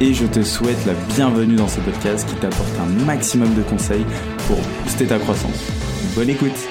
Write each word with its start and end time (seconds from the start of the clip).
et 0.00 0.14
je 0.14 0.26
te 0.26 0.42
souhaite 0.42 0.84
la 0.86 0.94
bienvenue 1.14 1.56
dans 1.56 1.66
ce 1.66 1.80
podcast 1.80 2.28
qui 2.28 2.36
t'apporte 2.36 2.78
un 2.78 3.04
maximum 3.04 3.52
de 3.54 3.62
conseils 3.62 4.04
pour 4.46 4.56
booster 4.82 5.06
ta 5.06 5.18
croissance. 5.18 5.70
Bonne 6.14 6.30
écoute 6.30 6.68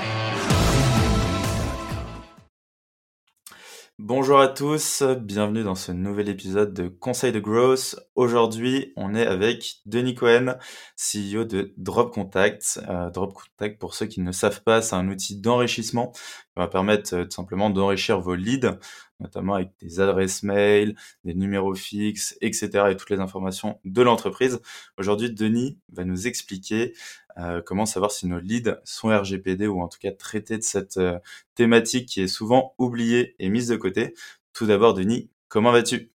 Bonjour 3.99 4.39
à 4.39 4.47
tous, 4.47 5.03
bienvenue 5.03 5.63
dans 5.63 5.75
ce 5.75 5.91
nouvel 5.91 6.29
épisode 6.29 6.73
de 6.73 6.87
Conseil 6.87 7.33
de 7.33 7.41
Growth. 7.41 7.97
Aujourd'hui, 8.15 8.93
on 8.95 9.13
est 9.13 9.25
avec 9.25 9.81
Denis 9.85 10.15
Cohen, 10.15 10.55
CEO 10.95 11.43
de 11.43 11.73
Drop 11.75 12.13
Contact. 12.13 12.79
Euh, 12.87 13.09
Drop 13.09 13.33
Contact, 13.33 13.77
pour 13.79 13.95
ceux 13.95 14.05
qui 14.05 14.21
ne 14.21 14.31
savent 14.31 14.63
pas, 14.63 14.81
c'est 14.81 14.95
un 14.95 15.09
outil 15.09 15.35
d'enrichissement 15.41 16.11
qui 16.11 16.53
va 16.55 16.67
permettre 16.67 17.15
euh, 17.15 17.23
tout 17.25 17.31
simplement 17.31 17.69
d'enrichir 17.69 18.21
vos 18.21 18.35
leads, 18.35 18.77
notamment 19.19 19.55
avec 19.55 19.71
des 19.81 19.99
adresses 19.99 20.43
mail, 20.43 20.95
des 21.23 21.33
numéros 21.33 21.75
fixes, 21.75 22.37
etc. 22.41 22.85
et 22.91 22.95
toutes 22.95 23.09
les 23.09 23.19
informations 23.19 23.79
de 23.85 24.01
l'entreprise. 24.01 24.59
Aujourd'hui, 24.97 25.31
Denis 25.31 25.77
va 25.91 26.05
nous 26.05 26.27
expliquer 26.27 26.93
euh, 27.37 27.61
comment 27.63 27.85
savoir 27.85 28.11
si 28.11 28.27
nos 28.27 28.39
leads 28.39 28.79
sont 28.83 29.09
RGPD 29.09 29.67
ou 29.67 29.81
en 29.81 29.87
tout 29.87 29.99
cas 29.99 30.11
traités 30.11 30.57
de 30.57 30.63
cette 30.63 30.97
euh, 30.97 31.19
thématique 31.55 32.07
qui 32.07 32.21
est 32.21 32.27
souvent 32.27 32.73
oubliée 32.77 33.35
et 33.39 33.49
mise 33.49 33.67
de 33.67 33.75
côté. 33.75 34.13
Tout 34.53 34.65
d'abord, 34.65 34.93
Denis, 34.93 35.29
comment 35.47 35.71
vas-tu? 35.71 36.11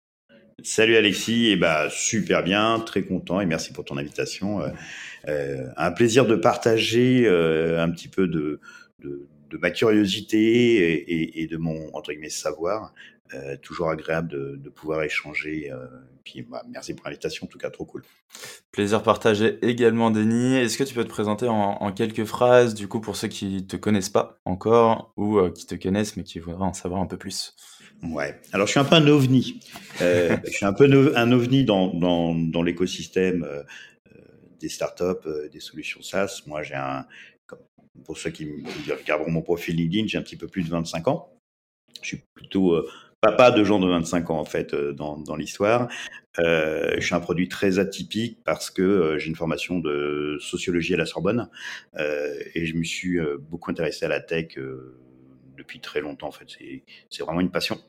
Salut 0.63 0.95
Alexis, 0.95 1.47
et 1.47 1.51
eh 1.53 1.55
bah 1.55 1.89
super 1.89 2.43
bien, 2.43 2.79
très 2.79 3.01
content 3.01 3.41
et 3.41 3.47
merci 3.47 3.73
pour 3.73 3.83
ton 3.83 3.97
invitation. 3.97 4.61
Euh, 5.27 5.67
un 5.75 5.91
plaisir 5.91 6.27
de 6.27 6.35
partager 6.35 7.27
un 7.27 7.89
petit 7.89 8.07
peu 8.07 8.27
de, 8.27 8.59
de, 8.99 9.27
de 9.51 9.57
ma 9.57 9.71
curiosité 9.71 10.37
et, 10.37 11.41
et, 11.41 11.47
de 11.47 11.57
mon 11.57 11.93
entre 11.93 12.11
guillemets 12.11 12.29
savoir. 12.29 12.93
toujours 13.61 13.89
agréable 13.89 14.29
de, 14.29 14.55
de 14.57 14.69
pouvoir 14.69 15.03
échanger 15.03 15.71
puis 16.23 16.43
bah, 16.43 16.63
merci 16.69 16.93
pour 16.93 17.05
l'invitation, 17.05 17.45
en 17.45 17.47
tout 17.47 17.57
cas, 17.57 17.69
trop 17.69 17.85
cool. 17.85 18.03
Plaisir 18.71 19.03
partagé 19.03 19.57
également, 19.61 20.11
Denis. 20.11 20.55
Est-ce 20.55 20.77
que 20.77 20.83
tu 20.83 20.93
peux 20.93 21.03
te 21.03 21.09
présenter 21.09 21.47
en, 21.47 21.91
quelques 21.91 22.25
phrases, 22.25 22.73
du 22.73 22.87
coup, 22.87 23.01
pour 23.01 23.15
ceux 23.15 23.27
qui 23.27 23.65
te 23.65 23.75
connaissent 23.75 24.09
pas 24.09 24.39
encore 24.45 25.13
ou 25.17 25.37
euh, 25.37 25.51
qui 25.51 25.65
te 25.65 25.75
connaissent 25.75 26.17
mais 26.17 26.23
qui 26.23 26.39
voudraient 26.39 26.65
en 26.65 26.73
savoir 26.73 27.01
un 27.01 27.07
peu 27.07 27.17
plus? 27.17 27.55
Ouais. 28.03 28.39
Alors, 28.51 28.67
je 28.67 28.71
suis 28.71 28.79
un 28.79 28.85
peu 28.85 28.95
un 28.95 29.07
ovni. 29.07 29.59
Euh, 30.01 30.37
je 30.45 30.51
suis 30.51 30.65
un 30.65 30.73
peu 30.73 31.13
un 31.15 31.31
ovni 31.31 31.65
dans, 31.65 31.93
dans, 31.93 32.33
dans 32.33 32.63
l'écosystème 32.63 33.43
euh, 33.43 33.63
des 34.59 34.69
startups, 34.69 35.27
des 35.51 35.59
solutions 35.59 36.01
SaaS. 36.01 36.43
Moi, 36.45 36.63
j'ai 36.63 36.75
un, 36.75 37.05
pour 38.05 38.17
ceux 38.17 38.29
qui, 38.29 38.47
regarderont 38.89 39.31
mon 39.31 39.41
profil 39.41 39.75
LinkedIn, 39.75 40.07
j'ai 40.07 40.17
un 40.17 40.21
petit 40.21 40.37
peu 40.37 40.47
plus 40.47 40.63
de 40.63 40.69
25 40.69 41.07
ans. 41.07 41.29
Je 42.01 42.07
suis 42.07 42.23
plutôt 42.33 42.83
papa 43.21 43.51
de 43.51 43.63
gens 43.63 43.79
de 43.79 43.87
25 43.87 44.31
ans 44.31 44.39
en 44.39 44.45
fait 44.45 44.73
euh, 44.73 44.93
dans, 44.93 45.17
dans 45.17 45.35
l'histoire. 45.35 45.87
Euh, 46.39 46.95
je 46.97 47.05
suis 47.05 47.15
un 47.15 47.19
produit 47.19 47.47
très 47.47 47.77
atypique 47.79 48.39
parce 48.43 48.71
que 48.71 48.81
euh, 48.81 49.17
j'ai 49.19 49.29
une 49.29 49.35
formation 49.35 49.79
de 49.79 50.37
sociologie 50.41 50.93
à 50.95 50.97
la 50.97 51.05
Sorbonne 51.05 51.49
euh, 51.97 52.33
et 52.55 52.65
je 52.65 52.75
me 52.75 52.83
suis 52.83 53.19
euh, 53.19 53.37
beaucoup 53.37 53.69
intéressé 53.69 54.05
à 54.05 54.07
la 54.09 54.19
tech 54.19 54.57
depuis 55.57 55.79
très 55.79 56.01
longtemps 56.01 56.29
en 56.29 56.31
fait. 56.31 56.47
C'est 57.09 57.23
vraiment 57.23 57.41
une 57.41 57.51
passion. 57.51 57.79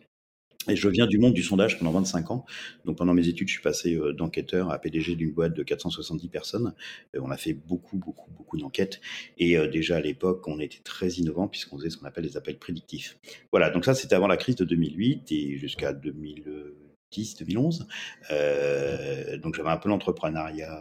Et 0.69 0.77
je 0.77 0.89
viens 0.89 1.07
du 1.07 1.19
monde 1.19 1.35
du 1.35 1.43
sondage 1.43 1.79
pendant 1.79 1.91
25 1.93 2.31
ans. 2.31 2.45
Donc 2.85 2.97
pendant 2.97 3.15
mes 3.15 3.29
études, 3.29 3.49
je 3.49 3.55
suis 3.55 3.63
passé 3.63 3.95
euh, 3.95 4.13
d'enquêteur 4.13 4.71
à 4.71 4.79
PDG 4.79 5.17
d'une 5.17 5.33
boîte 5.33 5.55
de 5.55 5.63
470 5.63 6.29
personnes. 6.29 6.75
Euh, 7.17 7.21
on 7.23 7.31
a 7.31 7.37
fait 7.37 7.53
beaucoup, 7.53 7.97
beaucoup, 7.97 8.31
beaucoup 8.31 8.57
d'enquêtes. 8.59 9.01
Et 9.39 9.57
euh, 9.57 9.69
déjà 9.69 9.97
à 9.97 10.01
l'époque, 10.01 10.47
on 10.47 10.61
était 10.61 10.81
très 10.85 11.09
innovant 11.11 11.49
puisqu'on 11.49 11.79
faisait 11.79 11.91
ce 11.91 11.97
qu'on 11.97 12.07
appelle 12.07 12.25
des 12.25 12.37
appels 12.37 12.59
prédictifs. 12.59 13.19
Voilà, 13.51 13.71
donc 13.71 13.85
ça 13.85 13.95
c'était 13.95 14.15
avant 14.15 14.29
la 14.29 14.37
crise 14.37 14.57
de 14.57 14.65
2008 14.65 15.33
et 15.33 15.59
jusqu'à 15.59 15.93
2010, 15.93 17.37
2011. 17.39 17.89
Euh, 18.31 19.39
donc 19.39 19.57
j'avais 19.57 19.71
un 19.71 19.79
peu 19.79 19.89
l'entrepreneuriat 19.89 20.81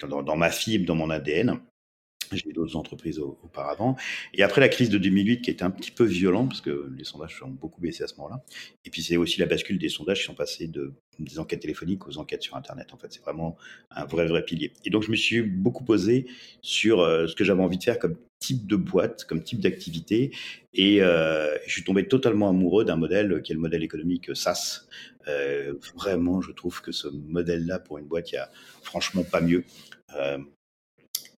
dans 0.00 0.36
ma 0.36 0.50
fibre, 0.50 0.84
dans 0.84 0.96
mon 0.96 1.10
ADN. 1.10 1.58
J'ai 2.32 2.52
d'autres 2.52 2.76
entreprises 2.76 3.18
auparavant. 3.18 3.96
Et 4.34 4.42
après 4.42 4.60
la 4.60 4.68
crise 4.68 4.90
de 4.90 4.98
2008, 4.98 5.42
qui 5.42 5.50
était 5.50 5.64
un 5.64 5.70
petit 5.70 5.90
peu 5.90 6.04
violente, 6.04 6.48
parce 6.48 6.60
que 6.60 6.90
les 6.96 7.04
sondages 7.04 7.42
ont 7.42 7.48
beaucoup 7.48 7.80
baissé 7.80 8.02
à 8.04 8.06
ce 8.06 8.16
moment-là. 8.16 8.42
Et 8.84 8.90
puis 8.90 9.02
c'est 9.02 9.16
aussi 9.16 9.40
la 9.40 9.46
bascule 9.46 9.78
des 9.78 9.88
sondages 9.88 10.20
qui 10.20 10.24
sont 10.24 10.34
passés 10.34 10.66
de, 10.66 10.94
des 11.18 11.38
enquêtes 11.38 11.60
téléphoniques 11.60 12.06
aux 12.06 12.18
enquêtes 12.18 12.42
sur 12.42 12.56
Internet. 12.56 12.88
En 12.92 12.96
fait, 12.96 13.08
c'est 13.10 13.22
vraiment 13.22 13.56
un 13.90 14.04
vrai, 14.04 14.26
vrai 14.26 14.44
pilier. 14.44 14.72
Et 14.84 14.90
donc 14.90 15.02
je 15.02 15.10
me 15.10 15.16
suis 15.16 15.42
beaucoup 15.42 15.84
posé 15.84 16.26
sur 16.60 17.00
euh, 17.00 17.26
ce 17.26 17.34
que 17.34 17.44
j'avais 17.44 17.62
envie 17.62 17.78
de 17.78 17.84
faire 17.84 17.98
comme 17.98 18.16
type 18.38 18.66
de 18.66 18.76
boîte, 18.76 19.24
comme 19.24 19.42
type 19.42 19.60
d'activité. 19.60 20.32
Et 20.74 21.02
euh, 21.02 21.56
je 21.66 21.72
suis 21.72 21.84
tombé 21.84 22.08
totalement 22.08 22.48
amoureux 22.48 22.84
d'un 22.84 22.96
modèle 22.96 23.40
qui 23.42 23.52
est 23.52 23.54
le 23.54 23.60
modèle 23.60 23.82
économique 23.82 24.34
SaaS. 24.34 24.86
Euh, 25.28 25.74
vraiment, 25.94 26.40
je 26.40 26.50
trouve 26.50 26.82
que 26.82 26.92
ce 26.92 27.08
modèle-là, 27.08 27.78
pour 27.78 27.98
une 27.98 28.06
boîte, 28.06 28.32
il 28.32 28.34
y 28.34 28.38
a 28.38 28.50
franchement 28.82 29.22
pas 29.22 29.40
mieux. 29.40 29.64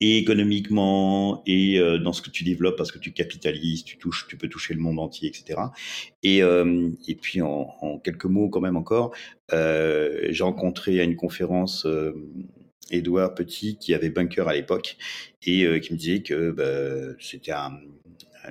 Et 0.04 0.18
économiquement 0.18 1.42
et 1.46 1.78
euh, 1.78 1.98
dans 1.98 2.12
ce 2.12 2.20
que 2.20 2.28
tu 2.28 2.44
développes 2.44 2.76
parce 2.76 2.92
que 2.92 2.98
tu 2.98 3.12
capitalises, 3.12 3.84
tu 3.84 3.96
touches, 3.96 4.26
tu 4.28 4.36
peux 4.36 4.48
toucher 4.48 4.74
le 4.74 4.80
monde 4.80 4.98
entier, 4.98 5.30
etc. 5.30 5.58
Et, 6.22 6.42
euh, 6.42 6.90
et 7.08 7.14
puis 7.14 7.40
en, 7.40 7.98
quelques 8.04 8.26
mots 8.26 8.50
quand 8.50 8.60
même 8.60 8.76
encore, 8.76 9.14
euh, 9.54 10.26
j'ai 10.28 10.44
rencontré 10.44 11.00
à 11.00 11.04
une 11.04 11.16
conférence 11.16 11.86
Edouard 12.90 13.34
Petit 13.34 13.78
qui 13.78 13.94
avait 13.94 14.10
Bunker 14.10 14.46
à 14.46 14.52
l'époque 14.52 14.98
et 15.42 15.80
qui 15.80 15.92
me 15.94 15.98
disait 15.98 16.22
que 16.22 16.50
bah, 16.50 17.16
c'était 17.18 17.52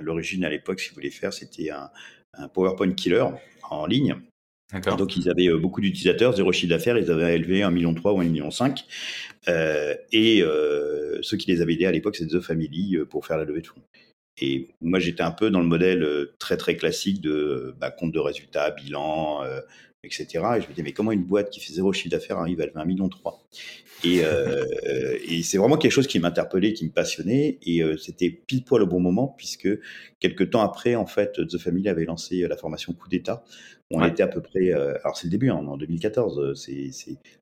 l'origine 0.02 0.44
à 0.46 0.50
l'époque, 0.50 0.80
si 0.80 0.90
vous 0.90 0.96
voulez 0.96 1.12
faire, 1.12 1.34
c'était 1.34 1.70
un 1.70 2.47
PowerPoint 2.47 2.94
killer 2.94 3.25
en 3.70 3.85
ligne 3.85 4.16
donc 4.97 5.16
ils 5.17 5.29
avaient 5.29 5.47
euh, 5.47 5.57
beaucoup 5.57 5.81
d'utilisateurs, 5.81 6.35
zéro 6.35 6.51
chiffre 6.51 6.69
d'affaires, 6.69 6.97
ils 6.97 7.11
avaient 7.11 7.35
élevé 7.35 7.61
1,3 7.61 7.72
million 7.72 7.91
ou 7.91 7.94
1,5 7.94 8.23
million. 8.23 8.50
Euh, 9.47 9.95
et 10.11 10.41
euh, 10.41 11.19
ceux 11.22 11.38
qui 11.38 11.51
les 11.51 11.61
avaient 11.61 11.73
aidés 11.73 11.85
à 11.85 11.91
l'époque, 11.91 12.16
c'était 12.16 12.38
The 12.38 12.41
Family 12.41 12.97
euh, 12.97 13.06
pour 13.06 13.25
faire 13.25 13.38
la 13.38 13.45
levée 13.45 13.61
de 13.61 13.67
fonds. 13.67 13.81
Et 14.41 14.69
moi, 14.81 15.00
j'étais 15.00 15.22
un 15.22 15.31
peu 15.31 15.51
dans 15.51 15.59
le 15.59 15.67
modèle 15.67 16.06
très 16.39 16.57
très 16.57 16.75
classique 16.75 17.22
de 17.22 17.75
bah, 17.79 17.91
compte 17.91 18.11
de 18.11 18.19
résultats, 18.19 18.72
bilan, 18.72 19.44
euh, 19.44 19.59
etc. 20.03 20.28
Et 20.57 20.61
je 20.61 20.67
me 20.67 20.72
disais, 20.72 20.84
mais 20.84 20.91
comment 20.91 21.11
une 21.11 21.23
boîte 21.23 21.50
qui 21.50 21.59
fait 21.59 21.73
zéro 21.73 21.94
chiffre 21.94 22.09
d'affaires 22.09 22.38
arrive 22.38 22.59
à 22.61 22.66
lever 22.66 22.75
1,3 22.75 22.85
million 22.88 23.09
Et, 24.03 24.25
euh, 24.25 24.66
et 25.29 25.44
c'est 25.44 25.57
vraiment 25.57 25.78
quelque 25.78 25.91
chose 25.91 26.07
qui 26.07 26.19
m'interpellait, 26.19 26.73
qui 26.73 26.85
me 26.85 26.91
passionnait. 26.91 27.57
Et 27.63 27.81
euh, 27.81 27.97
c'était 27.97 28.29
pile 28.29 28.63
poil 28.63 28.81
au 28.81 28.88
bon 28.88 29.00
moment, 29.00 29.34
puisque 29.38 29.69
quelques 30.19 30.50
temps 30.50 30.61
après, 30.61 30.95
en 30.95 31.05
fait, 31.05 31.34
The 31.47 31.57
Family 31.57 31.88
avait 31.90 32.05
lancé 32.05 32.41
la 32.47 32.57
formation 32.57 32.94
Coup 32.94 33.09
d'État, 33.09 33.44
on 33.94 34.02
ouais. 34.02 34.09
était 34.09 34.24
à 34.24 34.28
peu 34.28 34.42
près, 34.42 34.74
euh, 34.74 34.98
alors 35.04 35.16
c'est 35.18 35.28
le 35.28 35.31
début, 35.31 35.50
hein, 35.50 35.56
en 35.56 35.78
2014, 35.78 36.40
euh, 36.40 36.54
c'est 36.56 36.92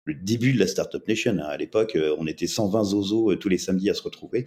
le 0.06 0.14
début 0.14 0.54
de 0.54 0.60
la 0.60 0.68
Startup 0.68 1.06
Nation. 1.08 1.38
Hein. 1.40 1.46
À 1.46 1.58
l'époque, 1.58 1.96
euh, 1.96 2.16
on 2.20 2.28
était 2.28 2.48
120 2.48 2.84
zozos 2.84 3.36
tous 3.36 3.50
les 3.50 3.58
samedis 3.58 3.90
à 3.90 3.94
se 3.94 4.04
retrouver, 4.04 4.46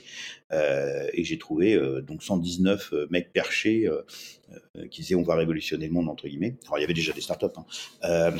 euh, 0.52 1.08
et 1.12 1.24
j'ai 1.24 1.38
trouvé 1.38 1.80
donc 2.06 2.22
119 2.22 2.92
mecs 3.10 3.32
perchés 3.32 3.88
qui 4.90 5.00
disaient 5.02 5.14
on 5.14 5.22
va 5.22 5.34
révolutionner 5.34 5.86
le 5.86 5.92
monde 5.92 6.08
entre 6.08 6.28
guillemets. 6.28 6.56
Alors 6.66 6.78
il 6.78 6.82
y 6.82 6.84
avait 6.84 6.94
déjà 6.94 7.12
des 7.12 7.20
startups. 7.20 7.46
Hein. 8.02 8.34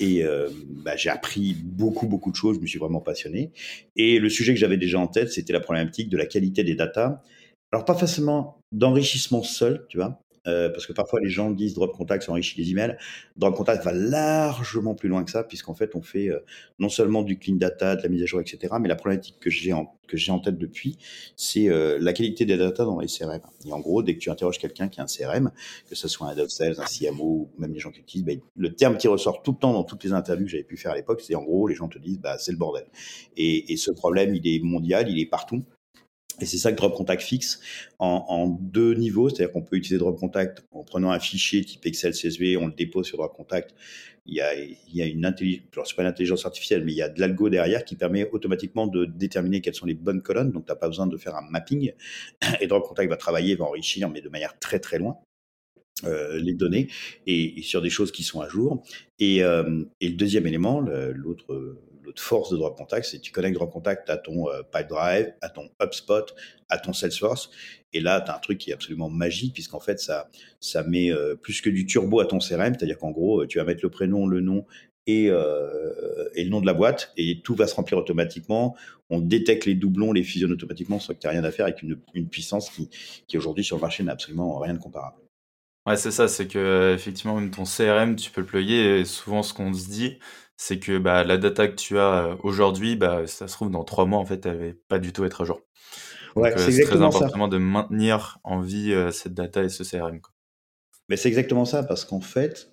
Et 0.00 0.24
euh, 0.24 0.48
bah, 0.84 0.96
j'ai 0.96 1.10
appris 1.10 1.54
beaucoup, 1.54 2.06
beaucoup 2.06 2.30
de 2.30 2.36
choses. 2.36 2.56
Je 2.56 2.60
me 2.60 2.66
suis 2.66 2.78
vraiment 2.78 3.00
passionné. 3.00 3.52
Et 3.96 4.18
le 4.18 4.28
sujet 4.28 4.52
que 4.52 4.58
j'avais 4.58 4.76
déjà 4.76 4.98
en 4.98 5.06
tête, 5.06 5.30
c'était 5.30 5.52
la 5.52 5.60
problématique 5.60 6.08
de 6.08 6.16
la 6.16 6.26
qualité 6.26 6.64
des 6.64 6.74
datas. 6.74 7.22
Alors, 7.72 7.84
pas 7.84 7.94
forcément 7.94 8.58
d'enrichissement 8.72 9.42
seul, 9.42 9.86
tu 9.88 9.98
vois, 9.98 10.20
euh, 10.46 10.70
parce 10.70 10.86
que 10.86 10.92
parfois 10.92 11.20
les 11.20 11.28
gens 11.28 11.50
disent 11.50 11.74
Drop 11.74 11.92
Contact 11.92 12.24
s'enrichit 12.24 12.60
les 12.60 12.70
emails. 12.70 12.96
Drop 13.36 13.54
Contact 13.54 13.84
va 13.84 13.92
largement 13.92 14.94
plus 14.94 15.08
loin 15.08 15.24
que 15.24 15.30
ça, 15.30 15.44
puisqu'en 15.44 15.74
fait 15.74 15.94
on 15.94 16.02
fait 16.02 16.28
euh, 16.28 16.40
non 16.78 16.88
seulement 16.88 17.22
du 17.22 17.38
clean 17.38 17.56
data, 17.56 17.96
de 17.96 18.02
la 18.02 18.08
mise 18.08 18.22
à 18.22 18.26
jour, 18.26 18.40
etc. 18.40 18.74
Mais 18.80 18.88
la 18.88 18.96
problématique 18.96 19.36
que 19.40 19.50
j'ai 19.50 19.72
en, 19.72 19.86
tête 20.40 20.58
depuis, 20.58 20.98
c'est 21.36 21.68
euh, 21.68 21.96
la 22.00 22.12
qualité 22.12 22.44
des 22.44 22.56
data 22.56 22.84
dans 22.84 22.98
les 22.98 23.06
CRM. 23.06 23.40
Et 23.66 23.72
en 23.72 23.80
gros, 23.80 24.02
dès 24.02 24.14
que 24.14 24.18
tu 24.18 24.30
interroges 24.30 24.58
quelqu'un 24.58 24.88
qui 24.88 25.00
a 25.00 25.04
un 25.04 25.06
CRM, 25.06 25.52
que 25.88 25.94
ce 25.94 26.08
soit 26.08 26.28
un 26.28 26.36
head 26.36 26.50
sales, 26.50 26.76
un 26.78 26.84
CMO, 26.84 27.24
ou 27.24 27.50
même 27.58 27.72
les 27.72 27.80
gens 27.80 27.90
qui 27.90 28.00
utilisent, 28.00 28.24
ben, 28.24 28.40
le 28.56 28.74
terme 28.74 28.98
qui 28.98 29.08
ressort 29.08 29.42
tout 29.42 29.52
le 29.52 29.58
temps 29.58 29.72
dans 29.72 29.84
toutes 29.84 30.04
les 30.04 30.12
interviews 30.12 30.46
que 30.46 30.50
j'avais 30.50 30.64
pu 30.64 30.76
faire 30.76 30.92
à 30.92 30.96
l'époque, 30.96 31.20
c'est 31.20 31.34
en 31.34 31.42
gros 31.42 31.68
les 31.68 31.74
gens 31.74 31.88
te 31.88 31.98
disent 31.98 32.18
bah, 32.18 32.36
c'est 32.38 32.52
le 32.52 32.58
bordel. 32.58 32.84
Et 33.36 33.76
ce 33.76 33.90
problème, 33.90 34.34
il 34.34 34.46
est 34.46 34.60
mondial, 34.62 35.08
il 35.08 35.18
est 35.20 35.26
partout. 35.26 35.64
Et 36.40 36.46
c'est 36.46 36.58
ça 36.58 36.72
que 36.72 36.76
Drop 36.76 36.94
Contact 36.94 37.22
fixe 37.22 37.60
en, 37.98 38.48
deux 38.48 38.94
niveaux. 38.94 39.28
C'est-à-dire 39.28 39.52
qu'on 39.52 39.62
peut 39.62 39.76
utiliser 39.76 39.98
Drop 39.98 40.18
Contact 40.18 40.64
en 40.72 40.82
prenant 40.82 41.10
un 41.10 41.20
fichier 41.20 41.64
type 41.64 41.84
Excel 41.86 42.12
CSV, 42.12 42.56
on 42.56 42.66
le 42.66 42.72
dépose 42.72 43.06
sur 43.06 43.18
Drop 43.18 43.34
Contact. 43.34 43.74
Il 44.24 44.34
y 44.34 44.40
a, 44.40 45.06
une 45.06 45.26
intelligence, 45.26 45.66
alors 45.72 45.86
c'est 45.86 45.96
pas 45.96 46.02
une 46.02 46.08
intelligence 46.08 46.46
artificielle, 46.46 46.84
mais 46.84 46.92
il 46.92 46.96
y 46.96 47.02
a 47.02 47.08
de 47.08 47.20
l'algo 47.20 47.48
derrière 47.48 47.84
qui 47.84 47.96
permet 47.96 48.28
automatiquement 48.30 48.86
de 48.86 49.04
déterminer 49.04 49.60
quelles 49.60 49.74
sont 49.74 49.86
les 49.86 49.94
bonnes 49.94 50.22
colonnes. 50.22 50.52
Donc, 50.52 50.64
tu 50.64 50.70
n'as 50.70 50.76
pas 50.76 50.88
besoin 50.88 51.06
de 51.06 51.16
faire 51.16 51.34
un 51.36 51.42
mapping. 51.42 51.92
Et 52.60 52.66
Drop 52.66 52.86
Contact 52.86 53.10
va 53.10 53.16
travailler, 53.16 53.54
va 53.56 53.64
enrichir, 53.64 54.08
mais 54.08 54.20
de 54.20 54.28
manière 54.28 54.58
très 54.58 54.78
très 54.78 54.98
loin. 54.98 55.18
Euh, 56.04 56.38
les 56.38 56.54
données 56.54 56.88
et, 57.28 57.62
sur 57.62 57.80
des 57.80 57.90
choses 57.90 58.10
qui 58.10 58.24
sont 58.24 58.40
à 58.40 58.48
jour. 58.48 58.82
Et, 59.20 59.44
euh, 59.44 59.84
et 60.00 60.08
le 60.08 60.16
deuxième 60.16 60.46
élément, 60.48 60.80
l'autre 60.80 61.76
force 62.20 62.50
de 62.50 62.56
Drop 62.56 62.76
Contact, 62.76 63.06
c'est 63.06 63.18
que 63.18 63.22
tu 63.22 63.32
connectes 63.32 63.54
Drop 63.54 63.70
Contact 63.70 64.08
à 64.10 64.16
ton 64.16 64.48
euh, 64.48 64.62
Pipedrive, 64.62 65.32
à 65.40 65.48
ton 65.48 65.68
HubSpot, 65.80 66.34
à 66.68 66.78
ton 66.78 66.92
Salesforce. 66.92 67.50
Et 67.92 68.00
là, 68.00 68.20
tu 68.20 68.30
as 68.30 68.36
un 68.36 68.38
truc 68.38 68.58
qui 68.58 68.70
est 68.70 68.74
absolument 68.74 69.10
magique, 69.10 69.54
puisqu'en 69.54 69.80
fait, 69.80 70.00
ça, 70.00 70.28
ça 70.60 70.82
met 70.82 71.10
euh, 71.10 71.34
plus 71.34 71.60
que 71.60 71.70
du 71.70 71.86
turbo 71.86 72.20
à 72.20 72.26
ton 72.26 72.38
CRM, 72.38 72.74
c'est-à-dire 72.74 72.98
qu'en 72.98 73.10
gros, 73.10 73.46
tu 73.46 73.58
vas 73.58 73.64
mettre 73.64 73.82
le 73.82 73.90
prénom, 73.90 74.26
le 74.26 74.40
nom 74.40 74.64
et, 75.06 75.28
euh, 75.30 76.28
et, 76.34 76.44
le 76.44 76.50
nom 76.50 76.60
de 76.60 76.66
la 76.66 76.74
boîte, 76.74 77.12
et 77.16 77.40
tout 77.42 77.54
va 77.54 77.66
se 77.66 77.74
remplir 77.74 77.98
automatiquement. 77.98 78.76
On 79.10 79.20
détecte 79.20 79.66
les 79.66 79.74
doublons, 79.74 80.12
les 80.12 80.22
fusionne 80.22 80.52
automatiquement, 80.52 81.00
sans 81.00 81.14
que 81.14 81.18
tu 81.18 81.26
n'aies 81.26 81.32
rien 81.32 81.44
à 81.44 81.50
faire, 81.50 81.66
avec 81.66 81.82
une, 81.82 81.98
une 82.14 82.28
puissance 82.28 82.70
qui, 82.70 82.88
qui 83.26 83.36
aujourd'hui 83.36 83.64
sur 83.64 83.76
le 83.76 83.82
marché 83.82 84.02
n'a 84.02 84.12
absolument 84.12 84.58
rien 84.58 84.74
de 84.74 84.78
comparable. 84.78 85.16
Ouais, 85.84 85.96
c'est 85.96 86.12
ça, 86.12 86.28
c'est 86.28 86.46
que 86.46 86.94
effectivement 86.94 87.34
même 87.40 87.50
ton 87.50 87.64
CRM, 87.64 88.14
tu 88.14 88.30
peux 88.30 88.42
le 88.42 88.46
plugger. 88.46 89.00
Et 89.00 89.04
souvent, 89.04 89.42
ce 89.42 89.52
qu'on 89.52 89.74
se 89.74 89.88
dit, 89.88 90.18
c'est 90.56 90.78
que 90.78 90.98
bah, 90.98 91.24
la 91.24 91.38
data 91.38 91.68
que 91.68 91.74
tu 91.74 91.98
as 91.98 92.26
euh, 92.26 92.36
aujourd'hui, 92.42 92.96
bah, 92.96 93.26
ça 93.26 93.48
se 93.48 93.52
trouve 93.54 93.70
dans 93.70 93.84
trois 93.84 94.06
mois, 94.06 94.18
en 94.18 94.24
fait, 94.24 94.46
elle 94.46 94.56
va 94.56 94.72
pas 94.88 94.98
du 94.98 95.12
tout 95.12 95.24
être 95.24 95.42
à 95.42 95.44
jour. 95.44 95.60
Ouais, 96.36 96.52
euh, 96.52 96.58
c'est 96.58 96.84
très 96.84 97.02
important 97.02 97.48
de 97.48 97.58
maintenir 97.58 98.38
en 98.44 98.60
vie 98.60 98.92
euh, 98.92 99.10
cette 99.10 99.34
data 99.34 99.62
et 99.62 99.68
ce 99.68 99.82
CRM. 99.82 100.20
Quoi. 100.20 100.32
Mais 101.08 101.16
c'est 101.16 101.28
exactement 101.28 101.64
ça, 101.64 101.82
parce 101.82 102.04
qu'en 102.04 102.20
fait, 102.20 102.70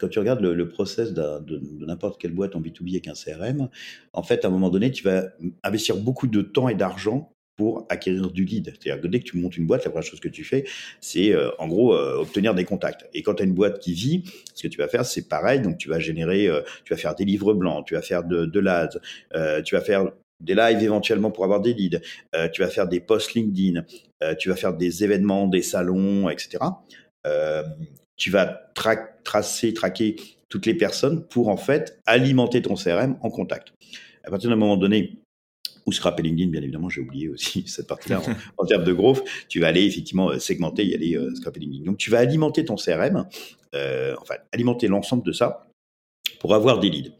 quand 0.00 0.08
tu 0.08 0.18
regardes 0.18 0.40
le, 0.40 0.68
process 0.68 1.12
de, 1.12 1.38
de, 1.44 1.86
n'importe 1.86 2.20
quelle 2.20 2.32
boîte 2.32 2.56
en 2.56 2.60
B2B 2.60 2.90
avec 2.90 3.08
un 3.08 3.12
CRM, 3.12 3.68
en 4.12 4.22
fait, 4.22 4.44
à 4.44 4.48
un 4.48 4.50
moment 4.50 4.70
donné, 4.70 4.90
tu 4.90 5.04
vas 5.04 5.26
investir 5.62 5.96
beaucoup 5.96 6.26
de 6.26 6.42
temps 6.42 6.68
et 6.68 6.74
d'argent 6.74 7.32
pour 7.62 7.86
acquérir 7.88 8.32
du 8.32 8.44
lead. 8.44 8.74
C'est-à-dire 8.74 9.00
que 9.00 9.06
dès 9.06 9.20
que 9.20 9.24
tu 9.24 9.36
montes 9.36 9.56
une 9.56 9.66
boîte, 9.66 9.84
la 9.84 9.90
première 9.92 10.04
chose 10.04 10.18
que 10.18 10.28
tu 10.28 10.42
fais, 10.42 10.64
c'est 11.00 11.32
euh, 11.32 11.50
en 11.60 11.68
gros 11.68 11.94
euh, 11.94 12.16
obtenir 12.16 12.56
des 12.56 12.64
contacts. 12.64 13.06
Et 13.14 13.22
quand 13.22 13.34
tu 13.34 13.44
as 13.44 13.46
une 13.46 13.54
boîte 13.54 13.78
qui 13.78 13.92
vit, 13.92 14.24
ce 14.52 14.64
que 14.64 14.68
tu 14.68 14.78
vas 14.78 14.88
faire, 14.88 15.06
c'est 15.06 15.28
pareil. 15.28 15.60
Donc 15.60 15.78
tu 15.78 15.88
vas 15.88 16.00
générer, 16.00 16.48
euh, 16.48 16.62
tu 16.84 16.92
vas 16.92 16.96
faire 16.96 17.14
des 17.14 17.24
livres 17.24 17.54
blancs, 17.54 17.86
tu 17.86 17.94
vas 17.94 18.02
faire 18.02 18.24
de, 18.24 18.46
de 18.46 18.58
l'ADS, 18.58 18.98
tu 19.64 19.76
vas 19.76 19.80
faire 19.80 20.10
des 20.40 20.56
lives 20.56 20.82
éventuellement 20.82 21.30
pour 21.30 21.44
avoir 21.44 21.60
des 21.60 21.72
leads, 21.72 22.00
tu 22.52 22.62
vas 22.62 22.68
faire 22.68 22.88
des 22.88 22.98
posts 22.98 23.34
LinkedIn, 23.34 23.84
tu 24.40 24.48
vas 24.48 24.56
faire 24.56 24.74
des 24.74 25.04
événements, 25.04 25.46
des 25.46 25.62
salons, 25.62 26.28
etc. 26.28 26.64
tu 28.16 28.30
vas 28.30 28.72
tracer, 29.22 29.72
traquer 29.72 30.16
toutes 30.48 30.66
les 30.66 30.74
personnes 30.74 31.24
pour 31.28 31.48
en 31.48 31.56
fait 31.56 32.00
alimenter 32.06 32.60
ton 32.60 32.74
CRM 32.74 33.16
en 33.20 33.30
contact. 33.30 33.72
À 34.24 34.30
partir 34.30 34.50
d'un 34.50 34.56
moment 34.56 34.76
donné, 34.76 35.21
ou 35.86 35.92
scraper 35.92 36.22
LinkedIn, 36.22 36.50
bien 36.50 36.62
évidemment, 36.62 36.88
j'ai 36.88 37.00
oublié 37.00 37.28
aussi 37.28 37.64
cette 37.66 37.86
partie-là 37.86 38.22
en, 38.58 38.64
termes 38.64 38.84
de 38.84 38.92
growth. 38.92 39.22
Tu 39.48 39.60
vas 39.60 39.68
aller 39.68 39.84
effectivement 39.84 40.30
euh, 40.30 40.38
segmenter, 40.38 40.84
y 40.86 40.94
aller 40.94 41.16
euh, 41.16 41.34
scraper 41.34 41.60
LinkedIn. 41.60 41.84
Donc, 41.84 41.98
tu 41.98 42.10
vas 42.10 42.18
alimenter 42.18 42.64
ton 42.64 42.76
CRM, 42.76 43.26
euh, 43.74 44.14
enfin, 44.20 44.34
alimenter 44.52 44.88
l'ensemble 44.88 45.24
de 45.24 45.32
ça 45.32 45.66
pour 46.40 46.54
avoir 46.54 46.80
des 46.80 46.90
leads. 46.90 47.12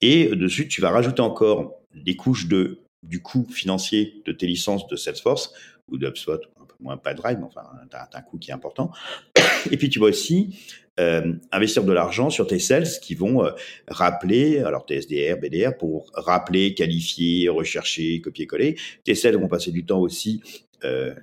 Et 0.00 0.28
dessus, 0.28 0.68
tu 0.68 0.80
vas 0.80 0.90
rajouter 0.90 1.20
encore 1.20 1.74
des 1.94 2.16
couches 2.16 2.46
de, 2.46 2.80
du 3.02 3.20
coût 3.20 3.46
financier 3.50 4.22
de 4.24 4.32
tes 4.32 4.46
licences 4.46 4.86
de 4.86 4.96
Salesforce 4.96 5.52
ou 5.88 5.98
de 5.98 6.06
HubSpot, 6.06 6.40
moins 6.80 6.96
pas 6.96 7.14
Drive, 7.14 7.38
mais 7.38 7.44
enfin, 7.44 7.62
tu 7.90 7.96
as, 7.96 8.08
un 8.12 8.22
coût 8.22 8.38
qui 8.38 8.50
est 8.50 8.54
important. 8.54 8.90
Et 9.70 9.76
puis, 9.76 9.88
tu 9.88 9.98
vas 9.98 10.06
aussi 10.06 10.58
euh, 11.00 11.34
investir 11.52 11.84
de 11.84 11.92
l'argent 11.92 12.30
sur 12.30 12.46
tes 12.46 12.58
sales 12.58 12.88
qui 13.02 13.14
vont 13.14 13.44
euh, 13.44 13.50
rappeler, 13.88 14.60
alors 14.60 14.86
tes 14.86 14.96
SDR, 14.96 15.38
BDR, 15.38 15.76
pour 15.76 16.10
rappeler, 16.14 16.74
qualifier, 16.74 17.48
rechercher, 17.48 18.20
copier-coller. 18.20 18.76
Tes 19.04 19.14
sales 19.14 19.36
vont 19.36 19.48
passer 19.48 19.70
du 19.70 19.84
temps 19.84 20.00
aussi 20.00 20.42
euh, 20.84 21.14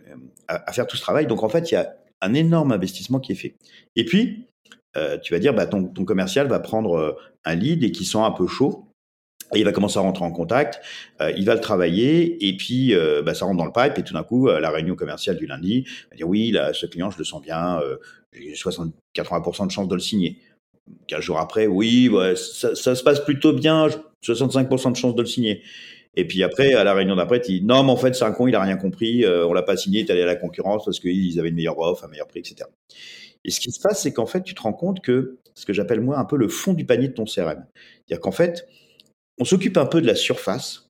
à, 0.47 0.69
à, 0.69 0.73
faire 0.73 0.87
tout 0.87 0.97
ce 0.97 1.01
travail. 1.01 1.27
Donc 1.27 1.43
en 1.43 1.49
fait, 1.49 1.71
il 1.71 1.75
y 1.75 1.77
a 1.77 1.95
un 2.21 2.33
énorme 2.33 2.71
investissement 2.71 3.19
qui 3.19 3.33
est 3.33 3.35
fait. 3.35 3.55
Et 3.95 4.05
puis, 4.05 4.47
tu 5.23 5.33
vas 5.33 5.39
dire, 5.39 5.53
bah, 5.53 5.65
ton, 5.65 5.83
ton, 5.83 6.05
commercial 6.05 6.47
va 6.47 6.61
prendre 6.61 7.17
un 7.43 7.55
lead 7.55 7.83
et 7.83 7.91
qui 7.91 8.05
sent 8.05 8.19
un 8.19 8.31
peu 8.31 8.47
chaud. 8.47 8.87
Il 9.53 9.63
va 9.63 9.71
commencer 9.71 9.99
à 9.99 10.01
rentrer 10.01 10.25
en 10.25 10.31
contact, 10.31 10.81
euh, 11.21 11.31
il 11.37 11.45
va 11.45 11.53
le 11.53 11.61
travailler, 11.61 12.47
et 12.47 12.57
puis 12.57 12.95
euh, 12.95 13.21
bah, 13.21 13.33
ça 13.33 13.45
rentre 13.45 13.57
dans 13.57 13.65
le 13.65 13.71
pipe, 13.71 13.97
et 13.97 14.03
tout 14.03 14.13
d'un 14.13 14.23
coup, 14.23 14.47
la 14.47 14.69
réunion 14.71 14.95
commerciale 14.95 15.37
du 15.37 15.45
lundi 15.45 15.85
va 16.09 16.17
dire 16.17 16.27
oui, 16.27 16.55
ce 16.73 16.85
client, 16.85 17.11
je 17.11 17.17
le 17.17 17.23
sens 17.23 17.41
bien, 17.41 17.79
j'ai 18.33 18.53
80% 18.53 19.67
de 19.67 19.71
chance 19.71 19.87
de 19.87 19.95
le 19.95 20.01
signer. 20.01 20.39
15 21.07 21.21
jours 21.21 21.39
après, 21.39 21.67
oui, 21.67 22.09
ouais, 22.09 22.35
ça, 22.35 22.75
se 22.75 23.03
passe 23.03 23.19
plutôt 23.23 23.53
bien, 23.53 23.87
65% 24.23 24.91
de 24.91 24.97
chance 24.97 25.15
de 25.15 25.21
le 25.21 25.27
signer. 25.27 25.61
Et 26.15 26.25
puis 26.25 26.43
après, 26.43 26.73
à 26.73 26.83
la 26.83 26.93
réunion 26.93 27.15
d'après, 27.15 27.41
il 27.45 27.59
dit 27.59 27.65
non, 27.65 27.83
mais 27.83 27.91
en 27.91 27.97
fait, 27.97 28.15
c'est 28.15 28.23
un 28.23 28.31
con, 28.31 28.47
il 28.47 28.55
a 28.55 28.61
rien 28.61 28.77
compris, 28.77 29.25
euh, 29.25 29.45
on 29.47 29.53
l'a 29.53 29.63
pas 29.63 29.75
signé, 29.75 30.01
il 30.01 30.07
est 30.07 30.11
allé 30.11 30.21
à 30.21 30.25
la 30.25 30.35
concurrence 30.35 30.85
parce 30.85 30.99
qu'ils 30.99 31.39
avaient 31.39 31.49
une 31.49 31.55
meilleure 31.55 31.79
offre, 31.79 32.05
un 32.05 32.07
meilleur 32.07 32.27
prix, 32.27 32.39
etc. 32.39 32.69
Et 33.43 33.51
ce 33.51 33.59
qui 33.59 33.71
se 33.71 33.79
passe, 33.79 34.01
c'est 34.01 34.13
qu'en 34.13 34.25
fait, 34.25 34.43
tu 34.43 34.55
te 34.55 34.61
rends 34.61 34.73
compte 34.73 35.01
que 35.01 35.37
ce 35.53 35.65
que 35.65 35.73
j'appelle 35.73 36.01
moi 36.01 36.17
un 36.17 36.25
peu 36.25 36.37
le 36.37 36.47
fond 36.47 36.73
du 36.73 36.85
panier 36.85 37.09
de 37.09 37.13
ton 37.13 37.25
CRM. 37.25 37.65
C'est-à-dire 38.07 38.21
qu'en 38.21 38.31
fait, 38.31 38.67
on 39.39 39.45
s'occupe 39.45 39.77
un 39.77 39.85
peu 39.85 40.01
de 40.01 40.07
la 40.07 40.15
surface, 40.15 40.85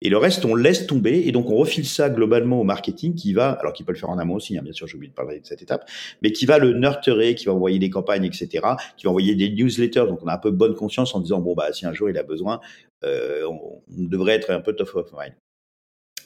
et 0.00 0.10
le 0.10 0.16
reste, 0.16 0.44
on 0.44 0.54
laisse 0.54 0.86
tomber. 0.86 1.24
Et 1.26 1.32
donc, 1.32 1.50
on 1.50 1.56
refile 1.56 1.86
ça 1.86 2.08
globalement 2.08 2.60
au 2.60 2.64
marketing 2.64 3.14
qui 3.14 3.32
va, 3.32 3.50
alors 3.50 3.72
qu'il 3.72 3.84
peut 3.84 3.92
le 3.92 3.98
faire 3.98 4.10
en 4.10 4.18
amont 4.18 4.36
aussi, 4.36 4.56
hein, 4.56 4.62
bien 4.62 4.72
sûr, 4.72 4.86
j'ai 4.86 4.94
oublié 4.94 5.10
de 5.10 5.14
parler 5.14 5.40
de 5.40 5.46
cette 5.46 5.62
étape, 5.62 5.88
mais 6.22 6.30
qui 6.30 6.46
va 6.46 6.58
le 6.58 6.72
nurturer, 6.72 7.34
qui 7.34 7.46
va 7.46 7.52
envoyer 7.52 7.78
des 7.78 7.90
campagnes, 7.90 8.24
etc., 8.24 8.48
qui 8.96 9.04
va 9.04 9.10
envoyer 9.10 9.34
des 9.34 9.50
newsletters. 9.50 10.06
Donc, 10.06 10.22
on 10.22 10.28
a 10.28 10.34
un 10.34 10.38
peu 10.38 10.50
bonne 10.50 10.74
conscience 10.74 11.14
en 11.14 11.20
disant, 11.20 11.40
bon, 11.40 11.54
bah, 11.54 11.72
si 11.72 11.84
un 11.84 11.92
jour 11.92 12.08
il 12.08 12.16
a 12.16 12.22
besoin, 12.22 12.60
euh, 13.04 13.44
on, 13.46 13.82
devrait 13.88 14.34
être 14.34 14.50
un 14.50 14.60
peu 14.60 14.74
top 14.74 14.94
of 14.94 15.12
mind. 15.12 15.34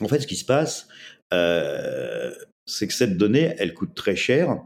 En 0.01 0.09
fait, 0.09 0.21
ce 0.21 0.27
qui 0.27 0.37
se 0.37 0.45
passe, 0.45 0.89
euh, 1.33 2.31
c'est 2.67 2.87
que 2.87 2.95
cette 2.95 3.17
donnée, 3.17 3.55
elle 3.59 3.73
coûte 3.73 3.95
très 3.95 4.17
cher 4.17 4.59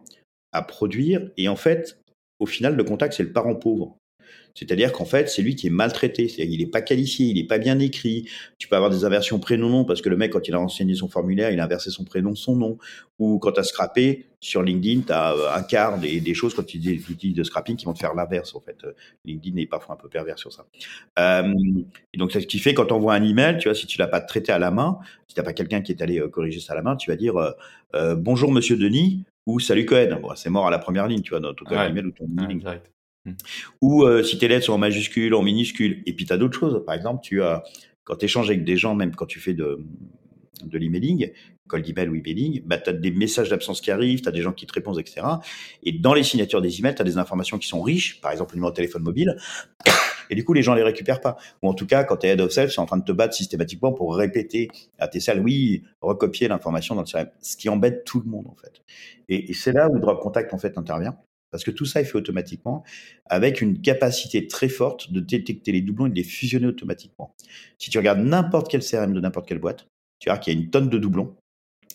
à 0.53 0.63
produire. 0.63 1.31
Et 1.37 1.49
en 1.49 1.57
fait, 1.57 2.01
au 2.41 2.47
final, 2.47 2.75
le 2.75 2.85
contact, 2.85 3.15
c'est 3.15 3.23
le 3.23 3.33
parent 3.33 3.55
pauvre. 3.55 3.97
C'est-à-dire 4.57 4.91
qu'en 4.91 5.05
fait, 5.05 5.29
c'est 5.29 5.43
lui 5.43 5.55
qui 5.55 5.69
est 5.69 5.71
maltraité. 5.71 6.29
C'est-à-dire 6.29 6.51
qu'il 6.51 6.65
n'est 6.65 6.71
pas 6.71 6.81
qualifié, 6.81 7.27
il 7.27 7.35
n'est 7.35 7.47
pas 7.47 7.59
bien 7.59 7.79
écrit. 7.79 8.29
Tu 8.59 8.67
peux 8.67 8.75
avoir 8.75 8.91
des 8.91 9.05
inversions 9.05 9.39
prénom-nom 9.39 9.85
parce 9.85 10.03
que 10.03 10.09
le 10.09 10.17
mec, 10.17 10.33
quand 10.33 10.49
il 10.49 10.55
a 10.55 10.59
renseigné 10.59 10.95
son 10.95 11.09
formulaire, 11.09 11.51
il 11.51 11.61
a 11.61 11.65
inversé 11.65 11.91
son 11.91 12.05
prénom, 12.05 12.35
son 12.35 12.57
nom. 12.57 12.79
Ou 13.19 13.39
quand 13.39 13.53
tu 13.53 13.61
as 13.61 13.65
scrappé, 13.65 14.27
sur 14.41 14.63
LinkedIn, 14.63 15.03
tu 15.07 15.13
as 15.13 15.33
euh, 15.33 15.55
un 15.55 15.63
quart 15.63 15.99
des, 15.99 16.21
des 16.21 16.35
choses 16.35 16.55
quand 16.55 16.63
tu 16.63 16.79
utilises 16.79 17.07
des 17.07 17.13
outils 17.13 17.33
de 17.33 17.43
scrapping 17.43 17.77
qui 17.77 17.85
vont 17.85 17.95
te 17.95 17.99
faire 17.99 18.15
l'inverse, 18.15 18.55
en 18.55 18.61
fait. 18.61 18.77
Euh, 18.85 18.93
LinkedIn 19.25 19.57
est 19.59 19.67
parfois 19.67 19.95
un 19.95 19.99
peu 19.99 20.09
pervers 20.09 20.39
sur 20.39 20.53
ça. 20.53 20.67
Euh, 21.19 21.53
et 22.13 22.19
donc, 22.19 22.33
c'est 22.33 22.41
ce 22.41 22.47
qui 22.47 22.59
fait 22.59 22.75
quand 22.75 22.87
tu 22.87 22.93
envoies 22.93 23.15
un 23.15 23.23
email, 23.23 23.59
tu 23.59 23.69
vois, 23.69 23.75
si 23.75 23.87
tu 23.87 23.99
l'as 23.99 24.09
pas 24.09 24.21
traité 24.21 24.53
à 24.53 24.59
la 24.59 24.71
main, 24.71 24.99
si 25.29 25.35
tu 25.35 25.41
n'as 25.41 25.45
pas 25.45 25.53
quelqu'un 25.53 25.81
qui 25.81 25.93
est 25.93 26.03
allé 26.03 26.19
euh, 26.19 26.29
corriger 26.29 26.61
ça 26.61 26.73
à 26.73 26.77
la 26.77 26.83
main, 26.83 26.97
tu 26.97 27.11
vas 27.11 27.17
dire 27.17 27.37
euh, 27.95 28.15
bonjour 28.15 28.53
monsieur 28.53 28.77
Denis 28.77 29.25
ou 29.47 29.61
salut 29.61 29.87
Cohen. 29.87 30.19
Bon, 30.21 30.35
c'est 30.35 30.51
mort 30.51 30.67
à 30.67 30.71
la 30.71 30.79
première 30.79 31.07
ligne, 31.07 31.23
tu 31.23 31.31
vois, 31.31 31.41
dans 31.41 31.55
ton 31.55 31.65
ouais. 31.67 31.89
email 31.89 32.07
ou 32.07 32.11
ton 32.11 32.25
ouais, 32.25 32.81
ou 33.81 34.05
euh, 34.05 34.23
si 34.23 34.39
tes 34.39 34.49
lettres 34.49 34.67
sont 34.67 34.73
en 34.73 34.79
majuscule, 34.79 35.35
en 35.35 35.43
minuscule. 35.43 36.03
Et 36.07 36.15
puis 36.15 36.27
tu 36.27 36.33
as 36.33 36.39
d'autres 36.39 36.59
choses. 36.59 36.83
Par 36.85 36.95
exemple, 36.95 37.21
tu 37.23 37.43
as 37.43 37.63
quand 38.05 38.17
tu 38.17 38.25
échanges 38.25 38.49
avec 38.49 38.65
des 38.65 38.77
gens, 38.77 38.95
même 38.95 39.15
quand 39.15 39.27
tu 39.27 39.41
fais 39.41 39.53
de, 39.53 39.85
de 40.65 40.79
l'emailing, 40.79 41.33
cold 41.67 41.89
email 41.89 42.09
ou 42.09 42.15
emailing, 42.15 42.63
bah, 42.65 42.79
tu 42.79 42.91
as 42.91 42.93
des 42.93 43.11
messages 43.11 43.49
d'absence 43.49 43.81
qui 43.81 43.91
arrivent, 43.91 44.23
tu 44.23 44.29
as 44.29 44.33
des 44.33 44.43
gens 44.43 44.53
qui 44.53 44.67
te 44.67 44.73
répondent, 44.73 44.99
etc. 44.99 45.27
Et 45.83 45.93
dans 45.93 46.15
les 46.15 46.23
signatures 46.23 46.63
des 46.63 46.79
emails, 46.79 46.95
tu 46.95 47.03
as 47.03 47.05
des 47.05 47.19
informations 47.19 47.59
qui 47.59 47.67
sont 47.67 47.83
riches, 47.83 48.21
par 48.21 48.31
exemple 48.31 48.53
le 48.53 48.59
numéro 48.59 48.71
de 48.71 48.77
téléphone 48.77 49.03
mobile. 49.03 49.37
Et 50.29 50.35
du 50.35 50.45
coup, 50.45 50.55
les 50.55 50.63
gens 50.63 50.75
les 50.75 50.83
récupèrent 50.83 51.21
pas. 51.21 51.37
Ou 51.63 51.69
en 51.69 51.75
tout 51.75 51.87
cas, 51.87 52.03
quand 52.03 52.17
tu 52.17 52.27
es 52.27 52.31
head 52.31 52.41
of 52.41 52.51
sales, 52.51 52.69
tu 52.69 52.81
en 52.81 52.87
train 52.87 52.97
de 52.97 53.05
te 53.05 53.13
battre 53.13 53.35
systématiquement 53.35 53.93
pour 53.93 54.17
répéter 54.17 54.69
à 54.99 55.07
tes 55.07 55.21
salles, 55.21 55.41
oui, 55.41 55.85
recopier 56.01 56.49
l'information 56.49 56.97
dans 56.97 57.03
le 57.03 57.07
CRM. 57.07 57.29
Ce 57.41 57.57
qui 57.57 57.69
embête 57.69 58.03
tout 58.05 58.21
le 58.21 58.29
monde, 58.29 58.49
en 58.49 58.57
fait. 58.57 58.83
Et, 59.29 59.51
et 59.51 59.55
c'est 59.55 59.71
là 59.71 59.89
où 59.89 60.01
Drop 60.01 60.21
Contact, 60.21 60.53
en 60.53 60.59
fait, 60.59 60.79
intervient. 60.79 61.17
Parce 61.51 61.65
que 61.65 61.71
tout 61.71 61.87
ça 61.87 62.01
est 62.01 62.05
fait 62.05 62.17
automatiquement 62.17 62.85
avec 63.27 63.61
une 63.61 63.81
capacité 63.81 64.47
très 64.47 64.69
forte 64.69 65.13
de 65.13 65.21
détecter 65.21 65.73
les 65.73 65.81
doublons 65.81 66.07
et 66.07 66.11
de 66.11 66.15
les 66.15 66.25
fusionner 66.25 66.67
automatiquement. 66.67 67.35
Si 67.79 67.91
tu 67.91 67.99
regardes 67.99 68.21
n'importe 68.21 68.71
quel 68.71 68.83
CRM 68.83 69.13
de 69.13 69.21
n'importe 69.21 69.49
quelle 69.49 69.59
boîte, 69.59 69.89
tu 70.19 70.29
vois 70.29 70.39
qu'il 70.39 70.53
y 70.55 70.57
a 70.57 70.61
une 70.61 70.71
tonne 70.71 70.89
de 70.89 70.99
doublons. 70.99 71.37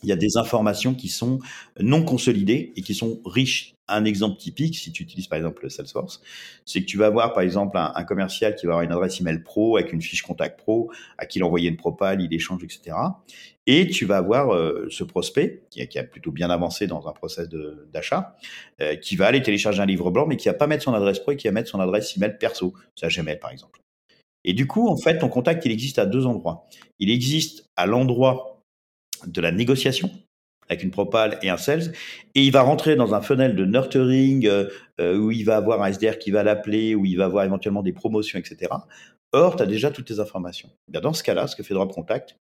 Il 0.03 0.09
y 0.09 0.11
a 0.11 0.15
des 0.15 0.37
informations 0.37 0.93
qui 0.93 1.09
sont 1.09 1.39
non 1.79 2.03
consolidées 2.03 2.73
et 2.75 2.81
qui 2.81 2.93
sont 2.93 3.19
riches 3.25 3.75
un 3.91 4.05
exemple 4.05 4.37
typique, 4.37 4.77
si 4.77 4.91
tu 4.91 5.03
utilises 5.03 5.27
par 5.27 5.37
exemple 5.37 5.69
Salesforce, 5.69 6.21
c'est 6.65 6.81
que 6.81 6.85
tu 6.85 6.97
vas 6.97 7.07
avoir 7.07 7.33
par 7.33 7.43
exemple 7.43 7.77
un, 7.77 8.03
commercial 8.03 8.55
qui 8.55 8.65
va 8.65 8.73
avoir 8.73 8.83
une 8.83 8.91
adresse 8.91 9.19
email 9.19 9.43
pro 9.43 9.77
avec 9.77 9.93
une 9.93 10.01
fiche 10.01 10.21
contact 10.21 10.59
pro, 10.59 10.91
à 11.17 11.25
qui 11.25 11.39
il 11.39 11.43
envoyer 11.43 11.69
une 11.69 11.77
propale, 11.77 12.21
il 12.21 12.33
échange, 12.33 12.63
etc. 12.63 12.95
Et 13.67 13.87
tu 13.87 14.05
vas 14.05 14.17
avoir 14.17 14.53
euh, 14.53 14.87
ce 14.89 15.03
prospect 15.03 15.63
qui 15.69 15.85
qui 15.87 15.99
a, 15.99 16.03
plutôt 16.03 16.31
bien 16.31 16.49
avancé 16.49 16.87
dans 16.87 17.07
un 17.07 17.11
process 17.11 17.47
d'achat, 17.93 18.35
euh, 18.81 18.95
qui 18.95 19.15
va 19.15 19.27
aller 19.27 19.41
télécharger 19.41 19.81
un 19.81 19.85
livre 19.85 20.09
blanc, 20.11 20.25
mais 20.27 20.37
qui 20.37 20.47
va 20.47 20.53
pas 20.53 20.67
mettre 20.67 20.83
son 20.83 20.93
adresse 20.93 21.19
pro 21.19 21.31
et 21.31 21.37
qui 21.37 21.47
va 21.47 21.53
mettre 21.53 21.69
son 21.69 21.79
adresse 21.79 22.15
email 22.17 22.37
perso, 22.39 22.73
sa 22.95 23.07
Gmail 23.07 23.39
par 23.39 23.51
exemple. 23.51 23.81
Et 24.43 24.53
du 24.53 24.65
coup, 24.65 24.87
en 24.87 24.97
fait, 24.97 25.19
ton 25.19 25.29
contact, 25.29 25.65
il 25.65 25.71
existe 25.71 25.99
à 25.99 26.07
deux 26.07 26.25
endroits. 26.25 26.67
Il 26.97 27.11
existe 27.11 27.69
à 27.75 27.85
l'endroit 27.85 28.50
de 29.27 29.41
la 29.41 29.51
négociation 29.51 30.11
avec 30.71 30.83
une 30.83 30.91
propale 30.91 31.37
et 31.41 31.49
un 31.49 31.57
sales, 31.57 31.91
et 32.33 32.43
il 32.43 32.51
va 32.51 32.61
rentrer 32.61 32.95
dans 32.95 33.13
un 33.13 33.21
funnel 33.21 33.57
de 33.57 33.65
nurturing 33.65 34.47
euh, 34.47 34.69
euh, 35.01 35.17
où 35.17 35.29
il 35.29 35.43
va 35.43 35.57
avoir 35.57 35.83
un 35.83 35.91
SDR 35.91 36.17
qui 36.17 36.31
va 36.31 36.43
l'appeler, 36.43 36.95
où 36.95 37.05
il 37.05 37.17
va 37.17 37.25
avoir 37.25 37.43
éventuellement 37.43 37.83
des 37.83 37.91
promotions, 37.91 38.39
etc. 38.39 38.71
Or, 39.33 39.57
tu 39.57 39.63
as 39.63 39.65
déjà 39.65 39.91
toutes 39.91 40.09
les 40.09 40.21
informations. 40.21 40.69
Bien, 40.87 41.01
dans 41.01 41.11
ce 41.11 41.23
cas-là, 41.23 41.47
ce 41.47 41.57
que 41.57 41.63
fait 41.63 41.73
Drop 41.73 41.91
Contact, 41.91 42.37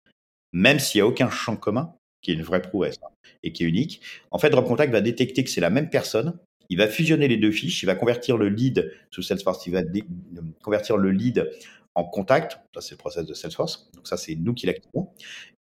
même 0.53 0.79
s'il 0.79 1.01
n'y 1.01 1.03
a 1.03 1.07
aucun 1.09 1.29
champ 1.29 1.57
commun, 1.57 1.93
qui 2.23 2.31
est 2.31 2.35
une 2.35 2.43
vraie 2.43 2.63
prouesse 2.63 3.01
hein, 3.03 3.09
et 3.43 3.53
qui 3.53 3.65
est 3.65 3.67
unique, 3.67 4.01
en 4.31 4.39
fait, 4.39 4.51
Drop 4.51 4.67
Contact 4.67 4.93
va 4.93 5.01
détecter 5.01 5.43
que 5.43 5.51
c'est 5.51 5.61
la 5.61 5.71
même 5.71 5.91
personne, 5.91 6.39
il 6.69 6.79
va 6.79 6.87
fusionner 6.87 7.27
les 7.27 7.37
deux 7.37 7.51
fiches, 7.51 7.83
il 7.83 7.87
va 7.87 7.97
convertir 7.97 8.39
le 8.39 8.49
lead 8.49 8.93
sous 9.11 9.23
Salesforce, 9.23 9.67
il 9.67 9.73
va 9.73 9.83
convertir 10.63 10.97
le 10.97 11.11
lead 11.11 11.51
en 11.95 12.05
contact. 12.05 12.59
Ça, 12.75 12.81
c'est 12.81 12.93
le 12.93 12.99
process 12.99 13.27
de 13.27 13.35
Salesforce. 13.35 13.91
Donc, 13.95 14.07
ça, 14.07 14.17
c'est 14.17 14.35
nous 14.35 14.55
qui 14.55 14.67
l'activons. 14.67 15.11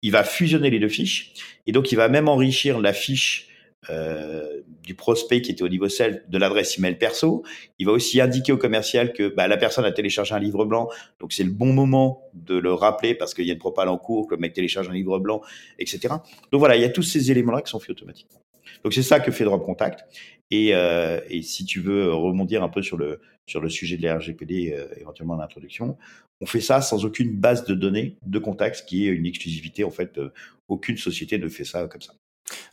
Il 0.01 0.11
va 0.11 0.23
fusionner 0.23 0.69
les 0.69 0.79
deux 0.79 0.89
fiches. 0.89 1.33
Et 1.67 1.71
donc, 1.71 1.91
il 1.91 1.95
va 1.95 2.09
même 2.09 2.27
enrichir 2.27 2.79
la 2.79 2.93
fiche 2.93 3.49
euh, 3.89 4.61
du 4.83 4.93
prospect 4.93 5.41
qui 5.41 5.51
était 5.51 5.63
au 5.63 5.69
niveau 5.69 5.87
de 5.87 6.37
l'adresse 6.37 6.77
email 6.77 6.97
perso. 6.97 7.43
Il 7.77 7.85
va 7.85 7.93
aussi 7.93 8.19
indiquer 8.19 8.51
au 8.51 8.57
commercial 8.57 9.13
que 9.13 9.29
bah, 9.29 9.47
la 9.47 9.55
personne 9.55 9.85
a 9.85 9.91
téléchargé 9.91 10.35
un 10.35 10.39
livre 10.39 10.65
blanc, 10.65 10.89
donc 11.19 11.31
c'est 11.31 11.43
le 11.43 11.51
bon 11.51 11.71
moment 11.71 12.23
de 12.33 12.57
le 12.57 12.73
rappeler 12.73 13.15
parce 13.15 13.33
qu'il 13.33 13.45
y 13.45 13.51
a 13.51 13.53
une 13.53 13.59
propale 13.59 13.87
en 13.87 13.97
cours, 13.97 14.27
que 14.27 14.35
le 14.35 14.41
mec 14.41 14.53
télécharge 14.53 14.89
un 14.89 14.93
livre 14.93 15.19
blanc, 15.19 15.41
etc. 15.77 16.15
Donc 16.51 16.59
voilà, 16.59 16.75
il 16.75 16.81
y 16.81 16.85
a 16.85 16.89
tous 16.89 17.03
ces 17.03 17.31
éléments-là 17.31 17.61
qui 17.61 17.69
sont 17.69 17.79
faits 17.79 17.91
automatiquement. 17.91 18.41
Donc 18.83 18.93
c'est 18.93 19.03
ça 19.03 19.19
que 19.19 19.31
fait 19.31 19.45
Drop 19.45 19.63
Contact. 19.63 20.03
Et, 20.51 20.73
euh, 20.73 21.21
et, 21.29 21.41
si 21.43 21.63
tu 21.63 21.79
veux 21.79 22.11
rebondir 22.11 22.63
un 22.63 22.69
peu 22.69 22.81
sur 22.81 22.97
le, 22.97 23.21
sur 23.49 23.61
le 23.61 23.69
sujet 23.69 23.97
de 23.97 24.03
la 24.03 24.17
RGPD, 24.17 24.73
euh, 24.73 24.87
éventuellement 24.99 25.33
en 25.33 25.39
introduction, 25.39 25.97
on 26.41 26.45
fait 26.45 26.61
ça 26.61 26.81
sans 26.81 27.05
aucune 27.05 27.35
base 27.35 27.65
de 27.65 27.73
données 27.73 28.17
de 28.25 28.39
contact, 28.39 28.85
qui 28.87 29.07
est 29.07 29.11
une 29.11 29.25
exclusivité. 29.25 29.83
En 29.83 29.91
fait, 29.91 30.17
euh, 30.17 30.31
aucune 30.67 30.97
société 30.97 31.37
ne 31.37 31.49
fait 31.49 31.65
ça 31.65 31.87
comme 31.87 32.01
ça. 32.01 32.13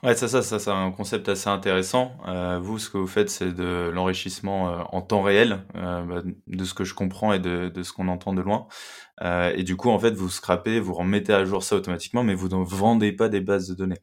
Ouais, 0.02 0.14
ça, 0.14 0.26
ça, 0.28 0.40
ça, 0.40 0.58
c'est 0.58 0.70
un 0.70 0.90
concept 0.90 1.28
assez 1.28 1.50
intéressant. 1.50 2.16
Euh, 2.28 2.58
vous, 2.58 2.78
ce 2.78 2.88
que 2.88 2.96
vous 2.96 3.06
faites, 3.06 3.28
c'est 3.28 3.52
de 3.52 3.90
l'enrichissement 3.92 4.70
euh, 4.70 4.82
en 4.90 5.02
temps 5.02 5.20
réel, 5.22 5.64
bah, 5.74 6.22
de 6.46 6.64
ce 6.64 6.72
que 6.72 6.84
je 6.84 6.94
comprends 6.94 7.34
et 7.34 7.38
de, 7.38 7.70
ce 7.82 7.92
qu'on 7.92 8.08
entend 8.08 8.32
de 8.32 8.40
loin. 8.40 8.68
Et 9.22 9.64
du 9.64 9.76
coup, 9.76 9.90
en 9.90 9.98
fait, 9.98 10.12
vous 10.12 10.30
scrapez, 10.30 10.80
vous 10.80 10.94
remettez 10.94 11.32
à 11.32 11.44
jour 11.44 11.62
ça 11.62 11.76
automatiquement, 11.76 12.22
mais 12.22 12.34
vous 12.34 12.48
ne 12.48 12.64
vendez 12.64 13.12
pas 13.12 13.28
des 13.28 13.40
bases 13.40 13.68
de 13.68 13.74
données. 13.74 14.00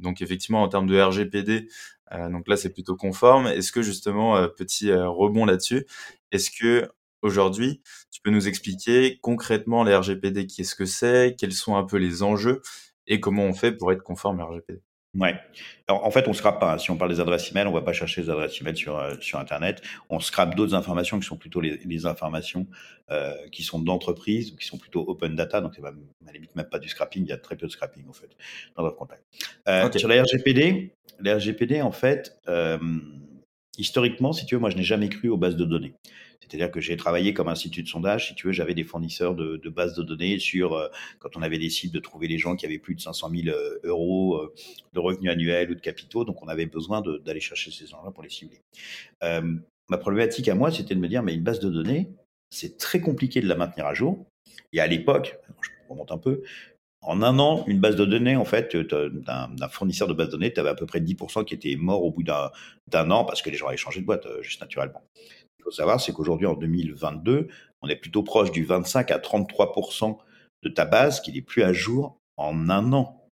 Donc 0.00 0.20
effectivement, 0.20 0.62
en 0.62 0.68
termes 0.68 0.86
de 0.86 1.00
RGPD, 1.00 1.68
donc 2.10 2.48
là 2.48 2.56
c'est 2.56 2.72
plutôt 2.72 2.96
conforme. 2.96 3.46
Est-ce 3.46 3.72
que 3.72 3.82
justement, 3.82 4.36
euh, 4.36 4.48
petit 4.48 4.92
rebond 4.92 5.44
là-dessus, 5.44 5.86
est-ce 6.32 6.50
que 6.50 6.88
aujourd'hui, 7.22 7.82
tu 8.10 8.20
peux 8.22 8.30
nous 8.30 8.48
expliquer 8.48 9.18
concrètement 9.22 9.84
les 9.84 9.94
RGPD, 9.96 10.46
qu'est-ce 10.46 10.74
que 10.74 10.84
c'est, 10.86 11.36
quels 11.38 11.52
sont 11.52 11.76
un 11.76 11.84
peu 11.84 11.96
les 11.96 12.22
enjeux 12.22 12.62
et 13.06 13.20
comment 13.20 13.44
on 13.44 13.54
fait 13.54 13.72
pour 13.72 13.92
être 13.92 14.02
conforme 14.02 14.40
à 14.40 14.44
RGPD 14.44 14.85
Ouais. 15.18 15.34
Alors, 15.88 16.04
en 16.04 16.10
fait, 16.10 16.28
on 16.28 16.32
scrape 16.32 16.60
pas. 16.60 16.78
Si 16.78 16.90
on 16.90 16.96
parle 16.96 17.10
des 17.10 17.20
adresses 17.20 17.50
email, 17.50 17.66
on 17.66 17.72
va 17.72 17.82
pas 17.82 17.92
chercher 17.92 18.22
les 18.22 18.30
adresses 18.30 18.60
email 18.60 18.76
sur 18.76 18.98
euh, 18.98 19.14
sur 19.20 19.38
Internet. 19.38 19.82
On 20.10 20.20
scrape 20.20 20.54
d'autres 20.54 20.74
informations 20.74 21.18
qui 21.18 21.26
sont 21.26 21.36
plutôt 21.36 21.60
les, 21.60 21.78
les 21.84 22.06
informations 22.06 22.66
euh, 23.10 23.32
qui 23.50 23.62
sont 23.62 23.78
d'entreprise, 23.78 24.54
qui 24.58 24.66
sont 24.66 24.78
plutôt 24.78 25.04
open 25.08 25.34
data. 25.34 25.60
Donc, 25.60 25.72
c'est 25.74 25.84
à 25.84 25.92
la 26.26 26.32
limite 26.32 26.54
même 26.54 26.68
pas 26.68 26.78
du 26.78 26.88
scrapping. 26.88 27.24
Il 27.24 27.28
y 27.28 27.32
a 27.32 27.38
très 27.38 27.56
peu 27.56 27.66
de 27.66 27.72
scrapping 27.72 28.08
en 28.08 28.12
fait 28.12 28.30
dans 28.76 28.82
notre 28.82 28.96
contact. 28.96 29.22
Euh, 29.68 29.90
Sur 29.92 30.08
la 30.08 30.22
RGPD, 30.22 30.92
la 31.20 31.36
RGPD 31.36 31.82
en 31.82 31.92
fait, 31.92 32.38
historiquement, 33.78 34.32
si 34.32 34.46
tu 34.46 34.54
veux, 34.54 34.60
moi, 34.60 34.70
je 34.70 34.76
n'ai 34.76 34.82
jamais 34.82 35.08
cru 35.08 35.28
aux 35.28 35.36
bases 35.36 35.56
de 35.56 35.64
données. 35.64 35.94
C'est-à-dire 36.48 36.70
que 36.70 36.80
j'ai 36.80 36.96
travaillé 36.96 37.34
comme 37.34 37.48
institut 37.48 37.82
de 37.82 37.88
sondage. 37.88 38.28
Si 38.28 38.34
tu 38.34 38.46
veux, 38.46 38.52
j'avais 38.52 38.74
des 38.74 38.84
fournisseurs 38.84 39.34
de, 39.34 39.68
bases 39.68 39.94
de 39.94 40.02
données 40.02 40.38
sur 40.38 40.74
euh, 40.74 40.88
quand 41.18 41.36
on 41.36 41.42
avait 41.42 41.58
des 41.58 41.70
cibles 41.70 41.92
de 41.92 42.00
trouver 42.00 42.28
les 42.28 42.38
gens 42.38 42.56
qui 42.56 42.66
avaient 42.66 42.78
plus 42.78 42.94
de 42.94 43.00
500 43.00 43.30
000 43.30 43.48
euh, 43.48 43.78
euros 43.84 44.36
euh, 44.36 44.54
de 44.92 45.00
revenus 45.00 45.30
annuels 45.30 45.70
ou 45.70 45.74
de 45.74 45.80
capitaux. 45.80 46.24
Donc, 46.24 46.42
on 46.42 46.48
avait 46.48 46.66
besoin 46.66 47.02
d'aller 47.24 47.40
chercher 47.40 47.70
ces 47.70 47.86
gens-là 47.86 48.10
pour 48.12 48.22
les 48.22 48.30
cibler. 48.30 48.60
ma 49.88 49.98
problématique 49.98 50.48
à 50.48 50.54
moi, 50.54 50.70
c'était 50.70 50.94
de 50.94 51.00
me 51.00 51.08
dire, 51.08 51.22
mais 51.22 51.34
une 51.34 51.42
base 51.42 51.60
de 51.60 51.70
données, 51.70 52.10
c'est 52.50 52.76
très 52.76 53.00
compliqué 53.00 53.40
de 53.40 53.48
la 53.48 53.56
maintenir 53.56 53.86
à 53.86 53.94
jour. 53.94 54.26
Et 54.72 54.80
à 54.80 54.86
l'époque, 54.86 55.38
je 55.60 55.70
remonte 55.88 56.12
un 56.12 56.18
peu, 56.18 56.42
en 57.02 57.22
un 57.22 57.38
an, 57.38 57.64
une 57.66 57.78
base 57.78 57.94
de 57.96 58.04
données, 58.04 58.36
en 58.36 58.44
fait, 58.44 58.74
d'un 58.76 59.68
fournisseur 59.68 60.08
de 60.08 60.14
base 60.14 60.26
de 60.28 60.32
données, 60.32 60.52
tu 60.52 60.60
avais 60.60 60.70
à 60.70 60.74
peu 60.74 60.86
près 60.86 61.00
10% 61.00 61.44
qui 61.44 61.54
étaient 61.54 61.76
morts 61.76 62.02
au 62.02 62.10
bout 62.10 62.22
d'un 62.24 63.10
an 63.10 63.24
parce 63.24 63.42
que 63.42 63.50
les 63.50 63.56
gens 63.56 63.68
avaient 63.68 63.76
changé 63.76 64.00
de 64.00 64.06
boîte, 64.06 64.26
juste 64.42 64.60
naturellement 64.60 65.02
faut 65.66 65.72
savoir, 65.72 66.00
c'est 66.00 66.12
qu'aujourd'hui, 66.12 66.46
en 66.46 66.54
2022, 66.54 67.48
on 67.82 67.88
est 67.88 67.96
plutôt 67.96 68.22
proche 68.22 68.52
du 68.52 68.64
25 68.64 69.10
à 69.10 69.18
33 69.18 69.74
de 70.62 70.68
ta 70.68 70.84
base 70.84 71.20
qui 71.20 71.32
n'est 71.32 71.42
plus 71.42 71.64
à 71.64 71.72
jour 71.72 72.20
en 72.36 72.70
un 72.70 72.92
an. 72.92 73.28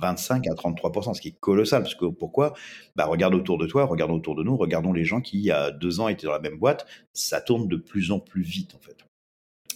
25 0.00 0.46
à 0.46 0.54
33 0.54 1.12
ce 1.12 1.20
qui 1.20 1.28
est 1.28 1.38
colossal. 1.40 1.82
Parce 1.82 1.96
que 1.96 2.06
pourquoi? 2.06 2.54
Bah, 2.94 3.06
Regarde 3.06 3.34
autour 3.34 3.58
de 3.58 3.66
toi, 3.66 3.84
regarde 3.84 4.12
autour 4.12 4.36
de 4.36 4.44
nous, 4.44 4.56
regardons 4.56 4.92
les 4.92 5.04
gens 5.04 5.20
qui, 5.20 5.38
il 5.38 5.44
y 5.44 5.50
a 5.50 5.72
deux 5.72 5.98
ans, 5.98 6.08
étaient 6.08 6.26
dans 6.26 6.32
la 6.32 6.38
même 6.38 6.58
boîte. 6.58 6.86
Ça 7.12 7.40
tourne 7.40 7.66
de 7.66 7.76
plus 7.76 8.12
en 8.12 8.20
plus 8.20 8.42
vite, 8.42 8.74
en 8.76 8.78
fait. 8.78 8.96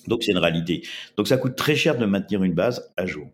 Donc, 0.06 0.22
c'est 0.22 0.30
une 0.30 0.38
réalité. 0.38 0.86
Donc, 1.16 1.26
ça 1.26 1.36
coûte 1.36 1.56
très 1.56 1.75
cher 1.75 1.98
de 1.98 2.06
maintenir 2.06 2.44
une 2.44 2.54
base 2.54 2.92
à 2.96 3.04
jour. 3.04 3.28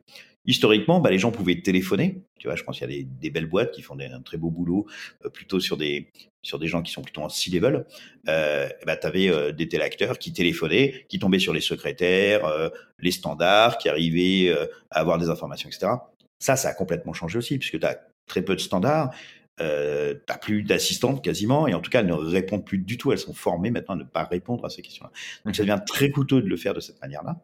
Historiquement, 0.44 1.00
bah, 1.00 1.10
les 1.10 1.18
gens 1.18 1.30
pouvaient 1.30 1.60
téléphoner. 1.60 2.22
Tu 2.38 2.48
je 2.52 2.62
pense 2.64 2.78
qu'il 2.78 2.90
y 2.90 3.00
a 3.00 3.04
des, 3.04 3.30
belles 3.30 3.46
boîtes 3.46 3.70
qui 3.70 3.82
font 3.82 3.96
un 3.98 4.20
très 4.22 4.36
beau 4.36 4.50
boulot, 4.50 4.86
euh, 5.24 5.28
plutôt 5.28 5.60
sur 5.60 5.76
des 5.76 6.10
gens 6.42 6.82
qui 6.82 6.92
sont 6.92 7.02
plutôt 7.02 7.22
en 7.22 7.28
C-level. 7.28 7.86
Euh, 8.28 8.68
bah, 8.84 8.96
tu 8.96 9.06
avais 9.06 9.28
euh, 9.28 9.52
des 9.52 9.68
téléacteurs 9.68 10.18
qui 10.18 10.32
téléphonaient, 10.32 11.06
qui 11.08 11.18
tombaient 11.18 11.38
sur 11.38 11.52
les 11.52 11.60
secrétaires, 11.60 12.70
les 12.98 13.12
standards, 13.12 13.78
qui 13.78 13.88
arrivaient 13.88 14.52
à 14.90 15.00
avoir 15.00 15.18
des 15.18 15.28
informations, 15.28 15.68
etc. 15.68 15.92
Ça, 16.38 16.56
ça 16.56 16.70
a 16.70 16.74
complètement 16.74 17.12
changé 17.12 17.38
aussi, 17.38 17.58
puisque 17.58 17.78
tu 17.78 17.86
as 17.86 18.00
très 18.26 18.42
peu 18.42 18.56
de 18.56 18.60
standards. 18.60 19.14
Euh, 19.60 20.14
t'as 20.26 20.38
plus 20.38 20.62
d'assistantes 20.62 21.22
quasiment, 21.22 21.68
et 21.68 21.74
en 21.74 21.80
tout 21.80 21.90
cas, 21.90 22.00
elles 22.00 22.06
ne 22.06 22.14
répondent 22.14 22.64
plus 22.64 22.78
du 22.78 22.96
tout. 22.96 23.12
Elles 23.12 23.18
sont 23.18 23.34
formées 23.34 23.70
maintenant 23.70 23.94
à 23.94 23.98
ne 23.98 24.04
pas 24.04 24.24
répondre 24.24 24.64
à 24.64 24.70
ces 24.70 24.82
questions-là. 24.82 25.12
Donc, 25.44 25.54
ça 25.54 25.62
devient 25.62 25.80
très 25.86 26.10
coûteux 26.10 26.42
de 26.42 26.48
le 26.48 26.56
faire 26.56 26.74
de 26.74 26.80
cette 26.80 27.00
manière-là. 27.00 27.36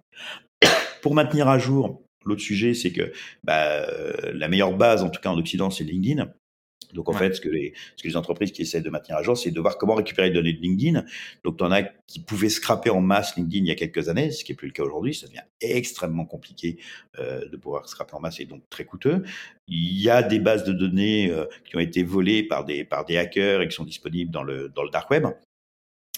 Pour 1.03 1.15
maintenir 1.15 1.49
à 1.49 1.59
jour 1.59 2.03
L'autre 2.25 2.43
sujet, 2.43 2.75
c'est 2.75 2.93
que 2.93 3.13
bah, 3.45 3.87
la 4.33 4.49
meilleure 4.49 4.77
base, 4.77 5.03
en 5.03 5.11
tout 5.11 5.21
cas 5.21 5.31
en 5.31 5.39
Occident, 5.39 5.71
c'est 5.71 5.85
LinkedIn. 5.85 6.31
Donc 6.95 7.09
en 7.09 7.13
fait, 7.13 7.35
ce 7.35 7.41
que, 7.41 7.49
les, 7.49 7.75
ce 7.97 8.03
que 8.03 8.09
les 8.09 8.17
entreprises 8.17 8.53
qui 8.53 8.63
essaient 8.63 8.81
de 8.81 8.91
maintenir 8.91 9.19
à 9.19 9.23
jour, 9.23 9.37
c'est 9.37 9.51
de 9.51 9.61
voir 9.61 9.79
comment 9.79 9.95
récupérer 9.95 10.29
les 10.29 10.35
données 10.35 10.53
de 10.53 10.61
LinkedIn. 10.61 11.05
Donc 11.45 11.59
tu 11.59 11.65
en 11.65 11.71
as 11.71 11.83
qui 12.07 12.21
pouvaient 12.21 12.49
scraper 12.49 12.91
en 12.91 13.01
masse 13.01 13.37
LinkedIn 13.37 13.65
il 13.65 13.69
y 13.69 13.71
a 13.71 13.75
quelques 13.75 14.09
années, 14.09 14.31
ce 14.31 14.45
qui 14.45 14.53
est 14.53 14.55
plus 14.55 14.69
le 14.69 14.73
cas 14.73 14.85
aujourd'hui. 14.85 15.15
Ça 15.15 15.27
devient 15.27 15.43
extrêmement 15.61 16.25
compliqué 16.25 16.79
euh, 17.19 17.47
de 17.49 17.57
pouvoir 17.57 17.89
scraper 17.89 18.15
en 18.15 18.21
masse 18.21 18.41
et 18.41 18.47
donc 18.47 18.63
très 18.71 18.85
coûteux. 18.85 19.23
Il 19.67 20.01
y 20.01 20.09
a 20.09 20.23
des 20.23 20.39
bases 20.39 20.65
de 20.65 20.73
données 20.73 21.31
euh, 21.31 21.45
qui 21.65 21.77
ont 21.77 21.81
été 21.81 22.03
volées 22.03 22.43
par 22.43 22.65
des 22.65 22.85
par 22.85 23.05
des 23.05 23.19
hackers 23.19 23.63
et 23.63 23.69
qui 23.69 23.75
sont 23.75 23.85
disponibles 23.85 24.31
dans 24.31 24.43
le 24.43 24.69
dans 24.69 24.83
le 24.83 24.91
dark 24.91 25.11
web. 25.11 25.27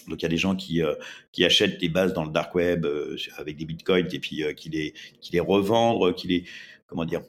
Donc 0.07 0.21
il 0.21 0.23
y 0.23 0.25
a 0.25 0.29
des 0.29 0.37
gens 0.37 0.55
qui, 0.55 0.81
euh, 0.81 0.95
qui 1.31 1.45
achètent 1.45 1.79
des 1.79 1.89
bases 1.89 2.13
dans 2.13 2.23
le 2.23 2.31
dark 2.31 2.53
web 2.55 2.85
euh, 2.85 3.17
avec 3.37 3.57
des 3.57 3.65
bitcoins 3.65 4.07
et 4.11 4.19
puis 4.19 4.43
euh, 4.43 4.53
qui 4.53 4.69
les 4.69 4.93
qui 5.19 5.33
les 5.33 5.39
revendent, 5.39 6.15
qui 6.15 6.27
les 6.27 6.43
comment 6.87 7.05
dire, 7.05 7.21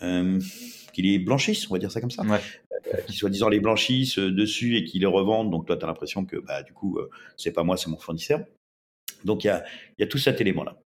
qui 0.00 1.02
les 1.02 1.18
blanchissent, 1.18 1.70
on 1.70 1.74
va 1.74 1.78
dire 1.78 1.92
ça 1.92 2.00
comme 2.00 2.10
ça, 2.10 2.22
ouais. 2.22 2.40
qui 3.06 3.12
soi-disant 3.12 3.48
les 3.48 3.60
blanchissent 3.60 4.18
dessus 4.18 4.76
et 4.76 4.84
qui 4.84 4.98
les 4.98 5.06
revendent. 5.06 5.50
Donc 5.50 5.66
toi 5.66 5.76
tu 5.76 5.84
as 5.84 5.86
l'impression 5.86 6.24
que 6.24 6.36
bah 6.36 6.62
du 6.62 6.72
coup 6.72 6.98
c'est 7.36 7.52
pas 7.52 7.62
moi, 7.62 7.76
c'est 7.76 7.90
mon 7.90 7.98
fournisseur. 7.98 8.40
Donc 9.24 9.44
il 9.44 9.48
y 9.48 9.50
a 9.50 9.64
y 9.98 10.02
a 10.02 10.06
tout 10.06 10.18
cet 10.18 10.40
élément 10.40 10.64
là. 10.64 10.76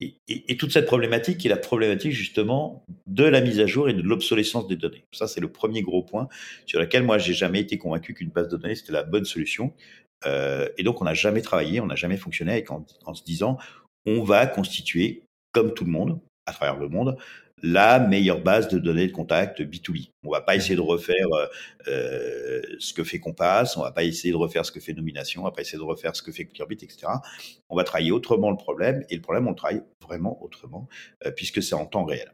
Et, 0.00 0.56
toute 0.58 0.72
cette 0.72 0.86
problématique 0.86 1.44
est 1.46 1.48
la 1.48 1.56
problématique 1.56 2.12
justement 2.12 2.84
de 3.06 3.24
la 3.24 3.40
mise 3.40 3.60
à 3.60 3.66
jour 3.66 3.88
et 3.88 3.94
de 3.94 4.02
l'obsolescence 4.02 4.68
des 4.68 4.76
données. 4.76 5.06
Ça, 5.12 5.26
c'est 5.26 5.40
le 5.40 5.50
premier 5.50 5.80
gros 5.80 6.02
point 6.02 6.28
sur 6.66 6.78
lequel 6.80 7.02
moi, 7.02 7.16
j'ai 7.16 7.32
jamais 7.32 7.60
été 7.60 7.78
convaincu 7.78 8.12
qu'une 8.12 8.28
base 8.28 8.48
de 8.48 8.56
données, 8.58 8.74
c'était 8.74 8.92
la 8.92 9.04
bonne 9.04 9.24
solution. 9.24 9.72
Euh, 10.26 10.68
et 10.76 10.82
donc, 10.82 11.00
on 11.00 11.04
n'a 11.04 11.14
jamais 11.14 11.40
travaillé, 11.40 11.80
on 11.80 11.86
n'a 11.86 11.94
jamais 11.94 12.18
fonctionné 12.18 12.52
avec 12.52 12.70
en, 12.70 12.84
se 13.14 13.24
disant, 13.24 13.56
on 14.04 14.22
va 14.22 14.46
constituer, 14.46 15.22
comme 15.52 15.72
tout 15.72 15.84
le 15.84 15.90
monde, 15.90 16.20
à 16.44 16.52
travers 16.52 16.76
le 16.76 16.88
monde, 16.88 17.16
la 17.62 17.98
meilleure 17.98 18.42
base 18.42 18.68
de 18.68 18.78
données 18.78 19.06
de 19.06 19.12
contact 19.12 19.62
B2B. 19.62 20.10
On 20.24 20.30
va 20.30 20.42
pas 20.42 20.56
essayer 20.56 20.76
de 20.76 20.80
refaire 20.80 21.26
euh, 21.88 22.60
ce 22.78 22.92
que 22.92 23.02
fait 23.02 23.18
Compass, 23.18 23.76
on 23.76 23.82
va 23.82 23.92
pas 23.92 24.04
essayer 24.04 24.32
de 24.32 24.36
refaire 24.36 24.66
ce 24.66 24.72
que 24.72 24.80
fait 24.80 24.92
Nomination, 24.92 25.42
on 25.42 25.44
va 25.44 25.52
pas 25.52 25.62
essayer 25.62 25.78
de 25.78 25.82
refaire 25.82 26.14
ce 26.14 26.22
que 26.22 26.32
fait 26.32 26.44
Clearbit, 26.44 26.78
etc. 26.82 27.06
On 27.68 27.76
va 27.76 27.84
travailler 27.84 28.12
autrement 28.12 28.50
le 28.50 28.56
problème, 28.56 29.04
et 29.08 29.16
le 29.16 29.22
problème, 29.22 29.46
on 29.46 29.50
le 29.50 29.56
travaille 29.56 29.82
vraiment 30.02 30.42
autrement, 30.42 30.88
euh, 31.24 31.30
puisque 31.30 31.62
c'est 31.62 31.74
en 31.74 31.86
temps 31.86 32.04
réel. 32.04 32.32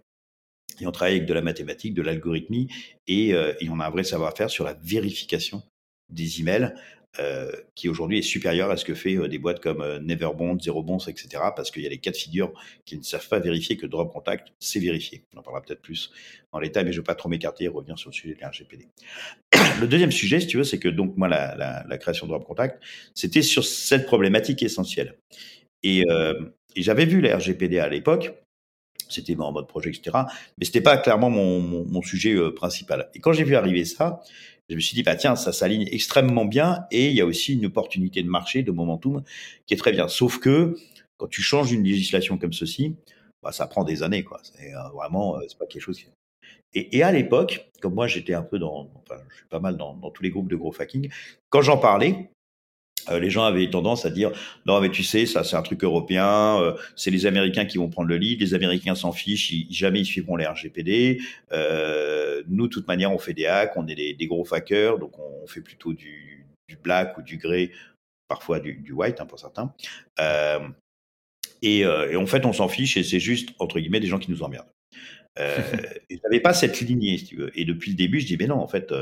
Et 0.81 0.87
on 0.87 0.93
travaille 0.93 1.17
avec 1.17 1.27
de 1.27 1.35
la 1.35 1.43
mathématique, 1.43 1.95
de 1.95 2.03
l'algorithmie, 2.03 2.69
et, 3.07 3.35
euh, 3.35 3.53
et 3.61 3.69
on 3.69 3.79
a 3.79 3.87
un 3.87 3.91
vrai 3.91 4.05
savoir-faire 4.05 4.51
sur 4.51 4.65
la 4.65 4.75
vérification 4.83 5.63
des 6.09 6.41
emails 6.41 6.75
euh, 7.19 7.53
qui 7.75 7.91
aujourd'hui 7.91 8.21
est 8.21 8.23
supérieur 8.23 8.71
à 8.71 8.79
ce 8.79 8.87
que 8.87 8.95
fait 8.95 9.17
euh, 9.17 9.29
des 9.29 9.37
boîtes 9.37 9.61
comme 9.61 9.83
euh, 9.83 9.99
Neverbond, 9.99 10.59
Zerobonds, 10.59 10.99
etc. 10.99 11.43
Parce 11.55 11.71
qu'il 11.71 11.83
y 11.83 11.87
a 11.87 11.91
des 11.91 11.99
cas 11.99 12.11
de 12.11 12.17
figure 12.17 12.55
qui 12.87 12.97
ne 12.97 13.03
savent 13.03 13.29
pas 13.29 13.39
vérifier 13.39 13.77
que 13.77 13.85
Drop 13.85 14.11
Contact, 14.11 14.49
c'est 14.59 14.79
vérifié. 14.79 15.23
On 15.35 15.41
en 15.41 15.43
parlera 15.43 15.63
peut-être 15.63 15.83
plus 15.83 16.11
dans 16.55 16.59
l'état, 16.59 16.83
mais 16.83 16.91
je 16.91 16.97
ne 16.97 17.01
veux 17.01 17.05
pas 17.05 17.15
trop 17.15 17.29
m'écarter 17.29 17.65
et 17.65 17.69
revenir 17.69 17.99
sur 17.99 18.09
le 18.09 18.15
sujet 18.15 18.35
de 18.35 18.41
la 18.41 18.49
RGPD. 18.49 18.89
Le 19.83 19.87
deuxième 19.87 20.11
sujet, 20.11 20.41
si 20.41 20.47
tu 20.47 20.57
veux, 20.57 20.65
c'est 20.65 20.79
que 20.79 20.89
donc 20.89 21.19
moi, 21.19 21.29
la, 21.29 21.99
création 21.99 22.27
de 22.27 22.33
Drop 22.33 22.47
Contact, 22.47 22.83
c'était 23.15 23.43
sur 23.43 23.63
cette 23.63 24.07
problématique 24.07 24.63
essentielle. 24.63 25.19
Et, 25.83 26.05
euh, 26.09 26.33
j'avais 26.77 27.05
vu 27.05 27.21
la 27.21 27.37
RGPD 27.37 27.79
à 27.79 27.91
l'époque, 27.91 28.33
C'était 29.11 29.39
en 29.39 29.53
mode 29.53 29.69
projet, 29.69 29.91
etc. 29.91 30.17
Mais 30.57 30.65
c'était 30.65 30.81
pas 30.81 30.97
clairement 30.97 31.29
mon, 31.29 32.01
sujet 32.01 32.35
principal. 32.57 33.11
Et 33.15 33.19
quand 33.19 33.35
j'ai 33.35 33.45
vu 33.45 33.55
arriver 33.55 33.85
ça, 33.85 34.23
je 34.69 34.75
me 34.75 34.81
suis 34.81 34.95
dit, 34.95 35.03
bah 35.03 35.17
tiens, 35.17 35.37
ça 35.37 35.53
s'aligne 35.53 35.87
extrêmement 35.91 36.45
bien 36.45 36.87
et 36.91 37.09
il 37.09 37.15
y 37.15 37.21
a 37.21 37.27
aussi 37.27 37.55
une 37.55 37.67
opportunité 37.67 38.23
de 38.23 38.29
marché, 38.29 38.63
de 38.63 38.71
momentum 38.71 39.23
qui 39.67 39.75
est 39.75 39.77
très 39.77 39.93
bien. 39.93 40.09
Sauf 40.09 40.39
que 40.39 40.77
quand 41.19 41.29
tu 41.29 41.43
changes 41.43 41.73
une 41.73 41.85
législation 41.85 42.39
comme 42.39 42.53
ceci, 42.53 42.97
bah, 43.43 43.53
ça 43.53 43.67
prend 43.67 43.85
des 43.85 44.03
années, 44.03 44.25
quoi. 44.25 44.41
C'est 44.43 44.73
vraiment, 44.95 45.39
c'est 45.49 45.59
pas 45.59 45.67
quelque 45.67 45.83
chose. 45.83 46.01
Et, 46.75 47.03
à 47.03 47.13
l'époque, 47.13 47.71
comme 47.83 47.95
moi 47.95 48.07
j'étais 48.07 48.33
un 48.33 48.43
peu 48.43 48.59
dans, 48.59 48.91
je 49.11 49.37
suis 49.37 49.47
pas 49.51 49.61
mal 49.61 49.77
dans, 49.77 49.95
dans 49.95 50.11
tous 50.11 50.23
les 50.23 50.31
groupes 50.31 50.49
de 50.49 50.57
gros 50.57 50.75
hacking, 50.79 51.11
quand 51.51 51.61
j'en 51.61 51.77
parlais, 51.77 52.31
euh, 53.11 53.19
les 53.19 53.31
gens 53.31 53.45
avaient 53.45 53.69
tendance 53.69 54.05
à 54.07 54.11
dire 54.11 54.31
non 54.67 54.81
mais 54.81 54.91
tu 54.91 55.03
sais 55.03 55.27
ça 55.27 55.43
c'est 55.43 55.57
un 55.57 55.63
truc 55.63 55.83
européen 55.83 56.61
euh, 56.61 56.75
c'est 56.95 57.11
les 57.11 57.27
Américains 57.27 57.65
qui 57.65 57.79
vont 57.79 57.89
prendre 57.89 58.09
le 58.09 58.17
lead 58.17 58.41
les 58.41 58.55
Américains 58.55 58.95
s'en 58.95 59.13
fichent 59.13 59.53
jamais 59.71 60.01
ils 60.01 60.07
suivront 60.07 60.37
les 60.37 60.47
RGPD 60.47 61.21
euh, 61.53 62.43
nous 62.49 62.69
de 62.69 62.73
toute 62.73 62.87
manière 62.87 63.11
on 63.13 63.19
fait 63.19 63.35
des 63.35 63.47
hacks 63.47 63.77
on 63.77 63.87
est 63.89 63.95
des, 63.95 64.15
des 64.15 64.27
gros 64.27 64.47
hackers 64.53 64.99
donc 64.99 65.19
on, 65.19 65.47
fait 65.47 65.61
plutôt 65.61 65.93
du, 65.93 66.47
du, 66.69 66.77
black 66.77 67.19
ou 67.19 67.23
du 67.23 67.37
grey 67.37 67.73
parfois 68.29 68.61
du, 68.61 68.75
du 68.75 68.93
white 68.93 69.21
hein, 69.21 69.27
pour 69.27 69.41
certains. 69.41 69.75
Et, 71.61 71.81
et, 71.81 72.17
en 72.17 72.27
fait 72.27 72.47
on 72.47 72.53
s'en 72.53 72.69
fiche 72.69 72.97
et 72.97 73.03
c'est 73.03 73.21
juste 73.21 73.51
entre 73.59 73.81
guillemets 73.81 74.01
des 74.01 74.07
gens 74.07 74.21
qui 74.21 74.31
nous 74.31 74.43
emmerdent. 74.45 74.71
Euh, 75.41 75.59
et 76.11 76.21
j'avais 76.23 76.41
pas 76.41 76.55
cette 76.55 76.81
lignée 76.81 77.19
si 77.19 77.25
tu 77.25 77.37
veux. 77.37 77.51
Et 77.59 77.65
depuis 77.65 77.91
le 77.91 77.97
début 77.97 78.21
je 78.21 78.27
dis 78.27 78.37
mais 78.37 78.47
non 78.47 78.61
en 78.61 78.69
fait 78.69 78.95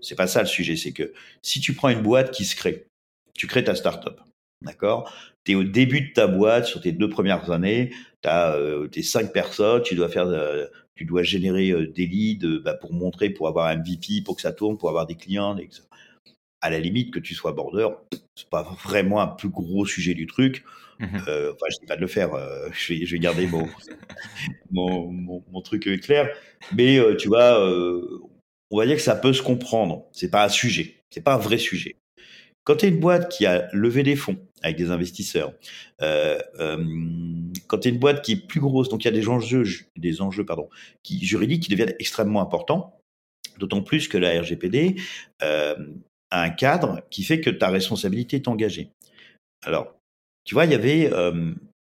c'est 0.00 0.14
pas 0.14 0.28
ça 0.28 0.40
le 0.40 0.48
sujet 0.48 0.76
c'est 0.76 0.92
que 0.92 1.12
si 1.42 1.60
tu 1.60 1.74
prends 1.74 1.88
une 1.88 2.02
boîte 2.02 2.30
qui 2.30 2.44
se 2.44 2.54
crée 2.54 2.86
tu 3.34 3.46
crées 3.46 3.64
ta 3.64 3.74
startup. 3.74 4.20
D'accord? 4.62 5.12
Tu 5.44 5.52
es 5.52 5.54
au 5.54 5.64
début 5.64 6.02
de 6.02 6.12
ta 6.12 6.26
boîte, 6.26 6.66
sur 6.66 6.80
tes 6.82 6.92
deux 6.92 7.08
premières 7.08 7.50
années, 7.50 7.90
tu 8.22 8.28
as 8.28 8.54
euh, 8.54 8.88
tes 8.88 9.02
cinq 9.02 9.32
personnes, 9.32 9.82
tu 9.82 9.94
dois 9.94 10.08
faire 10.08 10.26
euh, 10.26 10.66
tu 10.94 11.06
dois 11.06 11.22
générer 11.22 11.70
euh, 11.70 11.86
des 11.86 12.06
leads 12.06 12.60
bah, 12.62 12.74
pour 12.74 12.92
montrer, 12.92 13.30
pour 13.30 13.48
avoir 13.48 13.68
un 13.68 13.76
MVP, 13.76 14.22
pour 14.22 14.36
que 14.36 14.42
ça 14.42 14.52
tourne, 14.52 14.76
pour 14.76 14.90
avoir 14.90 15.06
des 15.06 15.14
clients, 15.14 15.56
etc. 15.56 15.82
À 16.60 16.68
la 16.68 16.78
limite, 16.78 17.10
que 17.10 17.18
tu 17.18 17.34
sois 17.34 17.52
border, 17.52 17.88
c'est 18.36 18.50
pas 18.50 18.62
vraiment 18.84 19.22
un 19.22 19.28
plus 19.28 19.48
gros 19.48 19.86
sujet 19.86 20.12
du 20.12 20.26
truc. 20.26 20.64
Mmh 20.98 21.16
enfin, 21.16 21.66
je 21.70 21.78
dis 21.80 21.86
pas 21.86 21.96
de 21.96 22.02
le 22.02 22.06
faire, 22.06 22.32
je, 22.72 22.92
vais, 22.92 23.06
je 23.06 23.12
vais 23.12 23.18
garder 23.18 23.46
mon, 23.46 23.66
mon, 24.70 25.10
mon, 25.50 25.62
truc 25.62 25.88
clair. 26.02 26.28
Mais 26.74 26.98
tu 27.16 27.28
vois, 27.28 27.58
on 28.70 28.76
va 28.76 28.84
dire 28.84 28.96
que 28.96 29.02
ça 29.02 29.16
peut 29.16 29.32
se 29.32 29.40
comprendre. 29.40 30.04
C'est 30.12 30.30
pas 30.30 30.44
un 30.44 30.50
sujet, 30.50 30.96
c'est 31.08 31.22
pas 31.22 31.32
un 31.32 31.38
vrai 31.38 31.56
sujet. 31.56 31.96
Quand 32.70 32.76
tu 32.76 32.86
es 32.86 32.90
une 32.90 33.00
boîte 33.00 33.28
qui 33.32 33.46
a 33.46 33.68
levé 33.72 34.04
des 34.04 34.14
fonds 34.14 34.38
avec 34.62 34.76
des 34.76 34.92
investisseurs, 34.92 35.52
euh, 36.02 36.38
euh, 36.60 36.76
quand 37.66 37.78
tu 37.78 37.88
es 37.88 37.90
une 37.90 37.98
boîte 37.98 38.22
qui 38.22 38.34
est 38.34 38.46
plus 38.46 38.60
grosse, 38.60 38.88
donc 38.88 39.02
il 39.02 39.06
y 39.06 39.08
a 39.08 39.10
des 39.10 39.28
enjeux, 39.28 39.64
juridiques 41.04 41.64
qui 41.64 41.68
deviennent 41.68 41.96
extrêmement 41.98 42.40
importants, 42.40 42.96
d'autant 43.58 43.82
plus 43.82 44.06
que 44.06 44.18
la 44.18 44.40
RGPD 44.40 44.94
euh, 45.42 45.74
a 46.30 46.42
un 46.42 46.50
cadre 46.50 47.02
qui 47.10 47.24
fait 47.24 47.40
que 47.40 47.50
ta 47.50 47.70
responsabilité 47.70 48.36
est 48.36 48.46
engagée. 48.46 48.92
Alors, 49.66 49.96
tu 50.44 50.54
vois, 50.54 50.64
il 50.64 50.70
y 50.70 50.74
avait 50.74 51.10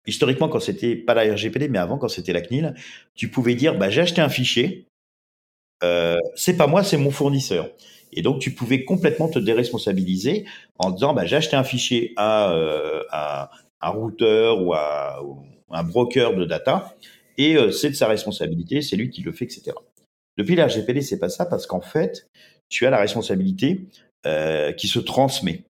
historiquement 0.05 0.47
quand 0.47 0.61
c'était 0.61 0.95
pas 0.95 1.15
la 1.15 1.33
RGPD, 1.33 1.67
mais 1.67 1.79
avant 1.79 1.97
quand 1.97 2.07
c'était 2.07 2.31
la 2.31 2.39
CNIL, 2.39 2.73
tu 3.13 3.27
pouvais 3.27 3.55
dire 3.55 3.77
bah, 3.77 3.89
j'ai 3.89 3.99
acheté 3.99 4.21
un 4.21 4.29
fichier, 4.29 4.87
euh, 5.83 6.17
c'est 6.35 6.57
pas 6.57 6.67
moi, 6.67 6.83
c'est 6.83 6.97
mon 6.97 7.11
fournisseur. 7.11 7.69
Et 8.13 8.21
donc, 8.21 8.39
tu 8.39 8.51
pouvais 8.51 8.83
complètement 8.85 9.27
te 9.27 9.39
déresponsabiliser 9.39 10.45
en 10.79 10.91
disant, 10.91 11.13
bah, 11.13 11.25
j'ai 11.25 11.35
acheté 11.35 11.55
un 11.55 11.63
fichier 11.63 12.13
à, 12.15 12.51
euh, 12.51 13.03
un 13.81 13.89
routeur 13.89 14.61
ou 14.61 14.73
à, 14.73 15.19
un 15.69 15.83
broker 15.83 16.35
de 16.35 16.45
data, 16.45 16.95
et 17.37 17.57
euh, 17.57 17.71
c'est 17.71 17.89
de 17.89 17.95
sa 17.95 18.07
responsabilité, 18.07 18.81
c'est 18.81 18.95
lui 18.95 19.09
qui 19.09 19.21
le 19.21 19.31
fait, 19.31 19.45
etc. 19.45 19.73
Depuis 20.37 20.55
la 20.55 20.67
RGPD, 20.67 21.01
c'est 21.01 21.19
pas 21.19 21.29
ça 21.29 21.45
parce 21.45 21.67
qu'en 21.67 21.81
fait, 21.81 22.27
tu 22.69 22.85
as 22.85 22.89
la 22.89 22.99
responsabilité 22.99 23.81
euh, 24.25 24.71
qui 24.71 24.87
se 24.87 24.99
transmet. 24.99 25.63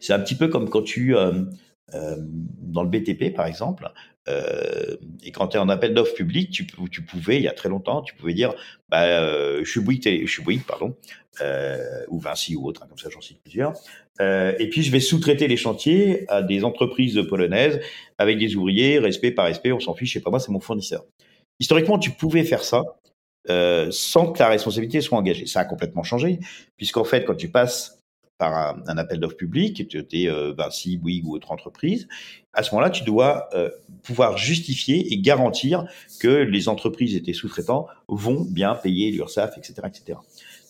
C'est 0.00 0.12
un 0.12 0.20
petit 0.20 0.36
peu 0.36 0.48
comme 0.48 0.70
quand 0.70 0.82
tu, 0.82 1.16
euh 1.16 1.44
dans 1.92 2.82
le 2.82 2.88
BTP 2.88 3.32
par 3.34 3.46
exemple, 3.46 3.92
euh, 4.28 4.96
et 5.22 5.30
quand 5.30 5.48
tu 5.48 5.56
es 5.56 5.60
en 5.60 5.68
appel 5.68 5.94
d'offres 5.94 6.14
public, 6.14 6.50
tu, 6.50 7.02
pouvais, 7.02 7.36
il 7.36 7.42
y 7.42 7.48
a 7.48 7.52
très 7.52 7.68
longtemps, 7.68 8.02
tu 8.02 8.14
pouvais 8.14 8.34
dire, 8.34 8.54
bah, 8.88 9.04
euh, 9.04 9.64
je 9.64 9.70
suis 9.70 9.80
Bouygues, 9.80 10.26
je 10.26 10.30
suis 10.30 10.42
Bouygues, 10.42 10.64
pardon, 10.64 10.96
euh, 11.40 12.04
ou 12.08 12.18
Vinci 12.18 12.56
ou 12.56 12.66
autre, 12.66 12.82
hein, 12.82 12.86
comme 12.88 12.98
ça 12.98 13.08
j'en 13.10 13.20
cite 13.20 13.40
plusieurs. 13.42 13.74
Euh, 14.20 14.54
et 14.58 14.68
puis 14.68 14.82
je 14.82 14.90
vais 14.90 15.00
sous-traiter 15.00 15.48
les 15.48 15.56
chantiers 15.56 16.24
à 16.28 16.42
des 16.42 16.64
entreprises 16.64 17.20
polonaises 17.28 17.80
avec 18.18 18.38
des 18.38 18.56
ouvriers, 18.56 18.98
respect 18.98 19.30
par 19.30 19.44
respect, 19.44 19.72
on 19.72 19.80
s'en 19.80 19.94
fiche, 19.94 20.14
c'est 20.14 20.20
pas 20.20 20.30
moi, 20.30 20.40
c'est 20.40 20.52
mon 20.52 20.60
fournisseur. 20.60 21.04
Historiquement, 21.60 21.98
tu 21.98 22.10
pouvais 22.10 22.44
faire 22.44 22.64
ça 22.64 22.82
euh, 23.48 23.88
sans 23.90 24.32
que 24.32 24.38
la 24.40 24.48
responsabilité 24.48 25.00
soit 25.00 25.18
engagée. 25.18 25.46
Ça 25.46 25.60
a 25.60 25.64
complètement 25.64 26.02
changé, 26.02 26.40
puisqu'en 26.76 27.04
fait, 27.04 27.24
quand 27.24 27.36
tu 27.36 27.48
passes 27.48 28.02
par 28.38 28.76
un, 28.86 28.98
appel 28.98 29.18
d'offres 29.18 29.36
public, 29.36 29.88
tu 29.88 30.04
es 30.12 30.28
euh, 30.28 30.52
Vinci, 30.56 30.98
Bouygues 30.98 31.26
ou 31.26 31.34
autre 31.34 31.52
entreprise, 31.52 32.06
à 32.52 32.62
ce 32.62 32.74
moment-là, 32.74 32.90
tu 32.90 33.04
dois 33.04 33.48
euh, 33.54 33.70
pouvoir 34.02 34.36
justifier 34.36 35.12
et 35.12 35.18
garantir 35.18 35.86
que 36.20 36.28
les 36.28 36.68
entreprises 36.68 37.14
et 37.14 37.22
tes 37.22 37.32
sous-traitants 37.32 37.86
vont 38.08 38.42
bien 38.42 38.74
payer 38.74 39.10
l'URSSAF, 39.10 39.56
etc., 39.58 39.74
etc. 39.86 40.18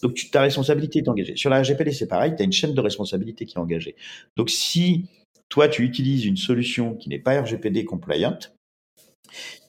Donc, 0.03 0.15
tu, 0.15 0.31
ta 0.31 0.43
responsabilité 0.43 1.01
est 1.01 1.09
engagée. 1.09 1.37
Sur 1.37 1.51
la 1.51 1.61
RGPD, 1.61 1.93
c'est 1.93 2.09
pareil, 2.09 2.35
tu 2.37 2.43
as 2.43 2.45
une 2.45 2.53
chaîne 2.53 2.75
de 2.75 2.81
responsabilité 2.81 3.47
qui 3.47 3.55
est 3.55 3.61
engagée. 3.61 3.97
Donc, 4.37 4.51
si 4.51 5.07
toi, 5.49 5.69
tu 5.69 5.83
utilises 5.83 6.25
une 6.25 6.37
solution 6.37 6.95
qui 6.95 7.09
n'est 7.09 7.19
pas 7.19 7.41
RGPD 7.41 7.85
compliant, 7.85 8.39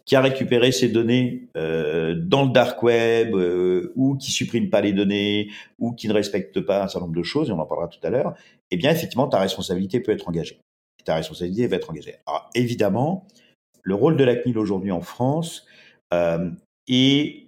qui 0.07 0.15
a 0.15 0.21
récupéré 0.21 0.71
ces 0.71 0.87
données 0.87 1.49
euh, 1.57 2.15
dans 2.17 2.45
le 2.45 2.51
dark 2.51 2.81
web 2.81 3.35
euh, 3.35 3.91
ou 3.95 4.15
qui 4.15 4.31
supprime 4.31 4.69
pas 4.69 4.81
les 4.81 4.93
données 4.93 5.51
ou 5.79 5.91
qui 5.91 6.07
ne 6.07 6.13
respecte 6.13 6.61
pas 6.61 6.83
un 6.83 6.87
certain 6.87 7.05
nombre 7.05 7.17
de 7.17 7.23
choses, 7.23 7.49
et 7.49 7.51
on 7.51 7.59
en 7.59 7.65
parlera 7.65 7.89
tout 7.89 7.99
à 8.01 8.09
l'heure, 8.09 8.33
eh 8.71 8.77
bien 8.77 8.89
effectivement 8.89 9.27
ta 9.27 9.39
responsabilité 9.39 9.99
peut 9.99 10.13
être 10.13 10.27
engagée. 10.27 10.59
ta 11.03 11.15
responsabilité 11.15 11.67
va 11.67 11.75
être 11.75 11.89
engagée. 11.89 12.15
Alors 12.25 12.49
évidemment, 12.55 13.27
le 13.83 13.95
rôle 13.95 14.17
de 14.17 14.23
la 14.23 14.35
CNIL 14.35 14.57
aujourd'hui 14.57 14.91
en 14.91 15.01
France 15.01 15.65
euh, 16.13 16.49
est 16.87 17.47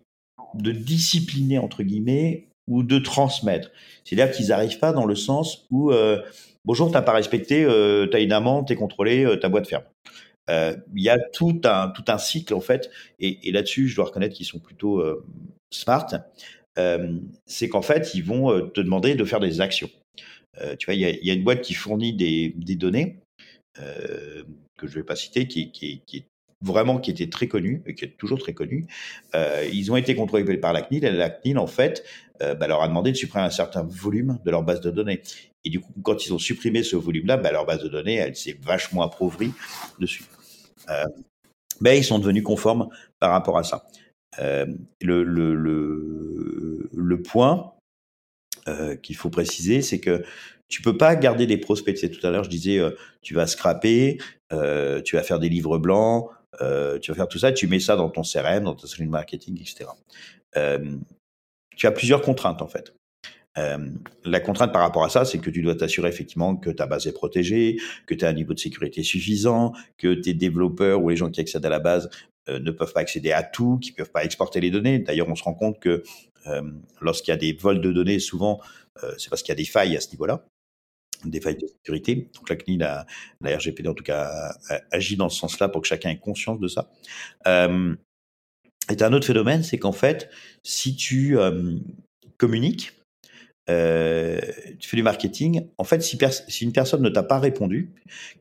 de 0.53 0.71
discipliner 0.71 1.59
entre 1.59 1.83
guillemets 1.83 2.49
ou 2.69 2.83
de 2.83 2.99
transmettre. 2.99 3.71
C'est-à-dire 4.03 4.33
qu'ils 4.33 4.47
n'arrivent 4.47 4.79
pas 4.79 4.93
dans 4.93 5.05
le 5.05 5.15
sens 5.15 5.65
où 5.71 5.91
euh, 5.91 6.21
bonjour, 6.65 6.91
t'as 6.91 7.01
pas 7.01 7.13
respecté, 7.13 7.63
euh, 7.63 8.05
t'as 8.07 8.21
une 8.21 8.31
amende, 8.31 8.67
t'es 8.67 8.75
contrôlé, 8.75 9.25
euh, 9.25 9.37
ta 9.37 9.49
boîte 9.49 9.67
ferme. 9.67 9.83
Euh, 10.49 10.75
il 10.95 11.03
y 11.03 11.09
a 11.09 11.19
tout 11.19 11.61
un 11.63 11.89
tout 11.89 12.05
un 12.07 12.17
cycle 12.17 12.53
en 12.53 12.61
fait, 12.61 12.89
et, 13.19 13.51
là-dessus, 13.51 13.87
je 13.87 13.95
dois 13.95 14.05
reconnaître 14.05 14.35
qu'ils 14.35 14.45
sont 14.45 14.59
plutôt 14.59 14.99
euh, 14.99 15.23
smart. 15.69 16.07
Euh, 16.77 17.19
c'est 17.45 17.69
qu'en 17.69 17.81
fait, 17.81 18.13
ils 18.15 18.23
vont 18.23 18.67
te 18.69 18.81
demander 18.81 19.15
de 19.15 19.25
faire 19.25 19.39
des 19.39 19.61
actions. 19.61 19.89
tu 20.77 20.85
vois, 20.85 20.95
il 20.95 21.01
y 21.01 21.31
a, 21.31 21.33
une 21.33 21.43
boîte 21.43 21.61
qui 21.61 21.73
fournit 21.73 22.13
des, 22.13 22.53
données 22.75 23.17
que 23.75 24.87
je 24.87 24.95
vais 24.95 25.03
pas 25.03 25.15
citer, 25.15 25.47
qui, 25.47 25.71
qui, 25.71 26.01
est 26.13 26.25
vraiment 26.61 26.99
qui 26.99 27.11
était 27.11 27.29
très 27.29 27.47
connue 27.47 27.81
et 27.85 27.95
qui 27.95 28.05
est 28.05 28.17
toujours 28.17 28.39
très 28.39 28.53
connue. 28.53 28.87
Ils 29.73 29.91
ont 29.91 29.97
été 29.97 30.15
contrôlés 30.15 30.57
par 30.57 30.73
la 30.73 30.81
CNIL 30.81 31.05
et 31.05 31.11
la 31.11 31.29
CNIL 31.29 31.57
en 31.57 31.67
fait 31.67 32.05
bah, 32.39 32.67
leur 32.67 32.81
a 32.81 32.87
demandé 32.87 33.11
de 33.11 33.17
supprimer 33.17 33.45
un 33.45 33.49
certain 33.49 33.83
volume 33.83 34.39
de 34.45 34.51
leur 34.51 34.63
base 34.63 34.79
de 34.81 34.91
données. 34.91 35.21
Et 35.65 35.69
du 35.69 35.81
coup, 35.81 35.91
quand 36.01 36.25
ils 36.25 36.33
ont 36.33 36.39
supprimé 36.39 36.83
ce 36.83 36.95
volume-là, 36.95 37.35
bah, 37.35 37.51
leur 37.51 37.65
base 37.65 37.83
de 37.83 37.89
données, 37.89 38.15
elle 38.15 38.35
s'est 38.35 38.57
vachement 38.61 39.03
appauvrie 39.03 39.51
dessus. 39.99 40.23
Mais 41.81 41.97
ils 41.97 42.03
sont 42.03 42.19
devenus 42.19 42.43
conformes 42.43 42.89
par 43.19 43.31
rapport 43.31 43.57
à 43.57 43.63
ça. 43.63 43.87
Euh, 44.39 44.65
le, 45.01 45.23
le, 45.23 45.55
le, 45.55 46.89
le, 46.93 47.21
point 47.21 47.73
euh, 48.67 48.95
qu'il 48.95 49.15
faut 49.15 49.29
préciser, 49.29 49.81
c'est 49.81 49.99
que 49.99 50.23
tu 50.67 50.81
peux 50.81 50.97
pas 50.97 51.15
garder 51.15 51.47
des 51.47 51.57
prospects. 51.57 52.11
Tout 52.11 52.27
à 52.27 52.29
l'heure, 52.29 52.43
je 52.43 52.49
disais, 52.49 52.77
euh, 52.77 52.91
tu 53.21 53.33
vas 53.33 53.47
scraper, 53.47 54.19
tu 54.51 55.15
vas 55.15 55.23
faire 55.23 55.39
des 55.39 55.49
livres 55.49 55.77
blancs, 55.77 56.29
tu 57.01 57.11
vas 57.11 57.15
faire 57.15 57.27
tout 57.27 57.39
ça, 57.39 57.51
tu 57.51 57.67
mets 57.67 57.79
ça 57.79 57.95
dans 57.95 58.09
ton 58.09 58.21
CRM, 58.21 58.65
dans 58.65 58.75
ton 58.75 58.87
marketing, 59.05 59.59
etc. 59.59 59.89
tu 61.75 61.87
as 61.87 61.91
plusieurs 61.91 62.21
contraintes 62.21 62.61
en 62.61 62.67
fait. 62.67 62.93
Euh, 63.59 63.77
la 64.23 64.39
contrainte 64.39 64.71
par 64.71 64.81
rapport 64.81 65.03
à 65.03 65.09
ça, 65.09 65.25
c'est 65.25 65.39
que 65.39 65.49
tu 65.49 65.61
dois 65.61 65.75
t'assurer 65.75 66.09
effectivement 66.09 66.55
que 66.55 66.69
ta 66.69 66.87
base 66.87 67.07
est 67.07 67.13
protégée, 67.13 67.77
que 68.05 68.13
tu 68.13 68.25
as 68.25 68.29
un 68.29 68.33
niveau 68.33 68.53
de 68.53 68.59
sécurité 68.59 69.03
suffisant, 69.03 69.73
que 69.97 70.13
tes 70.13 70.33
développeurs 70.33 71.01
ou 71.03 71.09
les 71.09 71.15
gens 71.15 71.29
qui 71.29 71.41
accèdent 71.41 71.65
à 71.65 71.69
la 71.69 71.79
base 71.79 72.09
euh, 72.47 72.59
ne 72.59 72.71
peuvent 72.71 72.93
pas 72.93 73.01
accéder 73.01 73.31
à 73.31 73.43
tout, 73.43 73.77
qui 73.79 73.91
peuvent 73.91 74.11
pas 74.11 74.23
exporter 74.23 74.61
les 74.61 74.71
données. 74.71 74.99
D'ailleurs, 74.99 75.27
on 75.29 75.35
se 75.35 75.43
rend 75.43 75.53
compte 75.53 75.79
que 75.79 76.03
euh, 76.47 76.61
lorsqu'il 77.01 77.31
y 77.31 77.35
a 77.35 77.37
des 77.37 77.53
vols 77.53 77.81
de 77.81 77.91
données, 77.91 78.19
souvent, 78.19 78.59
c'est 79.17 79.29
parce 79.29 79.43
qu'il 79.43 79.53
y 79.53 79.53
a 79.53 79.55
des 79.55 79.65
failles 79.65 79.95
à 79.95 80.01
ce 80.01 80.11
niveau-là 80.11 80.45
des 81.23 81.41
failles 81.41 81.57
de 81.57 81.67
sécurité. 81.67 82.29
Donc 82.35 82.49
la 82.49 82.55
CNIL, 82.55 82.79
la, 82.79 83.05
la 83.41 83.57
RGPD 83.57 83.89
en 83.89 83.93
tout 83.93 84.03
cas, 84.05 84.53
agit 84.91 85.17
dans 85.17 85.27
ce 85.27 85.37
sens-là 85.39 85.67
pour 85.67 85.81
que 85.81 85.87
chacun 85.87 86.09
ait 86.09 86.17
conscience 86.17 86.59
de 86.59 86.67
ça. 86.67 86.89
Et 87.45 89.03
un 89.03 89.13
autre 89.13 89.25
phénomène, 89.25 89.63
c'est 89.63 89.77
qu'en 89.77 89.91
fait, 89.91 90.29
si 90.63 90.95
tu 90.95 91.37
communiques 92.37 92.98
euh, 93.69 94.39
tu 94.79 94.89
fais 94.89 94.97
du 94.97 95.03
marketing. 95.03 95.67
En 95.77 95.83
fait, 95.83 96.01
si, 96.01 96.17
une 96.61 96.71
personne 96.71 97.01
ne 97.01 97.09
t'a 97.09 97.23
pas 97.23 97.39
répondu, 97.39 97.91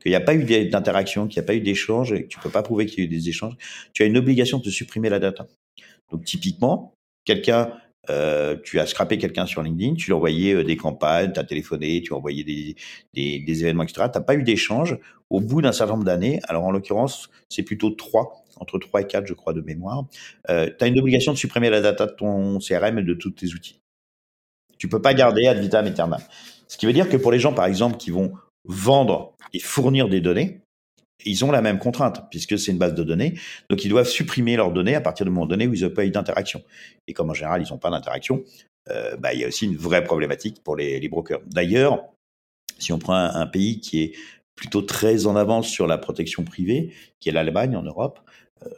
qu'il 0.01 0.11
n'y 0.11 0.15
a 0.15 0.21
pas 0.21 0.33
eu 0.33 0.43
d'interaction, 0.69 1.27
qu'il 1.27 1.39
n'y 1.39 1.45
a 1.45 1.47
pas 1.47 1.55
eu 1.55 1.61
d'échange, 1.61 2.11
et 2.13 2.23
que 2.23 2.27
tu 2.27 2.39
peux 2.39 2.49
pas 2.49 2.63
prouver 2.63 2.85
qu'il 2.85 2.99
y 2.99 3.01
a 3.01 3.05
eu 3.05 3.07
des 3.07 3.29
échanges, 3.29 3.55
tu 3.93 4.03
as 4.03 4.05
une 4.05 4.17
obligation 4.17 4.59
de 4.59 4.69
supprimer 4.69 5.09
la 5.09 5.19
data. 5.19 5.47
Donc 6.11 6.25
typiquement, 6.25 6.93
quelqu'un 7.25 7.73
euh, 8.09 8.55
tu 8.63 8.79
as 8.79 8.87
scrappé 8.87 9.19
quelqu'un 9.19 9.45
sur 9.45 9.61
LinkedIn, 9.61 9.93
tu 9.93 10.07
lui 10.07 10.13
as 10.13 10.15
envoyé 10.15 10.53
euh, 10.53 10.63
des 10.63 10.77
campagnes, 10.77 11.31
tu 11.31 11.39
as 11.39 11.43
téléphoné, 11.43 12.01
tu 12.01 12.13
as 12.13 12.17
envoyé 12.17 12.43
des, 12.43 12.75
événements, 13.45 13.83
etc. 13.83 14.07
Tu 14.11 14.17
n'as 14.17 14.23
pas 14.23 14.35
eu 14.35 14.41
d'échange 14.41 14.97
au 15.29 15.41
bout 15.41 15.61
d'un 15.61 15.71
certain 15.71 15.93
nombre 15.93 16.05
d'années. 16.05 16.39
Alors 16.47 16.63
en 16.63 16.71
l'occurrence, 16.71 17.29
c'est 17.49 17.61
plutôt 17.61 17.91
trois, 17.91 18.43
entre 18.59 18.79
trois 18.79 19.01
et 19.01 19.07
quatre, 19.07 19.27
je 19.27 19.33
crois, 19.33 19.53
de 19.53 19.61
mémoire. 19.61 20.05
Tu 20.47 20.53
as 20.53 20.87
une 20.87 20.97
obligation 20.97 21.33
de 21.33 21.37
supprimer 21.37 21.69
la 21.69 21.81
data 21.81 22.07
de 22.07 22.13
ton 22.13 22.57
CRM 22.59 22.97
et 22.97 23.03
de 23.03 23.13
tous 23.13 23.31
tes 23.31 23.53
outils. 23.53 23.78
Tu 24.79 24.89
peux 24.89 25.01
pas 25.01 25.13
garder 25.13 25.45
ad 25.45 25.59
vitam 25.59 25.85
aeternam. 25.85 26.21
Ce 26.67 26.77
qui 26.77 26.87
veut 26.87 26.93
dire 26.93 27.09
que 27.09 27.17
pour 27.17 27.31
les 27.31 27.39
gens, 27.39 27.53
par 27.53 27.65
exemple, 27.65 27.97
qui 27.97 28.09
vont 28.09 28.33
vendre 28.65 29.35
et 29.53 29.59
fournir 29.59 30.09
des 30.09 30.21
données, 30.21 30.61
ils 31.25 31.43
ont 31.43 31.51
la 31.51 31.61
même 31.61 31.79
contrainte, 31.79 32.29
puisque 32.31 32.57
c'est 32.57 32.71
une 32.71 32.77
base 32.77 32.95
de 32.95 33.03
données. 33.03 33.37
Donc, 33.69 33.83
ils 33.83 33.89
doivent 33.89 34.07
supprimer 34.07 34.55
leurs 34.55 34.71
données 34.71 34.95
à 34.95 35.01
partir 35.01 35.25
du 35.25 35.31
moment 35.31 35.45
donné 35.45 35.67
où 35.67 35.73
ils 35.73 35.83
n'ont 35.83 35.89
pas 35.89 36.05
eu 36.05 36.11
d'interaction. 36.11 36.63
Et 37.07 37.13
comme 37.13 37.29
en 37.29 37.33
général, 37.33 37.61
ils 37.61 37.69
n'ont 37.71 37.77
pas 37.77 37.89
d'interaction, 37.89 38.43
euh, 38.89 39.17
bah, 39.17 39.33
il 39.33 39.41
y 39.41 39.43
a 39.43 39.47
aussi 39.47 39.65
une 39.65 39.75
vraie 39.75 40.03
problématique 40.03 40.63
pour 40.63 40.75
les, 40.75 40.99
les 40.99 41.09
brokers. 41.09 41.41
D'ailleurs, 41.47 42.05
si 42.77 42.93
on 42.93 42.99
prend 42.99 43.15
un, 43.15 43.47
pays 43.47 43.81
qui 43.81 44.01
est 44.01 44.11
plutôt 44.55 44.81
très 44.81 45.25
en 45.25 45.35
avance 45.35 45.67
sur 45.67 45.87
la 45.87 45.97
protection 45.97 46.43
privée, 46.43 46.93
qui 47.19 47.29
est 47.29 47.31
l'Allemagne 47.33 47.75
en 47.75 47.83
Europe, 47.83 48.19
euh, 48.65 48.69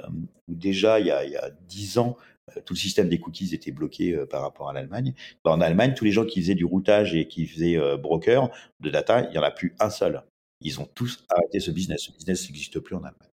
où 0.48 0.56
déjà, 0.56 1.00
il 1.00 1.08
y 1.08 1.12
a, 1.12 1.24
il 1.24 1.32
y 1.32 1.38
a 1.38 1.50
10 1.68 2.00
ans, 2.00 2.18
tout 2.66 2.74
le 2.74 2.80
système 2.80 3.10
des 3.10 3.20
cookies 3.20 3.54
était 3.54 3.72
bloqué 3.72 4.14
euh, 4.14 4.26
par 4.26 4.42
rapport 4.42 4.70
à 4.70 4.74
l'Allemagne. 4.74 5.14
Bah, 5.44 5.52
en 5.52 5.62
Allemagne, 5.62 5.94
tous 5.96 6.06
les 6.06 6.12
gens 6.12 6.26
qui 6.26 6.42
faisaient 6.42 6.56
du 6.56 6.66
routage 6.66 7.16
et 7.16 7.28
qui 7.28 7.46
faisaient 7.46 7.78
euh, 7.78 7.98
broker 7.98 8.50
de 8.80 8.90
data, 8.90 9.26
il 9.26 9.32
n'y 9.32 9.38
en 9.38 9.44
a 9.44 9.52
plus 9.52 9.76
un 9.80 9.90
seul. 9.90 10.24
Ils 10.62 10.80
ont 10.80 10.88
tous 10.94 11.24
arrêté 11.30 11.60
ce 11.60 11.72
business. 11.72 12.02
Ce 12.02 12.12
business 12.12 12.48
n'existe 12.48 12.80
plus 12.80 12.96
en 12.96 13.04
Allemagne. 13.04 13.30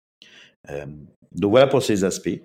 Euh, 0.71 0.87
donc 1.33 1.51
voilà 1.51 1.67
pour 1.67 1.83
ces 1.83 2.05
aspects. 2.05 2.41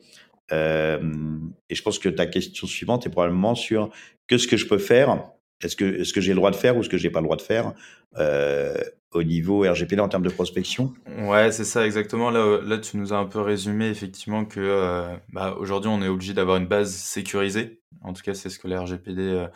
Euh, 0.51 1.39
et 1.69 1.75
je 1.75 1.81
pense 1.81 1.99
que 1.99 2.09
ta 2.09 2.25
question 2.25 2.67
suivante 2.67 3.05
est 3.05 3.09
probablement 3.09 3.55
sur 3.55 3.91
qu'est-ce 4.27 4.47
que 4.47 4.57
je 4.57 4.65
peux 4.65 4.77
faire 4.77 5.31
Est-ce 5.61 5.75
que, 5.75 6.03
-ce 6.03 6.13
que 6.13 6.21
j'ai 6.21 6.31
le 6.31 6.37
droit 6.37 6.51
de 6.51 6.55
faire 6.55 6.77
ou 6.77 6.81
est-ce 6.81 6.89
que 6.89 6.97
j'ai 6.97 7.09
pas 7.09 7.19
le 7.19 7.25
droit 7.25 7.37
de 7.37 7.41
faire? 7.41 7.73
Euh, 8.17 8.75
au 9.13 9.23
niveau 9.23 9.61
RGPD 9.61 9.99
en 10.01 10.09
termes 10.09 10.23
de 10.23 10.29
prospection 10.29 10.93
Ouais, 11.19 11.51
c'est 11.51 11.63
ça 11.63 11.85
exactement. 11.85 12.29
Là, 12.29 12.59
là, 12.61 12.77
tu 12.77 12.97
nous 12.97 13.13
as 13.13 13.17
un 13.17 13.25
peu 13.25 13.39
résumé 13.39 13.87
effectivement 13.89 14.45
que 14.45 14.59
euh, 14.59 15.15
bah, 15.29 15.55
aujourd'hui, 15.59 15.89
on 15.89 16.01
est 16.01 16.07
obligé 16.07 16.33
d'avoir 16.33 16.57
une 16.57 16.67
base 16.67 16.93
sécurisée. 16.93 17.81
En 18.01 18.13
tout 18.13 18.21
cas, 18.21 18.33
c'est 18.33 18.49
ce 18.49 18.59
que 18.59 18.67
la 18.67 18.81
RGPD 18.81 19.47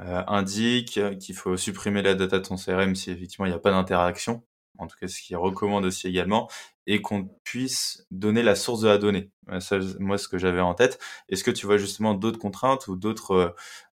euh, 0.00 0.22
indique, 0.26 1.00
qu'il 1.18 1.34
faut 1.34 1.56
supprimer 1.56 2.02
la 2.02 2.14
data 2.14 2.38
de 2.38 2.44
ton 2.44 2.56
CRM 2.56 2.94
si 2.94 3.10
effectivement 3.10 3.46
il 3.46 3.50
n'y 3.50 3.56
a 3.56 3.60
pas 3.60 3.70
d'interaction 3.70 4.42
en 4.78 4.86
tout 4.86 4.96
cas 4.98 5.08
ce 5.08 5.20
qu'il 5.20 5.36
recommande 5.36 5.84
aussi 5.84 6.08
également, 6.08 6.48
et 6.86 7.00
qu'on 7.00 7.24
puisse 7.44 8.06
donner 8.10 8.42
la 8.42 8.54
source 8.54 8.80
de 8.80 8.88
la 8.88 8.98
donnée. 8.98 9.30
Euh, 9.50 9.60
ça, 9.60 9.78
moi, 9.98 10.18
ce 10.18 10.28
que 10.28 10.38
j'avais 10.38 10.60
en 10.60 10.74
tête. 10.74 10.98
Est-ce 11.28 11.44
que 11.44 11.50
tu 11.50 11.66
vois 11.66 11.78
justement 11.78 12.14
d'autres 12.14 12.38
contraintes 12.38 12.88
ou 12.88 12.96
d'autres 12.96 13.32
euh, 13.32 13.50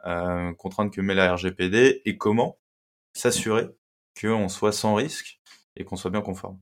euh 0.06 0.54
contraintes 0.54 0.92
que 0.92 1.00
met 1.00 1.14
la 1.14 1.34
RGPD 1.34 2.02
et 2.04 2.16
comment 2.16 2.58
s'assurer 3.12 3.68
qu'on 4.20 4.48
soit 4.48 4.72
sans 4.72 4.94
risque 4.94 5.40
et 5.76 5.84
qu'on 5.84 5.96
soit 5.96 6.10
bien 6.10 6.22
conforme 6.22 6.58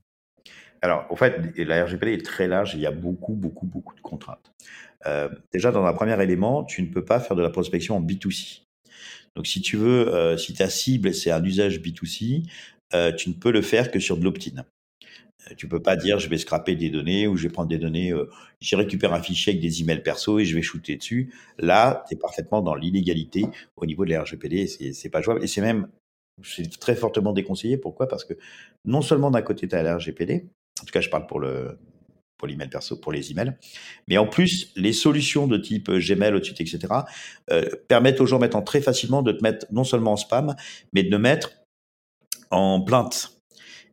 alors, 0.82 1.06
en 1.08 1.16
fait, 1.16 1.56
la 1.56 1.86
RGPD 1.86 2.12
est 2.12 2.26
très 2.26 2.46
large, 2.46 2.74
il 2.74 2.80
y 2.80 2.84
a 2.84 2.90
beaucoup, 2.90 3.32
beaucoup, 3.32 3.64
beaucoup 3.64 3.94
de 3.94 4.02
contraintes. 4.02 4.52
Euh, 5.06 5.30
déjà, 5.50 5.72
dans 5.72 5.86
un 5.86 5.94
premier 5.94 6.22
élément, 6.22 6.62
tu 6.62 6.82
ne 6.82 6.88
peux 6.88 7.06
pas 7.06 7.20
faire 7.20 7.36
de 7.36 7.40
la 7.40 7.48
prospection 7.48 7.96
en 7.96 8.02
B2C. 8.02 8.64
Donc, 9.34 9.46
si 9.46 9.62
tu 9.62 9.78
veux, 9.78 10.14
euh, 10.14 10.36
si 10.36 10.52
ta 10.52 10.68
cible, 10.68 11.14
c'est 11.14 11.30
un 11.30 11.42
usage 11.42 11.80
B2C, 11.80 12.42
euh, 12.92 13.12
tu 13.12 13.30
ne 13.30 13.34
peux 13.34 13.50
le 13.50 13.62
faire 13.62 13.90
que 13.90 13.98
sur 13.98 14.18
de 14.18 14.24
l'opt-in. 14.24 14.64
Tu 15.56 15.68
peux 15.68 15.80
pas 15.80 15.96
dire 15.96 16.18
je 16.18 16.28
vais 16.28 16.38
scraper 16.38 16.74
des 16.74 16.88
données 16.88 17.26
ou 17.26 17.36
je 17.36 17.44
vais 17.44 17.52
prendre 17.52 17.68
des 17.68 17.78
données, 17.78 18.12
euh, 18.12 18.30
je 18.60 18.76
récupère 18.76 19.12
un 19.12 19.22
fichier 19.22 19.52
avec 19.52 19.62
des 19.62 19.82
emails 19.82 20.02
perso 20.02 20.38
et 20.38 20.44
je 20.44 20.54
vais 20.54 20.62
shooter 20.62 20.96
dessus. 20.96 21.34
Là, 21.58 22.04
tu 22.08 22.14
es 22.14 22.18
parfaitement 22.18 22.62
dans 22.62 22.74
l'illégalité 22.74 23.46
au 23.76 23.84
niveau 23.84 24.04
de 24.04 24.10
la 24.10 24.22
RGPD, 24.22 24.66
c'est 24.66 25.10
pas 25.10 25.20
jouable 25.20 25.44
et 25.44 25.46
c'est 25.46 25.60
même 25.60 25.88
c'est 26.42 26.78
très 26.78 26.94
fortement 26.94 27.32
déconseillé. 27.32 27.76
Pourquoi? 27.76 28.08
Parce 28.08 28.24
que 28.24 28.34
non 28.84 29.02
seulement 29.02 29.30
d'un 29.30 29.42
côté 29.42 29.68
tu 29.68 29.74
as 29.74 29.82
la 29.82 29.96
RGPD, 29.96 30.48
en 30.80 30.84
tout 30.84 30.92
cas 30.92 31.00
je 31.00 31.10
parle 31.10 31.26
pour 31.26 31.40
le 31.40 31.78
pour 32.36 32.48
l'email 32.48 32.68
perso, 32.68 32.96
pour 32.96 33.12
les 33.12 33.30
emails, 33.30 33.52
mais 34.08 34.18
en 34.18 34.26
plus 34.26 34.72
les 34.74 34.92
solutions 34.92 35.46
de 35.46 35.56
type 35.56 35.90
Gmail, 35.90 36.34
au-dessus, 36.34 36.54
etc. 36.58 36.78
Euh, 37.50 37.68
permettent 37.88 38.20
aux 38.20 38.26
gens 38.26 38.40
maintenant 38.40 38.62
très 38.62 38.80
facilement 38.80 39.22
de 39.22 39.32
te 39.32 39.42
mettre 39.42 39.66
non 39.70 39.84
seulement 39.84 40.12
en 40.12 40.16
spam, 40.16 40.56
mais 40.92 41.04
de 41.04 41.10
le 41.10 41.18
mettre 41.18 41.52
en 42.50 42.80
plainte. 42.80 43.34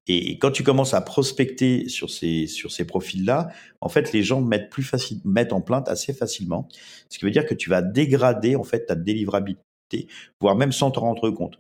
Et 0.08 0.40
quand 0.40 0.52
tu 0.52 0.64
commences 0.64 0.94
à 0.94 1.02
prospecter 1.02 1.88
sur 1.88 2.10
ces, 2.10 2.48
sur 2.48 2.72
ces 2.72 2.86
profils-là, 2.86 3.50
en 3.82 3.90
fait, 3.90 4.12
les 4.14 4.24
gens 4.24 4.42
mettent, 4.42 4.70
plus 4.70 4.84
facile, 4.84 5.20
mettent 5.24 5.54
en 5.54 5.62
plainte 5.62 5.88
assez 5.88 6.12
facilement. 6.12 6.68
Ce 7.10 7.20
qui 7.20 7.26
veut 7.26 7.32
dire 7.32 7.46
que 7.46 7.54
tu 7.54 7.70
vas 7.70 7.82
dégrader, 7.82 8.56
en 8.56 8.64
fait, 8.64 8.88
ta 8.88 8.96
délivrabilité, 8.96 10.08
voire 10.40 10.56
même 10.56 10.72
sans 10.72 10.90
t'en 10.92 11.02
rendre 11.02 11.30
compte. 11.30 11.60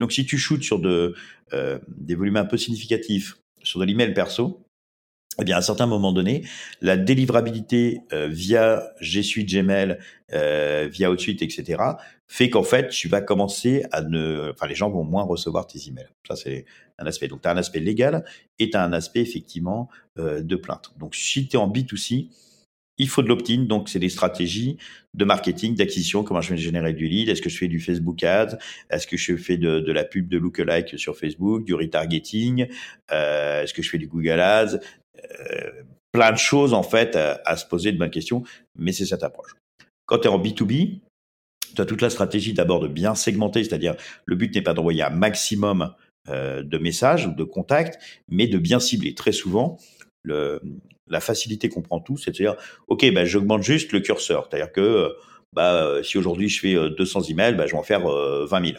Donc, 0.00 0.12
si 0.12 0.26
tu 0.26 0.38
shootes 0.38 0.62
sur 0.62 0.78
de, 0.78 1.14
euh, 1.52 1.78
des 1.88 2.14
volumes 2.14 2.36
un 2.36 2.44
peu 2.44 2.56
significatifs, 2.56 3.36
sur 3.62 3.78
de 3.80 3.84
l'email 3.84 4.14
perso, 4.14 4.64
eh 5.40 5.44
bien, 5.44 5.56
à 5.56 5.58
un 5.58 5.62
certain 5.62 5.86
moment 5.86 6.12
donné, 6.12 6.44
la 6.80 6.96
délivrabilité 6.96 8.00
euh, 8.12 8.28
via 8.28 8.92
G 9.00 9.22
Suite, 9.22 9.48
Gmail, 9.48 9.98
euh, 10.32 10.88
via 10.90 11.10
Outsuite, 11.10 11.42
etc., 11.42 11.82
fait 12.26 12.50
qu'en 12.50 12.62
fait, 12.62 12.88
tu 12.88 13.08
vas 13.08 13.20
commencer 13.20 13.84
à 13.90 14.02
ne, 14.02 14.50
enfin, 14.52 14.66
les 14.66 14.74
gens 14.74 14.90
vont 14.90 15.04
moins 15.04 15.22
recevoir 15.22 15.66
tes 15.66 15.78
emails. 15.88 16.08
Ça, 16.28 16.36
c'est 16.36 16.64
un 16.98 17.06
aspect. 17.06 17.28
Donc, 17.28 17.42
tu 17.42 17.48
as 17.48 17.52
un 17.52 17.56
aspect 17.56 17.80
légal 17.80 18.24
et 18.58 18.70
tu 18.70 18.76
as 18.76 18.84
un 18.84 18.92
aspect 18.92 19.20
effectivement 19.20 19.88
euh, 20.18 20.42
de 20.42 20.56
plainte. 20.56 20.92
Donc, 20.98 21.14
si 21.14 21.48
tu 21.48 21.56
es 21.56 21.58
en 21.58 21.68
B2C, 21.68 22.28
il 23.00 23.08
faut 23.08 23.22
de 23.22 23.28
l'opt-in, 23.28 23.62
donc 23.62 23.88
c'est 23.88 23.98
des 23.98 24.10
stratégies 24.10 24.76
de 25.14 25.24
marketing, 25.24 25.74
d'acquisition, 25.74 26.22
comment 26.22 26.42
je 26.42 26.50
vais 26.50 26.60
générer 26.60 26.92
du 26.92 27.08
lead, 27.08 27.30
est-ce 27.30 27.40
que 27.40 27.48
je 27.48 27.56
fais 27.56 27.66
du 27.66 27.80
Facebook 27.80 28.22
Ads, 28.22 28.58
est-ce 28.90 29.06
que 29.06 29.16
je 29.16 29.36
fais 29.36 29.56
de, 29.56 29.90
la 29.90 30.04
pub 30.04 30.28
de 30.28 30.36
lookalike 30.36 30.98
sur 30.98 31.16
Facebook, 31.16 31.64
du 31.64 31.74
retargeting, 31.74 32.68
euh, 33.10 33.62
est-ce 33.62 33.72
que 33.72 33.82
je 33.82 33.88
fais 33.88 33.96
du 33.96 34.06
Google 34.06 34.38
Ads, 34.38 34.80
euh, 35.16 35.70
plein 36.12 36.30
de 36.30 36.36
choses 36.36 36.74
en 36.74 36.82
fait 36.82 37.16
à, 37.16 37.56
se 37.56 37.64
poser 37.64 37.90
de 37.90 37.98
bonnes 37.98 38.10
questions, 38.10 38.42
mais 38.76 38.92
c'est 38.92 39.06
cette 39.06 39.22
approche. 39.22 39.56
Quand 40.04 40.18
tu 40.18 40.28
es 40.28 40.30
en 40.30 40.38
B2B, 40.38 41.00
tu 41.74 41.80
as 41.80 41.86
toute 41.86 42.02
la 42.02 42.10
stratégie 42.10 42.52
d'abord 42.52 42.80
de 42.80 42.88
bien 42.88 43.14
segmenter, 43.14 43.64
c'est-à-dire 43.64 43.94
le 44.26 44.36
but 44.36 44.54
n'est 44.54 44.62
pas 44.62 44.74
d'envoyer 44.74 45.02
un 45.02 45.10
maximum 45.10 45.94
euh, 46.28 46.62
de 46.62 46.76
messages 46.76 47.26
ou 47.26 47.32
de 47.32 47.44
contacts, 47.44 47.98
mais 48.28 48.46
de 48.46 48.58
bien 48.58 48.78
cibler. 48.78 49.14
Très 49.14 49.32
souvent, 49.32 49.78
la 50.24 51.20
facilité 51.20 51.68
qu'on 51.68 51.82
prend 51.82 52.00
tous, 52.00 52.18
c'est 52.18 52.30
de 52.30 52.36
dire, 52.36 52.56
OK, 52.88 53.10
bah, 53.12 53.24
j'augmente 53.24 53.62
juste 53.62 53.92
le 53.92 54.00
curseur. 54.00 54.48
C'est-à-dire 54.48 54.72
que 54.72 55.14
bah, 55.52 56.02
si 56.02 56.18
aujourd'hui 56.18 56.48
je 56.48 56.60
fais 56.60 56.90
200 56.90 57.22
emails, 57.22 57.54
bah, 57.56 57.66
je 57.66 57.72
vais 57.72 57.78
en 57.78 57.82
faire 57.82 58.06
20 58.06 58.66
000. 58.66 58.78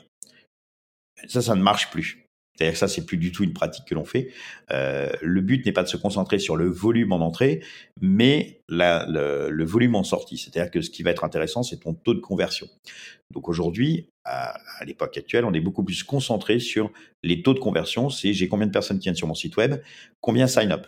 Ça, 1.28 1.42
ça 1.42 1.56
ne 1.56 1.62
marche 1.62 1.92
plus. 1.92 2.22
C'est-à-dire 2.62 2.74
que 2.74 2.80
ça, 2.80 2.88
c'est 2.88 3.06
plus 3.06 3.18
du 3.18 3.32
tout 3.32 3.44
une 3.44 3.54
pratique 3.54 3.86
que 3.86 3.96
l'on 3.96 4.04
fait. 4.04 4.32
Euh, 4.72 5.10
le 5.22 5.42
but 5.42 5.66
n'est 5.66 5.72
pas 5.72 5.84
de 5.84 5.88
se 5.88 5.98
concentrer 5.98 6.38
sur 6.38 6.56
le 6.56 6.68
volume 6.68 7.12
en 7.12 7.20
entrée, 7.20 7.64
mais 8.02 8.62
le, 8.68 9.64
volume 9.64 9.96
en 9.96 10.04
sortie. 10.04 10.38
C'est-à-dire 10.38 10.70
que 10.70 10.82
ce 10.82 10.90
qui 10.90 11.02
va 11.02 11.12
être 11.12 11.24
intéressant, 11.24 11.64
c'est 11.64 11.78
ton 11.78 11.94
taux 11.94 12.14
de 12.14 12.20
conversion. 12.20 12.68
Donc 13.34 13.50
aujourd'hui, 13.50 14.10
à, 14.26 14.60
à 14.80 14.86
l'époque 14.86 15.18
actuelle, 15.18 15.46
on 15.46 15.54
est 15.54 15.62
beaucoup 15.62 15.84
plus 15.84 16.04
concentré 16.04 16.60
sur 16.60 16.92
les 17.24 17.42
taux 17.42 17.54
de 17.54 17.60
conversion. 17.60 18.10
C'est 18.10 18.34
j'ai 18.34 18.48
combien 18.48 18.68
de 18.68 18.72
personnes 18.72 19.00
qui 19.00 19.06
viennent 19.06 19.16
sur 19.16 19.28
mon 19.28 19.34
site 19.34 19.58
web, 19.58 19.82
combien 20.20 20.46
sign 20.46 20.72
up? 20.72 20.86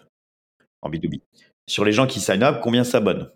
En 0.84 0.90
B2B. 0.90 1.22
Sur 1.68 1.86
les 1.86 1.92
gens 1.92 2.08
qui 2.08 2.20
sign 2.20 2.44
up, 2.44 2.60
combien 2.62 2.84
s'abonnent. 2.84 3.30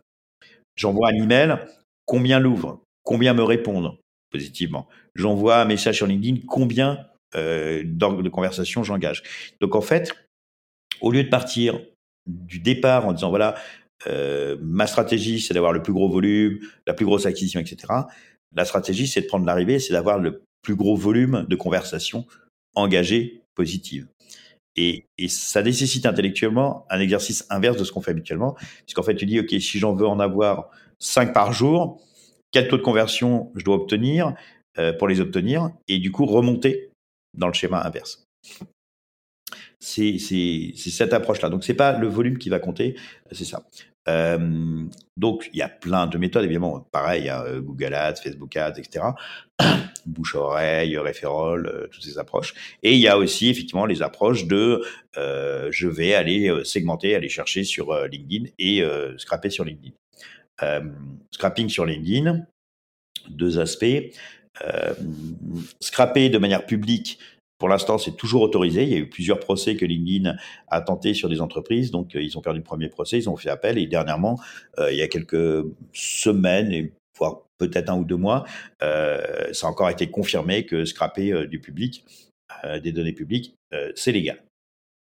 J'envoie 0.75 1.09
un 1.09 1.15
email, 1.15 1.57
combien 2.05 2.39
l'ouvrent, 2.39 2.81
combien 3.03 3.33
me 3.33 3.43
répondent? 3.43 3.97
Positivement. 4.31 4.87
J'envoie 5.15 5.61
un 5.61 5.65
message 5.65 5.95
sur 5.97 6.07
LinkedIn, 6.07 6.41
combien 6.47 7.07
euh, 7.35 7.83
de 7.85 8.29
conversation 8.29 8.83
j'engage? 8.83 9.23
Donc 9.61 9.75
en 9.75 9.81
fait, 9.81 10.13
au 11.01 11.11
lieu 11.11 11.23
de 11.23 11.29
partir 11.29 11.79
du 12.25 12.59
départ 12.59 13.07
en 13.07 13.13
disant 13.13 13.29
voilà, 13.29 13.55
euh, 14.07 14.57
ma 14.61 14.85
stratégie 14.85 15.39
c'est 15.39 15.53
d'avoir 15.53 15.71
le 15.71 15.81
plus 15.81 15.93
gros 15.93 16.09
volume, 16.09 16.59
la 16.85 16.93
plus 16.93 17.05
grosse 17.05 17.25
acquisition, 17.25 17.59
etc. 17.59 17.93
La 18.53 18.65
stratégie 18.65 19.07
c'est 19.07 19.21
de 19.21 19.27
prendre 19.27 19.45
l'arrivée, 19.45 19.79
c'est 19.79 19.93
d'avoir 19.93 20.19
le 20.19 20.43
plus 20.61 20.75
gros 20.75 20.95
volume 20.95 21.45
de 21.47 21.55
conversations 21.55 22.25
engagées 22.75 23.41
positives. 23.55 24.07
Et, 24.77 25.05
ça 25.27 25.63
nécessite 25.63 26.05
intellectuellement 26.05 26.85
un 26.89 26.99
exercice 26.99 27.45
inverse 27.49 27.77
de 27.77 27.83
ce 27.83 27.91
qu'on 27.91 28.01
fait 28.01 28.11
habituellement, 28.11 28.55
puisqu'en 28.85 29.03
fait 29.03 29.15
tu 29.15 29.25
dis 29.25 29.39
ok 29.39 29.49
si 29.49 29.79
j'en 29.79 29.95
veux 29.95 30.07
en 30.07 30.19
avoir 30.19 30.69
5 30.99 31.33
par 31.33 31.51
jour, 31.51 31.99
quel 32.51 32.67
taux 32.67 32.77
de 32.77 32.83
conversion 32.83 33.51
je 33.55 33.63
dois 33.63 33.75
obtenir 33.75 34.35
euh, 34.77 34.93
pour 34.93 35.07
les 35.07 35.19
obtenir, 35.19 35.71
et 35.87 35.97
du 35.97 36.11
coup 36.11 36.25
remonter 36.25 36.91
dans 37.35 37.47
le 37.47 37.53
schéma 37.53 37.81
inverse. 37.83 38.23
c'est 39.79 40.17
cette 40.19 41.13
approche-là. 41.13 41.49
Donc 41.49 41.63
c'est 41.63 41.73
pas 41.73 41.97
le 41.97 42.07
volume 42.07 42.37
qui 42.37 42.49
va 42.49 42.59
compter, 42.59 42.95
c'est 43.31 43.45
ça. 43.45 43.63
Euh, 44.07 44.85
donc 45.17 45.49
il 45.53 45.59
y 45.59 45.61
a 45.61 45.69
plein 45.69 46.07
de 46.07 46.17
méthodes 46.17 46.45
évidemment. 46.45 46.79
Pareil, 46.91 47.29
euh, 47.29 47.61
Google 47.61 47.93
Ads, 47.93 48.21
Facebook 48.23 48.55
Ads, 48.55 48.77
etc. 48.77 49.05
Bouche 50.05 50.35
oreille, 50.35 50.97
référol, 50.97 51.67
euh, 51.67 51.87
toutes 51.91 52.03
ces 52.03 52.17
approches. 52.17 52.53
Et 52.83 52.93
il 52.93 52.99
y 52.99 53.07
a 53.07 53.17
aussi 53.17 53.49
effectivement 53.49 53.85
les 53.85 54.01
approches 54.01 54.45
de 54.45 54.83
je 55.15 55.87
vais 55.87 56.13
aller 56.13 56.63
segmenter, 56.63 57.15
aller 57.15 57.29
chercher 57.29 57.63
sur 57.63 57.91
LinkedIn 58.05 58.51
et 58.59 58.83
scraper 59.17 59.49
sur 59.49 59.65
LinkedIn. 59.65 59.95
scrapping 61.31 61.69
sur 61.69 61.85
LinkedIn, 61.85 62.45
deux 63.27 63.57
aspects. 63.57 64.13
scraper 65.81 66.29
de 66.29 66.37
manière 66.37 66.67
publique, 66.67 67.17
pour 67.57 67.69
l'instant, 67.69 67.97
c'est 67.97 68.15
toujours 68.15 68.41
autorisé. 68.41 68.83
Il 68.83 68.89
y 68.89 68.95
a 68.95 68.97
eu 68.97 69.09
plusieurs 69.09 69.39
procès 69.39 69.75
que 69.75 69.85
LinkedIn 69.85 70.35
a 70.67 70.81
tenté 70.81 71.13
sur 71.13 71.29
des 71.29 71.41
entreprises. 71.41 71.91
Donc, 71.91 72.15
euh, 72.15 72.21
ils 72.21 72.37
ont 72.37 72.41
perdu 72.41 72.59
le 72.59 72.63
premier 72.63 72.89
procès, 72.89 73.17
ils 73.17 73.29
ont 73.29 73.37
fait 73.37 73.49
appel. 73.49 73.77
Et 73.77 73.87
dernièrement, 73.87 74.39
euh, 74.79 74.91
il 74.91 74.97
y 74.97 75.01
a 75.01 75.07
quelques 75.07 75.65
semaines, 75.91 76.71
et 76.71 76.91
voire 77.17 77.41
peut-être 77.57 77.89
un 77.89 77.97
ou 77.97 78.03
deux 78.03 78.15
mois, 78.17 78.45
euh, 78.83 79.51
ça 79.53 79.67
a 79.67 79.69
encore 79.69 79.89
été 79.89 80.07
confirmé 80.07 80.65
que 80.65 80.85
scraper 80.85 81.47
du 81.47 81.59
public, 81.59 82.05
des 82.81 82.91
données 82.91 83.13
publiques, 83.13 83.55
c'est 83.95 84.11
légal. 84.11 84.41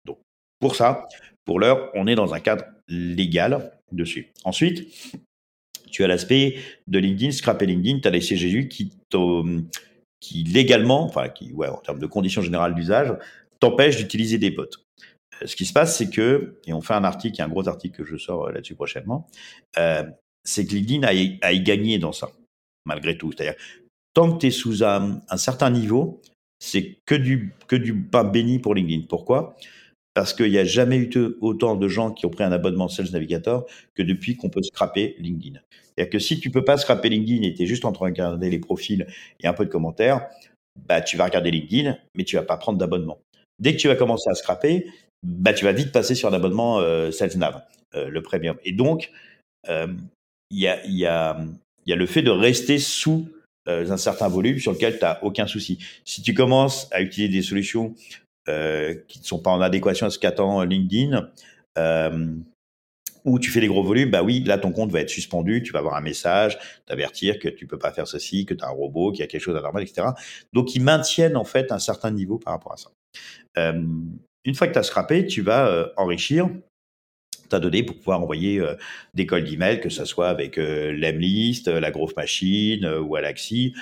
Donc, 0.05 0.19
pour 0.59 0.75
ça, 0.75 1.07
pour 1.45 1.61
l'heure, 1.61 1.91
on 1.95 2.07
est 2.07 2.15
dans 2.15 2.33
un 2.33 2.41
cadre 2.41 2.65
légal 2.89 3.73
dessus. 3.93 4.33
Ensuite, 4.45 4.89
tu 5.91 6.03
as 6.03 6.07
l'aspect 6.07 6.57
de 6.87 6.99
LinkedIn, 6.99 7.33
scraper 7.33 7.67
LinkedIn, 7.67 8.01
tu 8.01 8.09
as 8.09 8.11
les 8.11 8.21
CGU 8.21 8.69
qui 8.69 8.93
qui 10.27 10.43
légalement, 10.43 11.05
enfin, 11.05 11.29
qui, 11.29 11.53
ouais, 11.53 11.69
en 11.69 11.77
termes 11.77 12.01
de 12.01 12.07
conditions 12.07 12.43
générales 12.43 12.75
d'usage, 12.75 13.17
t'empêche 13.61 13.97
d'utiliser 13.97 14.39
des 14.39 14.51
bots. 14.51 14.65
Euh, 14.65 15.47
ce 15.47 15.55
qui 15.55 15.65
se 15.65 15.73
passe, 15.73 15.97
c'est 15.97 16.11
que, 16.11 16.57
et 16.67 16.73
on 16.73 16.81
fait 16.81 16.95
un 16.95 17.05
article, 17.05 17.41
un 17.41 17.49
gros 17.49 17.69
article 17.69 17.99
que 17.99 18.05
je 18.05 18.17
sors 18.17 18.47
euh, 18.47 18.53
là-dessus 18.53 18.75
prochainement, 18.75 19.29
euh, 19.79 20.03
c'est 20.43 20.67
que 20.67 20.75
LinkedIn 20.75 21.07
a, 21.07 21.47
a 21.47 21.53
y 21.53 21.61
gagné 21.61 21.99
dans 21.99 22.11
ça, 22.11 22.31
malgré 22.87 23.17
tout. 23.17 23.31
C'est-à-dire, 23.31 23.55
tant 24.15 24.33
que 24.33 24.41
tu 24.41 24.47
es 24.47 24.51
sous 24.51 24.83
un, 24.83 25.21
un, 25.29 25.37
certain 25.37 25.71
niveau, 25.71 26.21
c'est 26.59 26.99
que 27.07 27.15
du, 27.15 27.55
que 27.69 27.77
du 27.77 27.95
pain 27.95 28.25
béni 28.25 28.59
pour 28.59 28.75
LinkedIn. 28.75 29.07
Pourquoi? 29.09 29.57
Parce 30.17 30.33
qu'il 30.33 30.51
n'y 30.51 30.57
a 30.57 30.65
jamais 30.65 30.97
eu 30.97 31.11
autant 31.43 31.77
de 31.77 31.89
gens 31.89 32.11
qui 32.11 32.25
ont 32.25 32.31
pris 32.31 32.43
un 32.43 32.51
abonnement 32.51 32.89
Sales 32.89 33.11
Navigator 33.13 33.67
que 33.95 34.03
depuis 34.03 34.35
qu'on 34.35 34.49
peut 34.49 34.63
scraper 34.63 35.15
LinkedIn. 35.19 35.61
C'est-à-dire 35.85 36.11
que 36.11 36.19
si 36.19 36.41
tu 36.41 36.51
peux 36.51 36.65
pas 36.65 36.79
scraper 36.79 37.11
LinkedIn 37.11 37.43
et 37.43 37.53
tu 37.53 37.65
es 37.65 37.67
juste 37.67 37.85
en 37.85 37.93
train 37.93 38.07
de 38.07 38.13
regarder 38.13 38.49
les 38.49 38.59
profils 38.59 39.07
et 39.41 39.47
un 39.47 39.53
peu 39.53 39.67
de 39.67 39.71
commentaires, 39.71 40.27
bah, 40.89 41.03
tu 41.03 41.19
vas 41.19 41.27
regarder 41.27 41.51
LinkedIn, 41.51 41.99
mais 42.15 42.25
tu 42.25 42.37
vas 42.37 42.45
pas 42.45 42.57
prendre 42.57 42.79
d'abonnement. 42.79 43.19
Dès 43.59 43.75
que 43.75 43.79
tu 43.79 43.89
vas 43.89 43.95
commencer 43.95 44.31
à 44.31 44.35
scraper, 44.35 44.87
bah, 45.23 45.53
tu 45.53 45.67
vas 45.67 45.73
vite 45.73 45.93
passer 45.93 46.15
sur 46.15 46.31
l'abonnement 46.31 46.81
euh, 46.81 47.11
SalesNav, 47.11 47.65
euh, 47.95 48.09
le 48.09 48.23
premium. 48.23 48.57
Et 48.65 48.73
donc, 48.73 49.11
euh, 49.69 49.87
il 50.51 50.61
y, 50.61 50.67
a, 50.67 50.81
y, 50.87 51.05
a, 51.05 51.37
le 51.87 52.07
fait 52.07 52.23
de 52.23 52.31
rester 52.31 52.79
sous 52.79 53.29
un 53.67 53.97
certain 53.99 54.29
volume 54.29 54.61
sur 54.61 54.73
lequel 54.73 54.95
tu 54.95 55.05
n'as 55.05 55.19
aucun 55.21 55.47
souci. 55.47 55.79
Si 56.07 56.23
tu 56.23 56.33
commences 56.33 56.89
à 56.91 57.03
utiliser 57.03 57.31
des 57.31 57.43
solutions 57.43 57.95
qui 58.47 59.21
ne 59.21 59.25
sont 59.25 59.41
pas 59.41 59.51
en 59.51 59.61
adéquation 59.61 60.07
à 60.07 60.11
ce 60.11 60.19
qu'attend 60.19 60.63
LinkedIn, 60.63 61.29
euh, 61.79 62.37
ou 63.25 63.41
tu 63.41 63.51
fais 63.51 63.61
des 63.61 63.67
gros 63.67 63.83
volumes, 63.83 64.11
bah 64.11 64.23
oui, 64.23 64.43
là 64.45 64.57
ton 64.57 64.71
compte 64.71 64.93
va 64.93 65.01
être 65.01 65.11
suspendu, 65.11 65.63
tu 65.63 65.73
vas 65.73 65.81
avoir 65.81 65.97
un 65.97 66.01
message, 66.01 66.59
t'avertir 66.87 67.41
que 67.41 67.49
tu 67.49 67.67
peux 67.67 67.79
pas 67.79 67.91
faire 67.91 68.07
ceci, 68.07 68.47
que 68.47 68.55
tu 68.55 68.65
as 68.65 68.69
un 68.69 68.71
robot, 68.71 69.11
qu'il 69.11 69.21
y 69.21 69.25
a 69.25 69.27
quelque 69.27 69.43
chose 69.43 69.55
d'anormal, 69.55 69.83
etc. 69.83 70.09
Donc 70.53 70.77
ils 70.77 70.83
maintiennent 70.83 71.37
en 71.37 71.45
fait 71.45 71.73
un 71.73 71.81
certain 71.81 72.13
niveau 72.13 72.39
par 72.39 72.55
rapport 72.55 72.73
à 72.73 72.77
ça. 72.77 72.91
Euh, 73.59 73.83
une 74.45 74.55
fois 74.55 74.69
que 74.69 74.73
tu 74.73 74.79
as 74.79 74.85
scrappé, 74.85 75.27
tu 75.27 75.43
vas 75.43 75.67
euh, 75.67 75.89
enrichir 75.97 76.49
ta 77.49 77.59
donnée 77.59 77.83
pour 77.83 77.97
pouvoir 77.97 78.21
envoyer 78.21 78.61
euh, 78.61 78.75
des 79.15 79.27
cols 79.27 79.45
d'email, 79.45 79.81
que 79.81 79.89
ce 79.89 80.05
soit 80.05 80.29
avec 80.29 80.57
euh, 80.57 80.93
l'Emlist, 80.93 81.67
la 81.67 81.91
Growth 81.91 82.17
Machine 82.17 82.87
ou 82.87 83.17
Alaxi, 83.17 83.75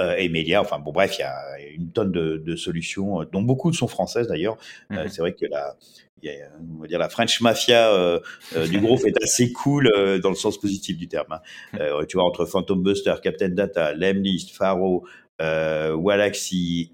euh, 0.00 0.16
Emilia. 0.16 0.60
Enfin 0.60 0.78
bon, 0.78 0.92
bref, 0.92 1.16
il 1.18 1.20
y 1.20 1.24
a 1.24 1.34
une 1.74 1.90
tonne 1.90 2.12
de, 2.12 2.36
de 2.36 2.56
solutions, 2.56 3.24
dont 3.32 3.42
beaucoup 3.42 3.72
sont 3.72 3.88
françaises 3.88 4.28
d'ailleurs. 4.28 4.56
Mmh. 4.90 5.08
c'est 5.08 5.20
vrai 5.20 5.34
que 5.34 5.46
la, 5.46 5.76
y 6.24 6.30
a, 6.30 6.48
on 6.76 6.80
va 6.80 6.86
dire 6.86 6.98
la 6.98 7.08
French 7.08 7.40
mafia 7.40 7.92
euh, 7.92 8.20
euh, 8.56 8.66
du 8.66 8.80
groupe 8.80 9.04
est 9.06 9.22
assez 9.22 9.52
cool 9.52 9.90
euh, 9.94 10.18
dans 10.18 10.30
le 10.30 10.34
sens 10.34 10.58
positif 10.58 10.96
du 10.96 11.08
terme. 11.08 11.32
Hein. 11.32 11.40
Euh, 11.80 12.04
tu 12.06 12.16
vois 12.16 12.26
entre 12.26 12.46
Phantom 12.46 12.82
Buster, 12.82 13.14
Captain 13.22 13.50
Data, 13.50 13.92
Lemlist, 13.94 14.50
Faro, 14.50 15.06
euh, 15.40 15.96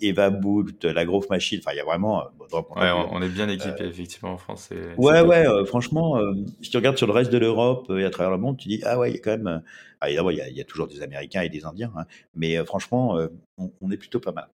Eva 0.00 0.31
Boot, 0.31 0.85
la 0.85 1.05
Growth 1.05 1.29
Machine. 1.31 1.61
Enfin, 1.62 1.72
il 1.74 1.79
y 1.79 1.81
a 1.81 1.85
vraiment. 1.85 2.24
Bon, 2.50 2.64
ouais, 2.76 2.90
on, 3.11 3.22
est 3.22 3.29
bien 3.29 3.48
équipé 3.48 3.85
effectivement 3.85 4.33
en 4.33 4.38
France. 4.38 4.70
Ouais, 4.96 5.20
ouais. 5.20 5.46
franchement, 5.66 6.20
si 6.62 6.70
tu 6.70 6.76
regardes 6.76 6.96
sur 6.96 7.07
le 7.07 7.12
reste 7.12 7.31
de 7.33 7.38
l'Europe 7.38 7.90
et 7.90 8.05
à 8.05 8.11
travers 8.11 8.31
le 8.31 8.38
monde, 8.38 8.57
tu 8.57 8.68
dis 8.68 8.81
ah 8.85 8.98
ouais, 8.98 9.11
il 9.11 9.14
y 9.14 9.18
a 9.18 9.20
quand 9.20 9.37
même. 9.37 9.62
Ah, 10.00 10.09
évidemment, 10.09 10.31
il 10.31 10.38
y 10.38 10.40
a, 10.40 10.48
il 10.48 10.57
y 10.57 10.61
a 10.61 10.64
toujours 10.64 10.88
des 10.88 11.03
Américains 11.03 11.42
et 11.42 11.50
des 11.50 11.66
Indiens, 11.66 11.92
hein, 11.94 12.07
mais 12.35 12.64
franchement, 12.64 13.18
on, 13.59 13.70
on, 13.83 13.90
est 13.90 13.98
plutôt 13.98 14.18
pas 14.18 14.33
mal. 14.33 14.48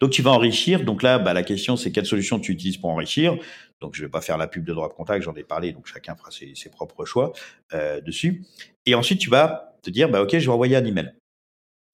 Donc 0.00 0.10
tu 0.10 0.22
vas 0.22 0.30
enrichir. 0.30 0.84
Donc 0.84 1.02
là, 1.02 1.18
bah, 1.18 1.32
la 1.32 1.42
question 1.42 1.76
c'est 1.76 1.92
quelle 1.92 2.06
solution 2.06 2.38
tu 2.38 2.52
utilises 2.52 2.76
pour 2.76 2.90
enrichir. 2.90 3.36
Donc 3.80 3.94
je 3.94 4.02
vais 4.02 4.08
pas 4.08 4.20
faire 4.20 4.38
la 4.38 4.46
pub 4.46 4.64
de 4.64 4.72
droit 4.72 4.88
de 4.88 4.94
contact, 4.94 5.24
j'en 5.24 5.34
ai 5.34 5.44
parlé. 5.44 5.72
Donc 5.72 5.86
chacun 5.86 6.14
fera 6.14 6.30
ses, 6.30 6.54
ses 6.54 6.70
propres 6.70 7.04
choix 7.04 7.32
euh, 7.74 8.00
dessus. 8.00 8.44
Et 8.86 8.94
ensuite 8.94 9.20
tu 9.20 9.30
vas 9.30 9.76
te 9.82 9.90
dire, 9.90 10.08
bah 10.08 10.22
ok, 10.22 10.38
je 10.38 10.46
vais 10.46 10.52
envoyer 10.52 10.76
un 10.76 10.84
email. 10.84 11.12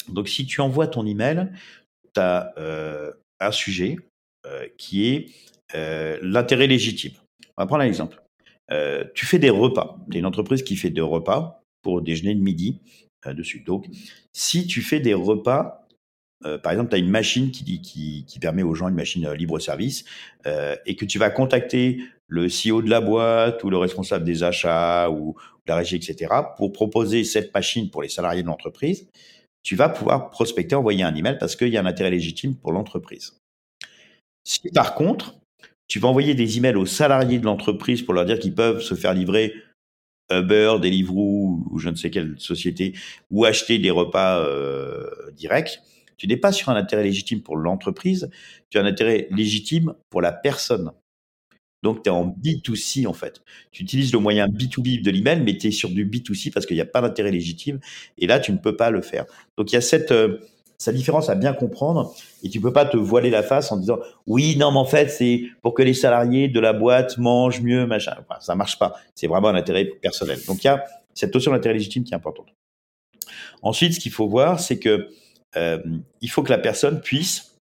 Donc 0.09 0.29
si 0.29 0.47
tu 0.47 0.61
envoies 0.61 0.87
ton 0.87 1.07
email, 1.07 1.51
tu 2.15 2.21
as 2.21 2.53
euh, 2.59 3.13
un 3.41 3.53
sujet 3.53 3.97
euh, 4.47 4.67
qui 4.79 5.09
est 5.09 5.31
euh, 5.75 6.19
l'intérêt 6.23 6.67
légitime. 6.67 7.13
On 7.57 7.63
va 7.63 7.67
prendre 7.67 7.83
un 7.83 7.87
exemple. 7.87 8.19
Tu 9.15 9.27
fais 9.27 9.39
des 9.39 9.51
repas. 9.51 9.99
Tu 10.11 10.17
es 10.17 10.21
une 10.21 10.27
entreprise 10.27 10.63
qui 10.63 10.77
fait 10.77 10.89
des 10.89 11.03
repas 11.03 11.63
pour 11.83 12.01
déjeuner 12.01 12.35
de 12.35 12.41
midi 12.41 12.81
dessus. 13.27 13.61
Donc 13.61 13.87
si 14.33 14.67
tu 14.67 14.81
fais 14.81 14.99
des 14.99 15.13
repas 15.13 15.83
par 16.63 16.73
exemple, 16.73 16.91
tu 16.91 16.97
as 16.97 16.99
une 16.99 17.11
machine 17.11 17.51
qui, 17.51 17.81
qui, 17.81 18.39
permet 18.41 18.63
aux 18.63 18.75
gens, 18.75 18.89
une 18.89 18.95
machine 18.95 19.31
libre 19.33 19.59
service, 19.59 20.05
euh, 20.47 20.77
et 20.87 20.97
que 20.97 21.05
tu 21.05 21.19
vas 21.19 21.31
contacter 21.31 22.03
le 22.27 22.47
CEO 22.47 22.83
de 22.83 22.91
la 22.91 23.01
boîte 23.01 23.63
ou 23.65 23.71
le 23.71 23.77
responsable 23.77 24.25
des 24.25 24.43
achats 24.43 25.11
ou 25.11 25.37
la 25.67 25.77
régie, 25.77 25.97
etc., 25.97 26.33
pour 26.57 26.73
proposer 26.73 27.25
cette 27.25 27.55
machine 27.55 27.91
pour 27.91 28.03
les 28.03 28.09
salariés 28.09 28.43
de 28.43 28.49
l'entreprise, 28.49 29.07
tu 29.63 29.77
vas 29.77 29.89
pouvoir 29.89 30.31
prospecter, 30.31 30.75
envoyer 30.75 31.05
un 31.05 31.15
email 31.15 31.37
parce 31.39 31.57
qu'il 31.57 31.69
y 31.69 31.77
a 31.77 31.81
un 31.81 31.87
intérêt 31.87 32.11
légitime 32.11 32.57
pour 32.57 32.73
l'entreprise. 32.73 33.39
Si 34.45 34.61
par 34.75 34.95
contre, 34.95 35.37
tu 35.87 35.99
vas 35.99 36.09
envoyer 36.09 36.35
des 36.35 36.59
emails 36.59 36.77
aux 36.77 36.87
salariés 36.87 37.39
de 37.39 37.45
l'entreprise 37.45 38.03
pour 38.03 38.15
leur 38.15 38.25
dire 38.25 38.39
qu'ils 38.39 38.55
peuvent 38.55 38.81
se 38.81 38.95
faire 38.95 39.15
livrer 39.15 39.55
Uber, 40.31 40.77
Deliveroo 40.81 41.65
ou 41.71 41.79
je 41.79 41.91
ne 41.91 41.95
sais 41.95 42.11
quelle 42.11 42.35
société, 42.39 42.95
ou 43.31 43.45
acheter 43.45 43.79
des 43.79 43.91
repas 43.91 44.41
euh, 44.41 45.07
directs, 45.33 45.81
tu 46.17 46.27
n'es 46.27 46.37
pas 46.37 46.53
sur 46.53 46.69
un 46.71 46.77
intérêt 46.77 47.03
légitime 47.05 47.43
pour 47.43 47.57
l'entreprise, 47.57 48.31
tu 48.71 48.79
as 48.79 48.83
un 48.83 48.87
intérêt 48.87 49.29
légitime 49.31 49.95
pour 50.09 50.23
la 50.23 50.33
personne. 50.33 50.93
Donc, 51.83 52.03
tu 52.03 52.11
es 52.11 52.13
en 52.13 52.27
B2C, 52.27 53.07
en 53.07 53.13
fait. 53.13 53.43
Tu 53.73 53.83
utilises 53.83 54.13
le 54.13 54.19
moyen 54.19 54.47
B2B 54.47 55.03
de 55.03 55.11
l'email, 55.11 55.41
mais 55.41 55.57
tu 55.57 55.69
es 55.69 55.71
sur 55.71 55.91
du 55.91 56.07
B2C 56.07 56.53
parce 56.53 56.67
qu'il 56.67 56.77
n'y 56.77 56.83
a 56.83 56.87
pas 56.87 57.01
d'intérêt 57.01 57.31
légitime. 57.31 57.81
Et 58.19 58.27
là, 58.27 58.39
tu 58.39 58.53
ne 58.53 58.59
peux 58.59 58.77
pas 58.77 58.91
le 58.91 59.03
faire. 59.03 59.27
Donc, 59.57 59.73
il 59.73 59.75
y 59.75 59.79
a 59.79 59.81
cette, 59.81 60.13
euh, 60.13 60.39
différence 60.89 61.29
à 61.29 61.35
bien 61.35 61.53
comprendre. 61.53 62.15
Et 62.43 62.49
tu 62.49 62.61
peux 62.61 62.73
pas 62.73 62.85
te 62.85 62.97
voiler 62.97 63.31
la 63.31 63.43
face 63.43 63.73
en 63.73 63.77
disant, 63.77 63.99
oui, 64.27 64.57
non, 64.57 64.73
mais 64.73 64.79
en 64.79 64.85
fait, 64.85 65.09
c'est 65.09 65.43
pour 65.61 65.75
que 65.75 65.83
les 65.83 65.95
salariés 65.95 66.49
de 66.49 66.61
la 66.61 66.73
boîte 66.73 67.19
mangent 67.19 67.61
mieux, 67.61 67.87
machin. 67.87 68.17
Ça 68.41 68.55
marche 68.55 68.79
pas. 68.79 68.95
C'est 69.15 69.27
vraiment 69.27 69.49
un 69.49 69.55
intérêt 69.55 69.85
personnel. 69.85 70.39
Donc, 70.47 70.63
il 70.63 70.69
y 70.69 70.71
a 70.71 70.85
cette 71.15 71.35
notion 71.35 71.53
d'intérêt 71.53 71.75
légitime 71.75 72.05
qui 72.05 72.13
est 72.13 72.17
importante. 72.17 72.49
Ensuite, 73.63 73.95
ce 73.95 74.01
qu'il 74.01 74.13
faut 74.13 74.29
voir, 74.29 74.61
c'est 74.61 74.79
que 74.79 75.09
euh, 75.57 75.79
il 76.21 76.31
faut 76.31 76.43
que 76.43 76.51
la 76.51 76.59
personne 76.59 77.01
puisse 77.01 77.57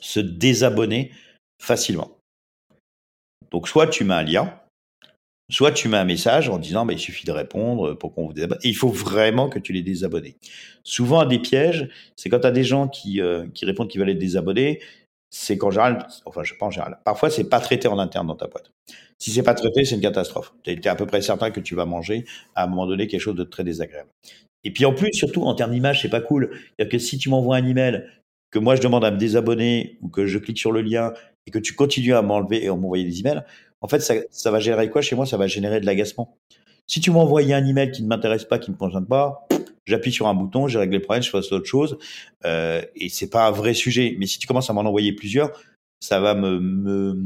se 0.00 0.20
désabonner 0.20 1.12
facilement. 1.60 2.17
Donc, 3.50 3.68
soit 3.68 3.86
tu 3.86 4.04
mets 4.04 4.14
un 4.14 4.22
lien, 4.22 4.54
soit 5.50 5.72
tu 5.72 5.88
mets 5.88 5.96
un 5.96 6.04
message 6.04 6.48
en 6.48 6.58
disant 6.58 6.84
bah, 6.84 6.92
il 6.92 6.98
suffit 6.98 7.24
de 7.24 7.32
répondre 7.32 7.94
pour 7.94 8.14
qu'on 8.14 8.26
vous 8.26 8.32
désabonne. 8.32 8.58
Et 8.62 8.68
il 8.68 8.76
faut 8.76 8.88
vraiment 8.88 9.48
que 9.48 9.58
tu 9.58 9.72
les 9.72 9.82
désabonnes. 9.82 10.32
Souvent, 10.84 11.20
un 11.20 11.26
des 11.26 11.38
pièges, 11.38 11.88
c'est 12.16 12.28
quand 12.28 12.40
tu 12.40 12.46
as 12.46 12.52
des 12.52 12.64
gens 12.64 12.88
qui, 12.88 13.20
euh, 13.20 13.46
qui 13.54 13.64
répondent 13.64 13.88
qu'ils 13.88 14.00
veulent 14.00 14.10
être 14.10 14.18
désabonnés, 14.18 14.80
c'est 15.30 15.58
qu'en 15.58 15.70
général, 15.70 16.06
enfin, 16.24 16.42
je 16.42 16.54
pense 16.54 16.68
en 16.68 16.70
général, 16.70 16.98
parfois, 17.04 17.30
c'est 17.30 17.44
pas 17.44 17.60
traité 17.60 17.88
en 17.88 17.98
interne 17.98 18.26
dans 18.26 18.36
ta 18.36 18.46
boîte. 18.46 18.70
Si 19.18 19.30
c'est 19.30 19.42
pas 19.42 19.54
traité, 19.54 19.84
c'est 19.84 19.96
une 19.96 20.00
catastrophe. 20.00 20.54
Tu 20.62 20.70
es, 20.70 20.88
à 20.88 20.94
peu 20.94 21.06
près 21.06 21.20
certain 21.22 21.50
que 21.50 21.60
tu 21.60 21.74
vas 21.74 21.84
manger 21.84 22.24
à 22.54 22.64
un 22.64 22.66
moment 22.66 22.86
donné 22.86 23.06
quelque 23.08 23.20
chose 23.20 23.34
de 23.34 23.44
très 23.44 23.64
désagréable. 23.64 24.08
Et 24.64 24.70
puis 24.72 24.84
en 24.84 24.94
plus, 24.94 25.12
surtout 25.12 25.42
en 25.42 25.54
termes 25.54 25.72
d'image, 25.72 26.02
c'est 26.02 26.08
pas 26.08 26.20
cool. 26.20 26.50
C'est-à-dire 26.52 26.92
que 26.92 26.98
si 26.98 27.18
tu 27.18 27.28
m'envoies 27.28 27.56
un 27.56 27.66
email, 27.66 28.04
que 28.50 28.58
moi 28.58 28.76
je 28.76 28.80
demande 28.80 29.04
à 29.04 29.10
me 29.10 29.18
désabonner 29.18 29.98
ou 30.02 30.08
que 30.08 30.26
je 30.26 30.38
clique 30.38 30.58
sur 30.58 30.72
le 30.72 30.80
lien 30.80 31.12
et 31.46 31.50
que 31.50 31.58
tu 31.58 31.74
continues 31.74 32.14
à 32.14 32.22
m'enlever 32.22 32.64
et 32.64 32.68
à 32.68 32.74
m'envoyer 32.74 33.04
des 33.04 33.20
emails, 33.20 33.42
en 33.80 33.88
fait, 33.88 34.00
ça, 34.00 34.14
ça, 34.30 34.50
va 34.50 34.60
générer 34.60 34.90
quoi 34.90 35.02
chez 35.02 35.14
moi? 35.14 35.26
Ça 35.26 35.36
va 35.36 35.46
générer 35.46 35.80
de 35.80 35.86
l'agacement. 35.86 36.36
Si 36.86 37.00
tu 37.00 37.10
m'envoies 37.10 37.52
un 37.54 37.64
email 37.66 37.90
qui 37.90 38.02
ne 38.02 38.08
m'intéresse 38.08 38.44
pas, 38.44 38.58
qui 38.58 38.70
ne 38.70 38.74
me 38.74 38.78
concerne 38.78 39.06
pas, 39.06 39.46
j'appuie 39.86 40.12
sur 40.12 40.26
un 40.26 40.34
bouton, 40.34 40.68
j'ai 40.68 40.78
réglé 40.78 40.98
le 40.98 41.02
problème, 41.02 41.22
je 41.22 41.30
fasse 41.30 41.52
autre 41.52 41.66
chose, 41.66 41.98
euh, 42.44 42.82
et 42.96 43.08
c'est 43.08 43.30
pas 43.30 43.46
un 43.46 43.50
vrai 43.50 43.74
sujet. 43.74 44.16
Mais 44.18 44.26
si 44.26 44.38
tu 44.38 44.46
commences 44.46 44.70
à 44.70 44.72
m'en 44.72 44.80
envoyer 44.80 45.12
plusieurs, 45.12 45.52
ça 46.00 46.18
va 46.20 46.34
me, 46.34 46.58
me, 46.58 47.18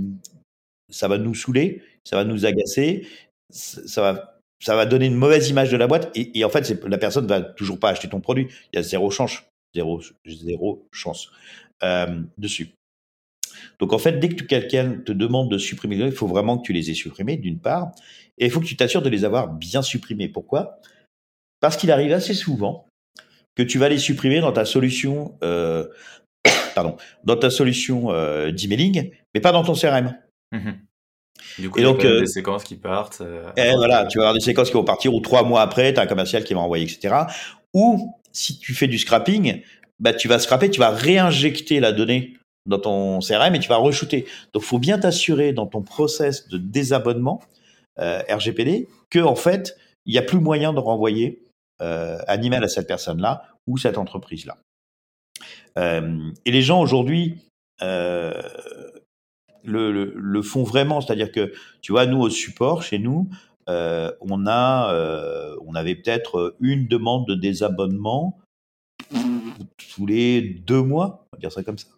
ça 0.91 1.09
va 1.09 1.19
nous 1.19 1.35
saouler, 1.35 1.83
ça 2.05 2.17
va 2.17 2.25
nous 2.25 2.45
agacer, 2.45 3.07
ça 3.51 4.03
va, 4.03 4.41
ça 4.61 4.77
va 4.77 4.85
donner 4.85 5.07
une 5.07 5.15
mauvaise 5.15 5.49
image 5.49 5.71
de 5.71 5.77
la 5.77 5.87
boîte. 5.87 6.11
Et, 6.17 6.39
et 6.39 6.45
en 6.45 6.51
fait, 6.51 6.85
la 6.85 6.99
personne 6.99 7.27
va 7.27 7.41
toujours 7.41 7.79
pas 7.79 7.91
acheter 7.91 8.09
ton 8.09 8.21
produit. 8.21 8.49
Il 8.73 8.77
y 8.77 8.79
a 8.79 8.83
zéro 8.83 9.11
chance, 9.11 9.43
zéro, 9.75 10.01
zéro 10.27 10.89
chance 10.93 11.31
euh, 11.83 12.23
dessus. 12.39 12.75
Donc 13.79 13.93
en 13.93 13.99
fait, 13.99 14.19
dès 14.19 14.29
que 14.29 14.45
quelqu'un 14.45 15.01
te 15.05 15.13
demande 15.13 15.51
de 15.51 15.59
supprimer 15.59 15.97
il 15.97 16.13
faut 16.13 16.27
vraiment 16.27 16.59
que 16.59 16.63
tu 16.63 16.73
les 16.73 16.91
aies 16.91 16.95
supprimés, 16.95 17.37
d'une 17.37 17.59
part, 17.59 17.93
et 18.39 18.47
il 18.47 18.51
faut 18.51 18.61
que 18.61 18.67
tu 18.67 18.77
t'assures 18.77 19.03
de 19.03 19.09
les 19.09 19.25
avoir 19.25 19.49
bien 19.49 19.83
supprimés. 19.83 20.29
Pourquoi? 20.29 20.79
Parce 21.61 21.77
qu'il 21.77 21.91
arrive 21.91 22.13
assez 22.13 22.35
souvent 22.35 22.87
que 23.55 23.63
tu 23.63 23.79
vas 23.79 23.89
les 23.89 23.99
supprimer 23.99 24.41
dans 24.41 24.53
ta 24.53 24.65
solution, 24.65 25.37
euh, 25.45 25.87
pardon, 26.75 26.97
dans 27.25 27.37
ta 27.37 27.51
solution 27.51 28.11
euh, 28.11 28.51
d'emailing, 28.51 29.11
mais 29.35 29.41
pas 29.41 29.53
dans 29.53 29.65
ton 29.65 29.75
CRM. 29.75 30.17
Mmh 30.53 30.73
du 31.59 31.71
coup, 31.71 31.81
il 31.81 31.85
y 31.85 31.89
a 31.89 32.21
des 32.21 32.27
séquences 32.27 32.63
qui 32.63 32.77
partent. 32.77 33.23
et 33.57 33.75
voilà, 33.75 34.07
tu 34.07 34.19
vas 34.19 34.25
avoir 34.25 34.35
des 34.35 34.41
séquences 34.41 34.69
qui 34.69 34.75
vont 34.75 34.85
partir, 34.85 35.13
ou 35.13 35.21
trois 35.21 35.43
mois 35.43 35.63
après, 35.63 35.93
tu 35.93 35.99
as 35.99 36.03
un 36.03 36.07
commercial 36.07 36.45
qui 36.45 36.55
va 36.55 36.61
envoyer, 36.61 36.85
etc. 36.85 37.15
Ou 37.75 38.15
si 38.33 38.59
tu 38.59 38.75
fais 38.75 38.88
du 38.88 38.99
scrapping, 38.99 39.62
bah, 40.01 40.12
tu 40.12 40.29
vas 40.29 40.38
scraper, 40.38 40.71
tu 40.71 40.81
vas 40.81 40.90
réinjecter 40.90 41.81
la 41.81 41.92
donnée 41.92 42.37
dans 42.66 42.79
ton 42.79 43.21
CRM 43.21 43.55
et 43.55 43.61
tu 43.61 43.68
vas 43.68 43.77
re-shooter. 43.77 44.27
Donc, 44.53 44.62
faut 44.62 44.79
bien 44.79 44.99
t'assurer 44.99 45.53
dans 45.53 45.66
ton 45.66 45.83
process 45.83 46.49
de 46.49 46.59
désabonnement 46.59 47.40
euh, 47.99 48.23
RGPD 48.29 48.88
que 49.11 49.18
en 49.18 49.35
fait, 49.35 49.77
il 50.07 50.12
n'y 50.12 50.18
a 50.18 50.23
plus 50.23 50.38
moyen 50.38 50.73
de 50.73 50.81
renvoyer 50.81 51.42
euh, 51.81 52.18
un 52.29 52.42
email 52.42 52.62
à 52.64 52.68
cette 52.68 52.87
personne-là 52.87 53.45
ou 53.66 53.79
cette 53.79 53.99
entreprise-là. 53.99 54.59
Euh, 55.79 56.31
et 56.45 56.51
les 56.51 56.62
gens 56.62 56.81
aujourd'hui 56.81 57.38
euh, 57.83 58.33
le, 59.64 59.92
le, 59.92 60.12
le, 60.16 60.42
font 60.42 60.64
vraiment, 60.64 61.01
c'est-à-dire 61.01 61.31
que 61.31 61.53
tu 61.81 61.92
vois, 61.92 62.07
nous 62.07 62.21
au 62.21 62.31
support 62.31 62.83
chez 62.83 62.99
nous, 62.99 63.29
euh, 63.68 64.11
on 64.20 64.46
a, 64.46 64.92
euh, 64.92 65.57
on 65.66 65.75
avait 65.75 65.94
peut-être 65.94 66.57
une 66.61 66.87
demande 66.87 67.27
de 67.27 67.35
désabonnement 67.35 68.38
tous 69.94 70.07
les 70.07 70.40
deux 70.40 70.83
mois, 70.83 71.27
on 71.33 71.37
va 71.37 71.40
dire 71.40 71.53
ça 71.53 71.62
comme 71.62 71.79
ça. 71.79 71.88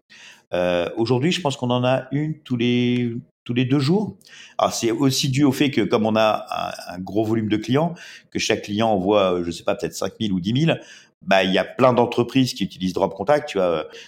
Euh, 0.52 0.88
Aujourd'hui, 0.96 1.32
je 1.32 1.40
pense 1.40 1.56
qu'on 1.56 1.70
en 1.70 1.84
a 1.84 2.06
une 2.12 2.40
tous 2.40 2.56
les 2.56 3.16
tous 3.44 3.54
les 3.54 3.64
deux 3.66 3.78
jours. 3.78 4.16
Alors 4.56 4.72
c'est 4.72 4.90
aussi 4.90 5.28
dû 5.28 5.44
au 5.44 5.52
fait 5.52 5.70
que 5.70 5.82
comme 5.82 6.06
on 6.06 6.16
a 6.16 6.46
un, 6.88 6.98
gros 6.98 7.24
volume 7.24 7.48
de 7.48 7.58
clients, 7.58 7.94
que 8.30 8.38
chaque 8.38 8.62
client 8.62 8.88
envoie, 8.88 9.42
je 9.44 9.50
sais 9.50 9.64
pas, 9.64 9.74
peut-être 9.74 9.94
5000 9.94 10.32
ou 10.32 10.40
10 10.40 10.66
000, 10.66 10.78
bah 11.26 11.44
il 11.44 11.52
y 11.52 11.58
a 11.58 11.64
plein 11.64 11.92
d'entreprises 11.92 12.54
qui 12.54 12.64
utilisent 12.64 12.94
Drop 12.94 13.14
Contact. 13.14 13.58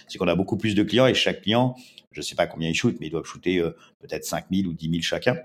C'est 0.07 0.17
qu'on 0.17 0.27
a 0.27 0.35
beaucoup 0.35 0.57
plus 0.57 0.73
de 0.73 0.83
clients 0.83 1.05
et 1.05 1.13
chaque 1.13 1.41
client, 1.43 1.75
je 2.11 2.21
sais 2.21 2.35
pas 2.35 2.47
combien 2.47 2.69
ils 2.69 2.75
shootent, 2.75 2.99
mais 2.99 3.07
ils 3.07 3.11
doivent 3.11 3.25
shooter 3.25 3.61
peut-être 3.99 4.25
5000 4.25 4.67
ou 4.67 4.73
10 4.73 4.89
000 4.89 5.01
chacun. 5.01 5.37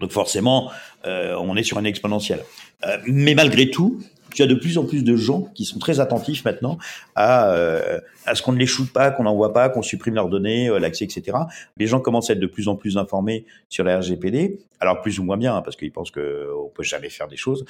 Donc 0.00 0.12
forcément, 0.12 0.70
euh, 1.06 1.34
on 1.40 1.56
est 1.56 1.62
sur 1.62 1.78
un 1.78 1.84
exponentiel. 1.84 2.40
Euh, 2.86 2.98
mais 3.06 3.34
malgré 3.34 3.70
tout, 3.70 4.00
tu 4.34 4.42
as 4.42 4.46
de 4.46 4.54
plus 4.54 4.78
en 4.78 4.84
plus 4.84 5.02
de 5.02 5.16
gens 5.16 5.42
qui 5.54 5.64
sont 5.64 5.78
très 5.78 6.00
attentifs 6.00 6.44
maintenant 6.44 6.78
à, 7.14 7.50
euh, 7.50 7.98
ce 8.32 8.42
qu'on 8.42 8.52
ne 8.52 8.58
les 8.58 8.66
shoote 8.66 8.92
pas, 8.92 9.10
qu'on 9.10 9.24
n'envoie 9.24 9.52
pas, 9.52 9.68
qu'on 9.70 9.82
supprime 9.82 10.14
leurs 10.14 10.28
données, 10.28 10.68
l'accès, 10.78 11.04
etc. 11.04 11.38
Les 11.78 11.86
gens 11.86 12.00
commencent 12.00 12.30
à 12.30 12.34
être 12.34 12.40
de 12.40 12.46
plus 12.46 12.68
en 12.68 12.76
plus 12.76 12.98
informés 12.98 13.46
sur 13.68 13.84
la 13.84 13.98
RGPD. 13.98 14.60
Alors 14.80 15.00
plus 15.00 15.18
ou 15.18 15.24
moins 15.24 15.38
bien, 15.38 15.56
hein, 15.56 15.62
parce 15.62 15.76
qu'ils 15.76 15.90
pensent 15.90 16.10
qu'on 16.10 16.70
peut 16.74 16.82
jamais 16.82 17.08
faire 17.08 17.26
des 17.26 17.36
choses. 17.36 17.64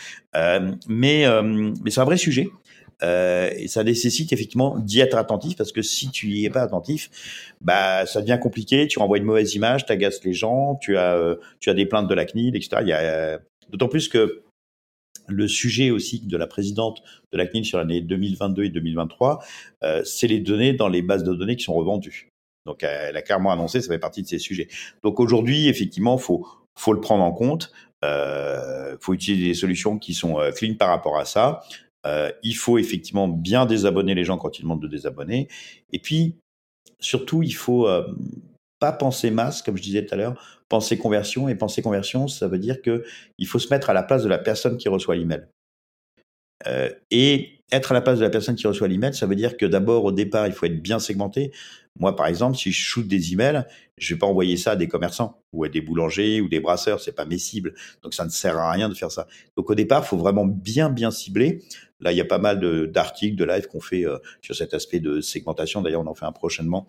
Mais 0.88 1.24
c'est 1.86 2.00
un 2.00 2.04
vrai 2.04 2.16
sujet. 2.16 2.50
Euh, 3.02 3.50
et 3.56 3.68
ça 3.68 3.84
nécessite 3.84 4.32
effectivement 4.32 4.78
d'y 4.78 5.00
être 5.00 5.16
attentif 5.16 5.56
parce 5.56 5.70
que 5.70 5.82
si 5.82 6.10
tu 6.10 6.28
y 6.28 6.44
es 6.44 6.50
pas 6.50 6.62
attentif, 6.62 7.10
bah 7.60 8.06
ça 8.06 8.20
devient 8.20 8.38
compliqué. 8.40 8.86
Tu 8.88 8.98
renvoies 8.98 9.18
une 9.18 9.24
mauvaise 9.24 9.54
image, 9.54 9.86
tu 9.86 9.92
agaces 9.92 10.24
les 10.24 10.32
gens, 10.32 10.76
tu 10.76 10.96
as 10.96 11.14
euh, 11.14 11.36
tu 11.60 11.70
as 11.70 11.74
des 11.74 11.86
plaintes 11.86 12.08
de 12.08 12.14
la 12.14 12.24
CNIL, 12.24 12.56
etc. 12.56 12.78
Il 12.82 12.88
y 12.88 12.92
a 12.92 13.38
d'autant 13.70 13.88
plus 13.88 14.08
que 14.08 14.42
le 15.28 15.46
sujet 15.46 15.90
aussi 15.90 16.20
de 16.20 16.36
la 16.36 16.46
présidente 16.46 17.02
de 17.32 17.38
la 17.38 17.46
CNIL 17.46 17.64
sur 17.64 17.78
l'année 17.78 18.00
2022 18.00 18.64
et 18.64 18.70
2023, 18.70 19.44
euh, 19.84 20.02
c'est 20.04 20.26
les 20.26 20.40
données 20.40 20.72
dans 20.72 20.88
les 20.88 21.02
bases 21.02 21.22
de 21.22 21.34
données 21.34 21.56
qui 21.56 21.64
sont 21.64 21.74
revendues. 21.74 22.30
Donc, 22.64 22.82
elle 22.82 23.16
a 23.16 23.22
clairement 23.22 23.50
annoncé, 23.50 23.80
ça 23.80 23.88
fait 23.88 23.98
partie 23.98 24.22
de 24.22 24.26
ces 24.26 24.38
sujets. 24.38 24.68
Donc, 25.02 25.20
aujourd'hui, 25.20 25.68
effectivement, 25.68 26.18
faut 26.18 26.46
faut 26.78 26.92
le 26.92 27.00
prendre 27.00 27.24
en 27.24 27.32
compte. 27.32 27.72
Euh, 28.04 28.96
faut 29.00 29.12
utiliser 29.12 29.48
des 29.48 29.54
solutions 29.54 29.98
qui 29.98 30.14
sont 30.14 30.38
euh, 30.38 30.52
clean 30.52 30.74
par 30.74 30.88
rapport 30.88 31.18
à 31.18 31.24
ça. 31.24 31.62
Euh, 32.06 32.30
il 32.42 32.54
faut 32.54 32.78
effectivement 32.78 33.28
bien 33.28 33.66
désabonner 33.66 34.14
les 34.14 34.24
gens 34.24 34.38
quand 34.38 34.58
ils 34.58 34.62
demandent 34.62 34.82
de 34.82 34.88
désabonner. 34.88 35.48
Et 35.92 35.98
puis, 35.98 36.36
surtout, 37.00 37.42
il 37.42 37.54
faut 37.54 37.88
euh, 37.88 38.06
pas 38.78 38.92
penser 38.92 39.30
masse, 39.30 39.62
comme 39.62 39.76
je 39.76 39.82
disais 39.82 40.04
tout 40.04 40.14
à 40.14 40.16
l'heure, 40.16 40.62
penser 40.68 40.98
conversion. 40.98 41.48
Et 41.48 41.54
penser 41.54 41.82
conversion, 41.82 42.28
ça 42.28 42.48
veut 42.48 42.58
dire 42.58 42.82
que 42.82 43.04
il 43.38 43.46
faut 43.46 43.58
se 43.58 43.72
mettre 43.72 43.90
à 43.90 43.92
la 43.92 44.02
place 44.02 44.22
de 44.22 44.28
la 44.28 44.38
personne 44.38 44.76
qui 44.76 44.88
reçoit 44.88 45.16
l'email. 45.16 45.46
Euh, 46.66 46.90
et 47.10 47.58
être 47.70 47.92
à 47.92 47.94
la 47.94 48.00
place 48.00 48.18
de 48.18 48.24
la 48.24 48.30
personne 48.30 48.56
qui 48.56 48.66
reçoit 48.66 48.88
l'email, 48.88 49.14
ça 49.14 49.26
veut 49.26 49.36
dire 49.36 49.56
que 49.56 49.66
d'abord, 49.66 50.04
au 50.04 50.12
départ, 50.12 50.46
il 50.46 50.52
faut 50.52 50.66
être 50.66 50.80
bien 50.80 50.98
segmenté. 50.98 51.52
Moi, 51.98 52.14
par 52.14 52.26
exemple, 52.26 52.56
si 52.56 52.70
je 52.70 52.80
shoot 52.80 53.06
des 53.06 53.32
emails, 53.32 53.64
je 53.96 54.14
vais 54.14 54.18
pas 54.18 54.26
envoyer 54.26 54.56
ça 54.56 54.72
à 54.72 54.76
des 54.76 54.88
commerçants 54.88 55.42
ou 55.52 55.64
à 55.64 55.68
des 55.68 55.80
boulangers 55.80 56.40
ou 56.40 56.48
des 56.48 56.60
brasseurs. 56.60 57.00
C'est 57.00 57.14
pas 57.14 57.24
mes 57.24 57.38
cibles. 57.38 57.74
Donc, 58.02 58.14
ça 58.14 58.24
ne 58.24 58.30
sert 58.30 58.56
à 58.56 58.70
rien 58.70 58.88
de 58.88 58.94
faire 58.94 59.10
ça. 59.10 59.26
Donc, 59.56 59.68
au 59.68 59.74
départ, 59.74 60.06
faut 60.06 60.16
vraiment 60.16 60.46
bien, 60.46 60.90
bien 60.90 61.10
cibler. 61.10 61.62
Là, 62.00 62.12
il 62.12 62.16
y 62.16 62.20
a 62.20 62.24
pas 62.24 62.38
mal 62.38 62.60
d'articles, 62.90 63.34
de, 63.34 63.44
de 63.44 63.50
live 63.50 63.66
qu'on 63.66 63.80
fait 63.80 64.06
euh, 64.06 64.18
sur 64.40 64.54
cet 64.54 64.72
aspect 64.72 65.00
de 65.00 65.20
segmentation. 65.20 65.82
D'ailleurs, 65.82 66.02
on 66.02 66.06
en 66.06 66.14
fait 66.14 66.26
un 66.26 66.32
prochainement 66.32 66.86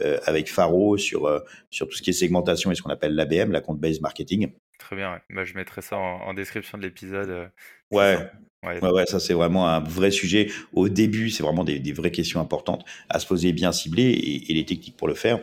euh, 0.00 0.18
avec 0.24 0.48
Faro 0.48 0.96
sur, 0.96 1.42
sur 1.70 1.88
tout 1.88 1.96
ce 1.96 2.02
qui 2.02 2.10
est 2.10 2.14
segmentation 2.14 2.70
et 2.70 2.76
ce 2.76 2.82
qu'on 2.82 2.90
appelle 2.90 3.16
l'ABM, 3.16 3.50
la 3.50 3.60
compte 3.60 3.80
based 3.80 4.00
marketing. 4.00 4.52
Très 4.78 4.94
bien. 4.94 5.12
Ouais. 5.12 5.18
Bah, 5.30 5.44
je 5.44 5.54
mettrai 5.54 5.82
ça 5.82 5.96
en 5.96 6.32
description 6.34 6.78
de 6.78 6.84
l'épisode. 6.84 7.50
Ouais. 7.92 8.18
Ouais, 8.64 8.80
ouais, 8.80 8.90
ouais, 8.90 9.06
ça 9.06 9.18
c'est 9.18 9.34
vraiment 9.34 9.68
un 9.68 9.80
vrai 9.80 10.12
sujet. 10.12 10.48
Au 10.72 10.88
début, 10.88 11.30
c'est 11.30 11.42
vraiment 11.42 11.64
des, 11.64 11.80
des, 11.80 11.92
vraies 11.92 12.12
questions 12.12 12.40
importantes 12.40 12.84
à 13.08 13.18
se 13.18 13.26
poser, 13.26 13.52
bien 13.52 13.72
ciblées 13.72 14.10
et, 14.10 14.52
et 14.52 14.54
les 14.54 14.64
techniques 14.64 14.96
pour 14.96 15.08
le 15.08 15.14
faire. 15.14 15.40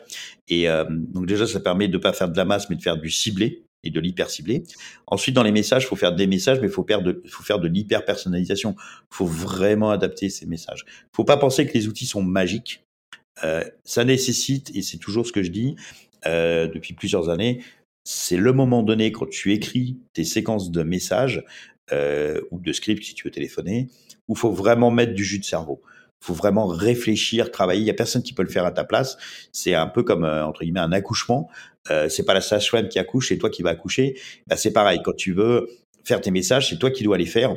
Et 0.48 0.70
euh, 0.70 0.86
donc 0.90 1.26
déjà, 1.26 1.46
ça 1.46 1.60
permet 1.60 1.90
de 1.90 1.98
pas 1.98 2.14
faire 2.14 2.30
de 2.30 2.38
la 2.38 2.46
masse, 2.46 2.70
mais 2.70 2.78
de 2.78 2.82
faire 2.82 2.96
du 2.96 3.10
ciblé 3.10 3.66
et 3.84 3.90
de 3.90 4.00
l'hyper 4.00 4.30
ciblé. 4.30 4.64
Ensuite, 5.08 5.36
dans 5.36 5.44
les 5.44 5.52
messages, 5.52 5.84
il 5.84 5.88
faut 5.88 5.98
faire 5.98 6.16
des 6.16 6.28
messages, 6.28 6.62
mais 6.62 6.68
il 6.68 6.74
faut 6.74 6.86
faire 6.86 7.02
de, 7.02 7.22
faut 7.28 7.44
faire 7.44 7.60
de 7.60 7.68
l'hyper 7.68 8.06
personnalisation. 8.06 8.76
Il 8.78 9.16
faut 9.16 9.26
vraiment 9.26 9.92
adapter 9.92 10.30
ces 10.30 10.46
messages. 10.46 10.86
Il 10.88 11.16
faut 11.16 11.26
pas 11.26 11.38
penser 11.38 11.68
que 11.68 11.74
les 11.74 11.90
outils 11.90 12.06
sont 12.06 12.24
magiques. 12.24 12.84
Euh, 13.44 13.64
ça 13.84 14.06
nécessite, 14.06 14.72
et 14.76 14.82
c'est 14.82 14.98
toujours 14.98 15.28
ce 15.28 15.34
que 15.34 15.44
je 15.44 15.52
dis 15.52 15.76
euh, 16.26 16.68
depuis 16.68 16.94
plusieurs 16.94 17.30
années, 17.30 17.62
c'est 18.04 18.38
le 18.38 18.54
moment 18.54 18.82
donné 18.82 19.12
quand 19.12 19.30
tu 19.30 19.54
écris 19.54 19.98
tes 20.14 20.24
séquences 20.24 20.72
de 20.72 20.84
messages 20.84 21.44
euh, 21.91 22.41
ou 22.52 22.60
de 22.60 22.71
scripts 22.71 23.04
si 23.04 23.13
tu 23.13 23.25
veux 23.25 23.32
téléphoner, 23.32 23.88
où 24.28 24.36
faut 24.36 24.52
vraiment 24.52 24.91
mettre 24.91 25.13
du 25.13 25.23
jus 25.23 25.39
de 25.39 25.45
cerveau. 25.45 25.82
Faut 26.21 26.34
vraiment 26.34 26.67
réfléchir, 26.67 27.49
travailler. 27.52 27.82
Il 27.82 27.88
y 27.88 27.89
a 27.89 27.93
personne 27.93 28.23
qui 28.23 28.34
peut 28.34 28.43
le 28.43 28.49
faire 28.49 28.65
à 28.65 28.71
ta 28.71 28.84
place. 28.84 29.17
C'est 29.54 29.73
un 29.73 29.88
peu 29.88 30.04
comme 30.04 30.25
euh, 30.25 30.45
entre 30.45 30.63
guillemets 30.63 30.82
un 30.82 30.91
accouchement. 30.91 31.49
Euh, 31.89 32.10
c'est 32.10 32.25
pas 32.25 32.34
la 32.34 32.41
sage-femme 32.41 32.89
qui 32.89 32.99
accouche, 32.99 33.30
c'est 33.30 33.38
toi 33.38 33.49
qui 33.49 33.63
vas 33.63 33.69
accoucher. 33.71 34.19
Bah, 34.47 34.58
c'est 34.58 34.73
pareil. 34.73 34.99
Quand 35.04 35.15
tu 35.15 35.34
veux 35.34 35.69
faire 36.04 36.19
tes 36.19 36.32
messages, 36.32 36.69
c'est 36.69 36.78
toi 36.78 36.91
qui 36.91 37.04
dois 37.04 37.17
les 37.17 37.25
faire. 37.25 37.56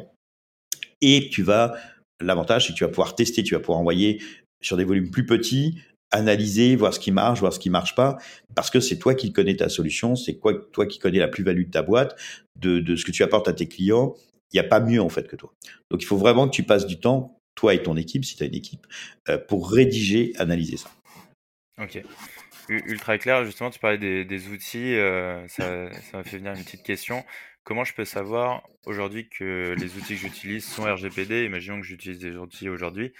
Et 1.00 1.28
tu 1.30 1.42
vas. 1.42 1.74
L'avantage, 2.20 2.66
c'est 2.66 2.72
que 2.72 2.78
tu 2.78 2.84
vas 2.84 2.90
pouvoir 2.90 3.16
tester, 3.16 3.42
tu 3.42 3.54
vas 3.54 3.60
pouvoir 3.60 3.80
envoyer 3.80 4.22
sur 4.60 4.76
des 4.76 4.84
volumes 4.84 5.10
plus 5.10 5.26
petits, 5.26 5.80
analyser, 6.12 6.77
voir 6.77 6.94
ce 6.94 7.01
qui 7.01 7.11
marche, 7.11 7.40
voir 7.40 7.53
ce 7.53 7.59
qui 7.59 7.70
marche 7.70 7.94
pas, 7.94 8.18
parce 8.55 8.70
que 8.70 8.81
c'est 8.81 8.98
toi 8.98 9.14
qui 9.14 9.33
connais 9.33 9.57
ta 9.57 9.68
solution, 9.68 10.14
c'est 10.14 10.38
toi 10.72 10.87
qui 10.87 10.98
connais 10.98 11.18
la 11.18 11.29
plus-value 11.29 11.64
de 11.64 11.70
ta 11.70 11.83
boîte, 11.83 12.16
de, 12.57 12.94
ce 12.94 13.05
que 13.05 13.11
tu 13.11 13.22
apportes 13.22 13.48
à 13.48 13.53
tes 13.53 13.66
clients. 13.66 14.14
Il 14.53 14.61
n'y 14.61 14.66
a 14.66 14.68
pas 14.68 14.81
mieux 14.81 15.01
en 15.01 15.09
fait 15.09 15.27
que 15.27 15.37
toi. 15.37 15.53
Donc 15.90 16.03
il 16.03 16.07
faut 16.07 16.18
vraiment 16.18 16.46
que 16.46 16.55
tu 16.55 16.62
passes 16.62 16.87
du 16.87 17.01
temps, 17.01 17.40
toi 17.55 17.75
et 17.75 17.83
ton 17.83 17.96
équipe, 17.96 18.25
si 18.25 18.37
tu 18.37 18.42
as 18.42 18.46
une 18.46 18.55
équipe, 18.55 18.87
euh, 19.29 19.38
pour 19.38 19.70
rédiger, 19.70 20.33
analyser 20.37 20.77
ça. 20.77 20.90
Ok. 21.79 22.03
Ultra 22.68 23.18
clair, 23.18 23.44
justement, 23.44 23.70
tu 23.70 23.79
parlais 23.81 23.98
des, 23.98 24.25
des 24.25 24.48
outils, 24.48 24.94
euh, 24.94 25.46
ça, 25.48 25.90
ça 25.92 26.18
m'a 26.18 26.25
fait 26.25 26.38
venir 26.38 26.53
une 26.53 26.62
petite 26.62 26.85
question. 26.85 27.25
Comment 27.64 27.85
je 27.85 27.94
peux 27.94 28.05
savoir 28.05 28.68
aujourd'hui 28.87 29.29
que 29.29 29.75
les 29.79 29.96
outils 29.96 30.14
que 30.14 30.20
j'utilise 30.20 30.64
sont 30.64 30.83
RGPD 30.83 31.44
Imaginons 31.44 31.81
que 31.81 31.87
j'utilise 31.87 32.18
des 32.18 32.37
outils 32.37 32.68
aujourd'hui. 32.68 33.12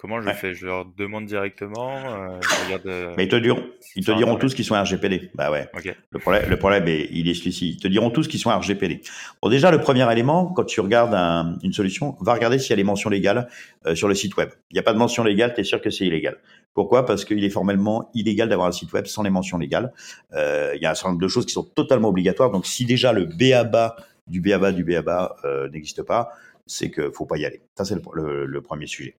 Comment 0.00 0.22
je 0.22 0.28
ouais. 0.28 0.32
fais? 0.32 0.54
Je 0.54 0.64
leur 0.64 0.86
demande 0.86 1.26
directement 1.26 1.90
euh, 1.90 2.40
je 2.40 2.64
regarde, 2.64 2.86
euh, 2.86 3.14
Mais 3.18 3.24
ils 3.24 3.28
te 3.28 3.36
diront, 3.36 3.62
ils 3.96 4.04
te 4.04 4.12
diront 4.12 4.36
tous 4.36 4.54
qu'ils 4.54 4.64
sont 4.64 4.74
RGPD. 4.74 5.30
Bah 5.34 5.50
ouais. 5.50 5.68
Okay. 5.74 5.92
Le 6.08 6.18
problème, 6.18 6.48
le 6.48 6.56
problème 6.56 6.88
est, 6.88 7.08
il 7.12 7.28
est 7.28 7.34
celui-ci. 7.34 7.72
Ils 7.72 7.76
te 7.76 7.86
diront 7.86 8.08
tous 8.08 8.26
qu'ils 8.26 8.40
sont 8.40 8.48
RGPD. 8.48 9.02
Bon, 9.42 9.50
déjà, 9.50 9.70
le 9.70 9.78
premier 9.78 10.10
élément, 10.10 10.46
quand 10.46 10.64
tu 10.64 10.80
regardes 10.80 11.12
un, 11.12 11.58
une 11.62 11.74
solution, 11.74 12.16
va 12.22 12.32
regarder 12.32 12.58
s'il 12.58 12.70
y 12.70 12.72
a 12.72 12.76
les 12.76 12.84
mentions 12.84 13.10
légales 13.10 13.48
euh, 13.84 13.94
sur 13.94 14.08
le 14.08 14.14
site 14.14 14.38
web. 14.38 14.48
Il 14.70 14.74
n'y 14.74 14.80
a 14.80 14.82
pas 14.82 14.94
de 14.94 14.98
mention 14.98 15.22
légale, 15.22 15.52
tu 15.52 15.60
es 15.60 15.64
sûr 15.64 15.82
que 15.82 15.90
c'est 15.90 16.06
illégal. 16.06 16.38
Pourquoi? 16.72 17.04
Parce 17.04 17.26
qu'il 17.26 17.44
est 17.44 17.50
formellement 17.50 18.10
illégal 18.14 18.48
d'avoir 18.48 18.68
un 18.68 18.72
site 18.72 18.94
web 18.94 19.04
sans 19.04 19.22
les 19.22 19.28
mentions 19.28 19.58
légales. 19.58 19.92
Euh, 20.32 20.72
il 20.76 20.80
y 20.80 20.86
a 20.86 20.92
un 20.92 20.94
certain 20.94 21.10
nombre 21.10 21.20
de 21.20 21.28
choses 21.28 21.44
qui 21.44 21.52
sont 21.52 21.64
totalement 21.64 22.08
obligatoires. 22.08 22.50
Donc, 22.50 22.64
si 22.64 22.86
déjà 22.86 23.12
le 23.12 23.26
BABA 23.26 23.96
du 24.26 24.40
BABA 24.40 24.72
du 24.72 24.82
BABA 24.82 25.36
euh, 25.44 25.68
n'existe 25.68 26.02
pas, 26.04 26.30
c'est 26.64 26.90
que 26.90 27.10
faut 27.10 27.26
pas 27.26 27.36
y 27.36 27.44
aller. 27.44 27.60
Ça, 27.76 27.84
c'est 27.84 27.96
le, 27.96 28.02
le, 28.14 28.46
le 28.46 28.62
premier 28.62 28.86
sujet. 28.86 29.18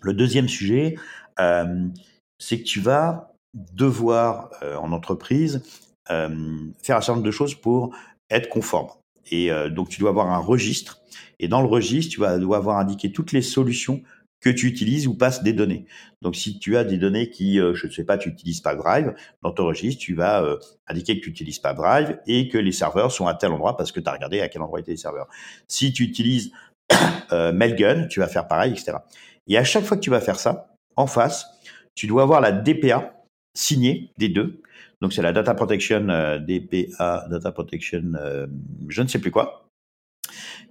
Le 0.00 0.12
deuxième 0.12 0.48
sujet, 0.48 0.96
c'est 1.38 2.58
que 2.58 2.64
tu 2.64 2.80
vas 2.80 3.32
devoir 3.54 4.50
en 4.62 4.92
entreprise 4.92 5.62
faire 6.06 6.28
un 6.28 6.74
certain 6.82 7.14
nombre 7.14 7.26
de 7.26 7.30
choses 7.30 7.54
pour 7.54 7.94
être 8.30 8.48
conforme. 8.48 8.88
Et 9.30 9.50
donc 9.70 9.88
tu 9.88 10.00
dois 10.00 10.10
avoir 10.10 10.30
un 10.30 10.38
registre. 10.38 11.00
Et 11.38 11.48
dans 11.48 11.62
le 11.62 11.68
registre, 11.68 12.12
tu 12.12 12.20
vas 12.20 12.38
dois 12.38 12.58
avoir 12.58 12.78
indiqué 12.78 13.12
toutes 13.12 13.32
les 13.32 13.42
solutions 13.42 14.02
que 14.40 14.50
tu 14.50 14.66
utilises 14.66 15.06
ou 15.06 15.14
passes 15.14 15.42
des 15.42 15.54
données. 15.54 15.86
Donc, 16.20 16.36
si 16.36 16.58
tu 16.58 16.76
as 16.76 16.84
des 16.84 16.98
données 16.98 17.30
qui, 17.30 17.56
je 17.56 17.86
ne 17.86 17.90
sais 17.90 18.04
pas, 18.04 18.18
tu 18.18 18.28
utilises 18.28 18.60
pas 18.60 18.74
Drive, 18.74 19.14
dans 19.42 19.52
ton 19.52 19.64
registre, 19.64 20.02
tu 20.02 20.14
vas 20.14 20.44
indiquer 20.86 21.18
que 21.18 21.24
tu 21.24 21.30
utilises 21.30 21.58
pas 21.58 21.72
Drive 21.72 22.18
et 22.26 22.48
que 22.48 22.58
les 22.58 22.72
serveurs 22.72 23.10
sont 23.10 23.26
à 23.26 23.34
tel 23.34 23.52
endroit 23.52 23.78
parce 23.78 23.90
que 23.90 24.00
tu 24.00 24.08
as 24.08 24.12
regardé 24.12 24.42
à 24.42 24.48
quel 24.48 24.60
endroit 24.60 24.80
étaient 24.80 24.90
les 24.90 24.98
serveurs. 24.98 25.28
Si 25.66 25.94
tu 25.94 26.02
utilises 26.02 26.52
euh, 27.32 27.52
Mailgun, 27.52 28.06
tu 28.06 28.20
vas 28.20 28.28
faire 28.28 28.46
pareil, 28.46 28.72
etc. 28.72 28.98
Et 29.48 29.58
à 29.58 29.64
chaque 29.64 29.84
fois 29.84 29.96
que 29.96 30.02
tu 30.02 30.10
vas 30.10 30.20
faire 30.20 30.38
ça, 30.38 30.74
en 30.96 31.06
face, 31.06 31.46
tu 31.94 32.06
dois 32.06 32.22
avoir 32.22 32.40
la 32.40 32.52
DPA 32.52 33.14
signée 33.54 34.12
des 34.18 34.28
deux. 34.28 34.62
Donc, 35.00 35.12
c'est 35.12 35.22
la 35.22 35.32
Data 35.32 35.54
Protection 35.54 36.06
DPA, 36.40 37.26
Data 37.30 37.52
Protection, 37.52 38.12
je 38.88 39.02
ne 39.02 39.08
sais 39.08 39.18
plus 39.18 39.30
quoi, 39.30 39.68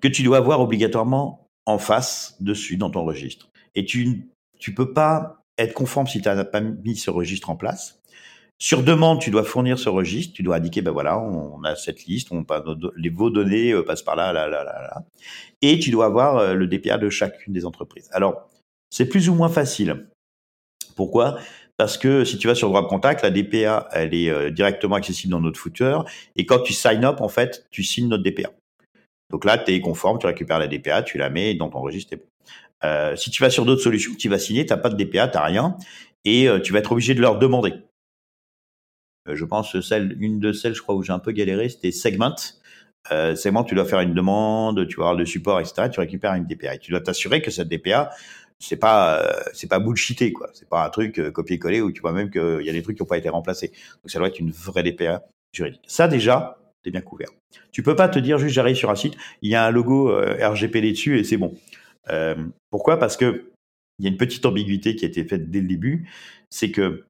que 0.01 0.07
tu 0.07 0.23
dois 0.23 0.37
avoir 0.37 0.59
obligatoirement 0.59 1.47
en 1.65 1.77
face 1.77 2.35
dessus 2.39 2.77
dans 2.77 2.89
ton 2.89 3.03
registre. 3.03 3.49
Et 3.75 3.85
tu 3.85 4.27
tu 4.59 4.73
peux 4.73 4.93
pas 4.93 5.43
être 5.57 5.73
conforme 5.73 6.07
si 6.07 6.21
tu 6.21 6.29
n'as 6.29 6.45
pas 6.45 6.61
mis 6.61 6.95
ce 6.95 7.11
registre 7.11 7.49
en 7.49 7.57
place. 7.57 7.99
Sur 8.59 8.81
demande, 8.83 9.19
tu 9.19 9.29
dois 9.29 9.43
fournir 9.43 9.77
ce 9.77 9.89
registre, 9.89 10.33
tu 10.33 10.41
dois 10.41 10.55
indiquer, 10.55 10.81
ben 10.81 10.91
voilà, 10.91 11.19
on 11.19 11.61
a 11.63 11.75
cette 11.75 12.05
liste, 12.05 12.29
on, 12.31 12.45
les, 12.95 13.09
vos 13.09 13.29
données 13.29 13.73
euh, 13.73 13.83
passent 13.83 14.03
par 14.03 14.15
là, 14.15 14.31
là, 14.31 14.47
là, 14.47 14.63
là, 14.63 14.81
là. 14.81 15.03
Et 15.61 15.79
tu 15.79 15.91
dois 15.91 16.05
avoir 16.05 16.37
euh, 16.37 16.53
le 16.53 16.67
DPA 16.67 16.97
de 16.97 17.09
chacune 17.09 17.51
des 17.51 17.65
entreprises. 17.65 18.09
Alors, 18.13 18.49
c'est 18.93 19.07
plus 19.07 19.27
ou 19.27 19.33
moins 19.33 19.49
facile. 19.49 20.05
Pourquoi? 20.95 21.39
Parce 21.77 21.97
que 21.97 22.23
si 22.23 22.37
tu 22.37 22.47
vas 22.47 22.53
sur 22.53 22.69
Drop 22.69 22.87
Contact, 22.87 23.23
la 23.23 23.31
DPA, 23.31 23.87
elle 23.91 24.13
est 24.13 24.29
euh, 24.29 24.51
directement 24.51 24.95
accessible 24.95 25.31
dans 25.31 25.39
notre 25.39 25.59
footer. 25.59 25.97
Et 26.35 26.45
quand 26.45 26.59
tu 26.59 26.73
sign 26.73 27.03
up, 27.03 27.19
en 27.19 27.27
fait, 27.27 27.65
tu 27.71 27.83
signes 27.83 28.07
notre 28.07 28.21
DPA. 28.21 28.51
Donc 29.31 29.45
là, 29.45 29.57
tu 29.57 29.71
es 29.71 29.81
conforme, 29.81 30.19
tu 30.19 30.27
récupères 30.27 30.59
la 30.59 30.67
DPA, 30.67 31.01
tu 31.01 31.17
la 31.17 31.31
mets 31.31 31.55
dans 31.55 31.69
ton 31.69 31.81
registre. 31.81 32.13
Euh, 32.83 33.15
si 33.15 33.31
tu 33.31 33.41
vas 33.41 33.49
sur 33.49 33.65
d'autres 33.65 33.81
solutions, 33.81 34.11
tu 34.13 34.29
vas 34.29 34.37
signer, 34.37 34.63
tu 34.63 34.73
n'as 34.73 34.77
pas 34.77 34.89
de 34.89 34.95
DPA, 34.95 35.27
tu 35.27 35.37
n'as 35.37 35.43
rien, 35.43 35.75
et 36.23 36.47
euh, 36.47 36.59
tu 36.59 36.71
vas 36.71 36.77
être 36.77 36.91
obligé 36.91 37.15
de 37.15 37.21
leur 37.21 37.39
demander. 37.39 37.73
Je 39.25 39.45
pense 39.45 39.73
une 39.73 40.39
de 40.39 40.53
celles, 40.53 40.75
je 40.75 40.83
crois, 40.83 40.93
où 40.93 41.01
j'ai 41.01 41.13
un 41.13 41.19
peu 41.19 41.31
galéré, 41.31 41.67
c'était 41.69 41.91
Segment. 41.91 42.35
Segment, 43.35 43.63
tu 43.63 43.73
dois 43.73 43.85
faire 43.85 44.01
une 44.01 44.13
demande, 44.13 44.87
tu 44.87 44.97
vas 44.97 45.05
avoir 45.05 45.15
le 45.15 45.25
support, 45.25 45.59
etc. 45.59 45.89
Tu 45.91 45.99
récupères 45.99 46.33
une 46.33 46.45
DPA. 46.45 46.75
Et 46.75 46.79
tu 46.79 46.91
dois 46.91 47.01
t'assurer 47.01 47.41
que 47.41 47.51
cette 47.51 47.69
DPA, 47.69 48.11
c'est 48.63 48.77
pas 48.77 49.43
c'est 49.53 49.67
pas 49.67 49.79
bullshité 49.79 50.31
quoi. 50.33 50.49
C'est 50.53 50.67
pas 50.69 50.85
un 50.85 50.89
truc 50.89 51.31
copier-coller 51.31 51.81
où 51.81 51.91
tu 51.91 52.01
vois 52.01 52.13
même 52.13 52.29
qu'il 52.29 52.61
y 52.63 52.69
a 52.69 52.73
des 52.73 52.81
trucs 52.81 52.97
qui 52.97 53.03
n'ont 53.03 53.07
pas 53.07 53.17
été 53.17 53.29
remplacés. 53.29 53.69
Donc 53.69 54.09
ça 54.09 54.19
doit 54.19 54.27
être 54.27 54.39
une 54.39 54.51
vraie 54.51 54.83
DPA 54.83 55.23
juridique. 55.53 55.81
Ça 55.87 56.07
déjà, 56.07 56.59
t'es 56.83 56.91
bien 56.91 57.01
couvert. 57.01 57.29
Tu 57.71 57.83
peux 57.83 57.95
pas 57.95 58.09
te 58.09 58.19
dire 58.19 58.37
juste 58.37 58.55
j'arrive 58.55 58.75
sur 58.75 58.89
un 58.89 58.95
site, 58.95 59.15
il 59.41 59.51
y 59.51 59.55
a 59.55 59.65
un 59.65 59.71
logo 59.71 60.11
RGPD 60.11 60.91
dessus 60.91 61.19
et 61.19 61.23
c'est 61.23 61.37
bon. 61.37 61.53
Euh, 62.09 62.35
pourquoi? 62.69 62.97
Parce 62.97 63.17
que 63.17 63.49
il 63.99 64.05
y 64.05 64.07
a 64.07 64.11
une 64.11 64.17
petite 64.17 64.45
ambiguïté 64.45 64.95
qui 64.95 65.05
a 65.05 65.07
été 65.07 65.23
faite 65.23 65.49
dès 65.49 65.61
le 65.61 65.67
début, 65.67 66.09
c'est 66.49 66.71
que 66.71 67.05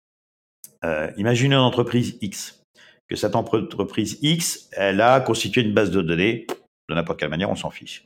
euh, 0.83 1.11
imaginez 1.17 1.55
une 1.55 1.61
entreprise 1.61 2.17
X, 2.21 2.61
que 3.07 3.15
cette 3.15 3.35
entreprise 3.35 4.19
X, 4.21 4.69
elle 4.73 5.01
a 5.01 5.21
constitué 5.21 5.61
une 5.61 5.73
base 5.73 5.91
de 5.91 6.01
données 6.01 6.45
de 6.89 6.95
n'importe 6.95 7.19
quelle 7.19 7.29
manière, 7.29 7.49
on 7.49 7.55
s'en 7.55 7.69
fiche. 7.69 8.05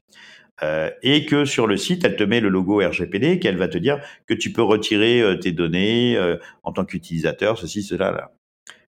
Euh, 0.64 0.90
et 1.04 1.26
que 1.26 1.46
sur 1.46 1.68
le 1.68 1.78
site, 1.78 2.04
elle 2.04 2.16
te 2.16 2.24
met 2.24 2.40
le 2.40 2.50
logo 2.50 2.80
RGPD, 2.80 3.40
qu'elle 3.40 3.58
va 3.58 3.68
te 3.68 3.78
dire 3.78 4.00
que 4.26 4.34
tu 4.34 4.52
peux 4.52 4.64
retirer 4.64 5.22
euh, 5.22 5.36
tes 5.36 5.52
données 5.52 6.18
euh, 6.18 6.38
en 6.64 6.72
tant 6.72 6.84
qu'utilisateur, 6.84 7.60
ceci, 7.60 7.84
cela, 7.84 8.12
là. 8.12 8.32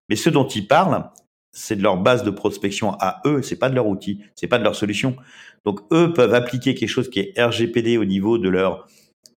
Mais 0.08 0.16
ce 0.16 0.30
dont 0.30 0.48
ils 0.48 0.66
parlent, 0.66 1.08
c'est 1.52 1.76
de 1.76 1.82
leur 1.82 1.96
base 1.96 2.24
de 2.24 2.30
prospection 2.30 2.92
à 2.98 3.20
eux, 3.24 3.42
c'est 3.42 3.58
pas 3.58 3.70
de 3.70 3.76
leur 3.76 3.86
outil, 3.86 4.20
c'est 4.34 4.48
pas 4.48 4.58
de 4.58 4.64
leur 4.64 4.74
solution. 4.74 5.16
Donc 5.64 5.80
eux 5.92 6.12
peuvent 6.12 6.34
appliquer 6.34 6.74
quelque 6.74 6.88
chose 6.88 7.08
qui 7.08 7.20
est 7.20 7.40
RGPD 7.40 7.98
au 7.98 8.04
niveau 8.04 8.38
de 8.38 8.48
leur 8.48 8.88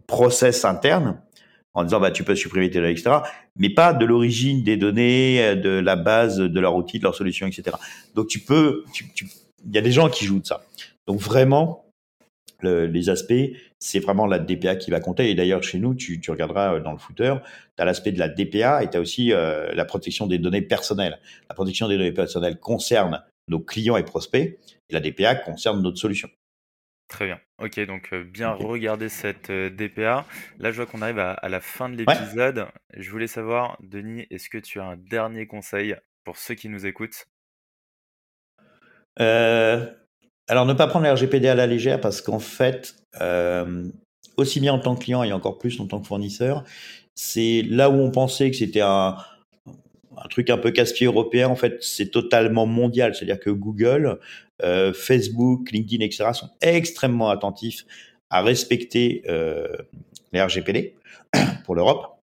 process 0.08 0.64
interne 0.66 1.22
en 1.74 1.84
disant 1.84 2.00
bah 2.02 2.12
tu 2.12 2.24
peux 2.24 2.36
supprimer 2.36 2.70
tes 2.70 2.80
données, 2.80 2.92
etc. 2.92 3.18
Mais 3.56 3.70
pas 3.70 3.94
de 3.94 4.06
l'origine 4.06 4.64
des 4.64 4.78
données, 4.78 5.56
de 5.56 5.70
la 5.70 5.96
base 5.96 6.38
de 6.38 6.60
leur 6.60 6.76
outil, 6.76 7.00
de 7.00 7.04
leur 7.04 7.16
solution, 7.16 7.48
etc. 7.48 7.78
Donc 8.14 8.28
tu 8.28 8.40
peux, 8.40 8.84
il 9.66 9.74
y 9.74 9.78
a 9.78 9.82
des 9.82 9.92
gens 9.92 10.10
qui 10.10 10.26
jouent 10.26 10.42
de 10.42 10.46
ça. 10.46 10.62
Donc 11.08 11.20
vraiment, 11.20 11.91
les 12.64 13.10
aspects, 13.10 13.34
c'est 13.80 14.00
vraiment 14.00 14.28
la 14.28 14.40
DPA 14.40 14.76
qui 14.76 14.92
va 14.92 15.00
compter. 15.00 15.30
Et 15.30 15.36
d'ailleurs, 15.36 15.64
chez 15.64 15.80
nous, 15.80 15.96
tu, 15.96 16.22
regarderas 16.30 16.76
euh, 16.76 16.80
dans 16.80 16.92
le 16.92 16.98
footer, 16.98 17.36
tu 17.76 17.82
as 17.82 17.86
l'aspect 17.86 18.12
de 18.12 18.20
la 18.20 18.30
DPA 18.30 18.84
et 18.84 18.90
tu 18.90 18.98
as 18.98 19.02
aussi 19.02 19.34
euh, 19.34 19.72
la 19.74 19.86
protection 19.86 20.28
des 20.28 20.38
données 20.38 20.62
personnelles. 20.62 21.20
La 21.50 21.56
protection 21.56 21.88
des 21.88 21.98
données 21.98 22.12
personnelles 22.12 22.60
concerne 22.60 23.24
nos 23.48 23.60
clients 23.60 23.98
et 23.98 24.04
prospects, 24.04 24.60
et 24.90 24.94
la 24.94 25.00
DPA 25.00 25.36
concerne 25.36 25.82
notre 25.82 25.98
solution. 25.98 26.30
Très 27.08 27.26
bien. 27.26 27.42
Ok, 27.58 27.80
donc 27.86 28.10
euh, 28.14 28.24
bien 28.24 28.52
regarder 28.52 29.10
cette 29.10 29.52
DPA. 29.52 30.26
Là, 30.60 30.72
je 30.72 30.78
vois 30.78 30.86
qu'on 30.86 31.02
arrive 31.02 31.20
à, 31.20 31.50
la 31.50 31.60
fin 31.60 31.90
de 31.90 31.96
l'épisode. 31.98 32.68
Je 32.96 33.10
voulais 33.10 33.28
savoir, 33.28 33.78
Denis, 33.82 34.28
est-ce 34.30 34.50
que 34.50 34.60
tu 34.60 34.80
as 34.80 34.86
un 34.86 34.96
dernier 34.96 35.48
conseil 35.48 35.96
pour 36.24 36.38
ceux 36.38 36.56
qui 36.56 36.70
nous 36.70 36.86
écoutent? 36.86 37.28
Alors, 40.52 40.66
ne 40.66 40.74
pas 40.74 40.86
prendre 40.86 41.06
le 41.06 41.14
RGPD 41.14 41.48
à 41.48 41.56
la 41.56 41.66
légère 41.66 42.02
parce 42.02 42.22
qu'en 42.22 42.40
fait, 42.40 42.96
euh, 43.22 43.86
aussi 44.36 44.60
bien 44.60 44.74
en 44.74 44.80
tant 44.80 44.96
que 44.96 45.06
client 45.06 45.24
et 45.24 45.32
encore 45.32 45.58
plus 45.58 45.80
en 45.80 45.88
tant 45.88 46.02
que 46.02 46.08
fournisseur, 46.08 46.66
c'est 47.16 47.62
là 47.70 47.90
où 47.90 47.94
on 47.94 48.12
pensait 48.12 48.52
que 48.52 48.58
c'était 48.58 48.82
un, 48.82 49.16
truc 50.30 50.50
un 50.50 50.58
peu 50.58 50.72
casse-pied 50.72 51.08
européen. 51.08 51.48
En 51.48 51.56
fait, 51.56 51.78
c'est 51.82 52.12
totalement 52.12 52.66
mondial. 52.66 53.16
C'est-à-dire 53.16 53.40
que 53.40 53.50
Google, 53.50 54.20
euh, 54.62 54.92
Facebook, 54.92 55.72
LinkedIn, 55.72 56.04
etc. 56.04 56.32
sont 56.34 56.50
extrêmement 56.60 57.30
attentifs 57.30 57.86
à 58.30 58.42
respecter 58.42 59.24
euh, 59.30 59.70
les 60.34 60.42
RGPD 60.42 60.96
pour 61.64 61.76
l'Europe. 61.76 62.21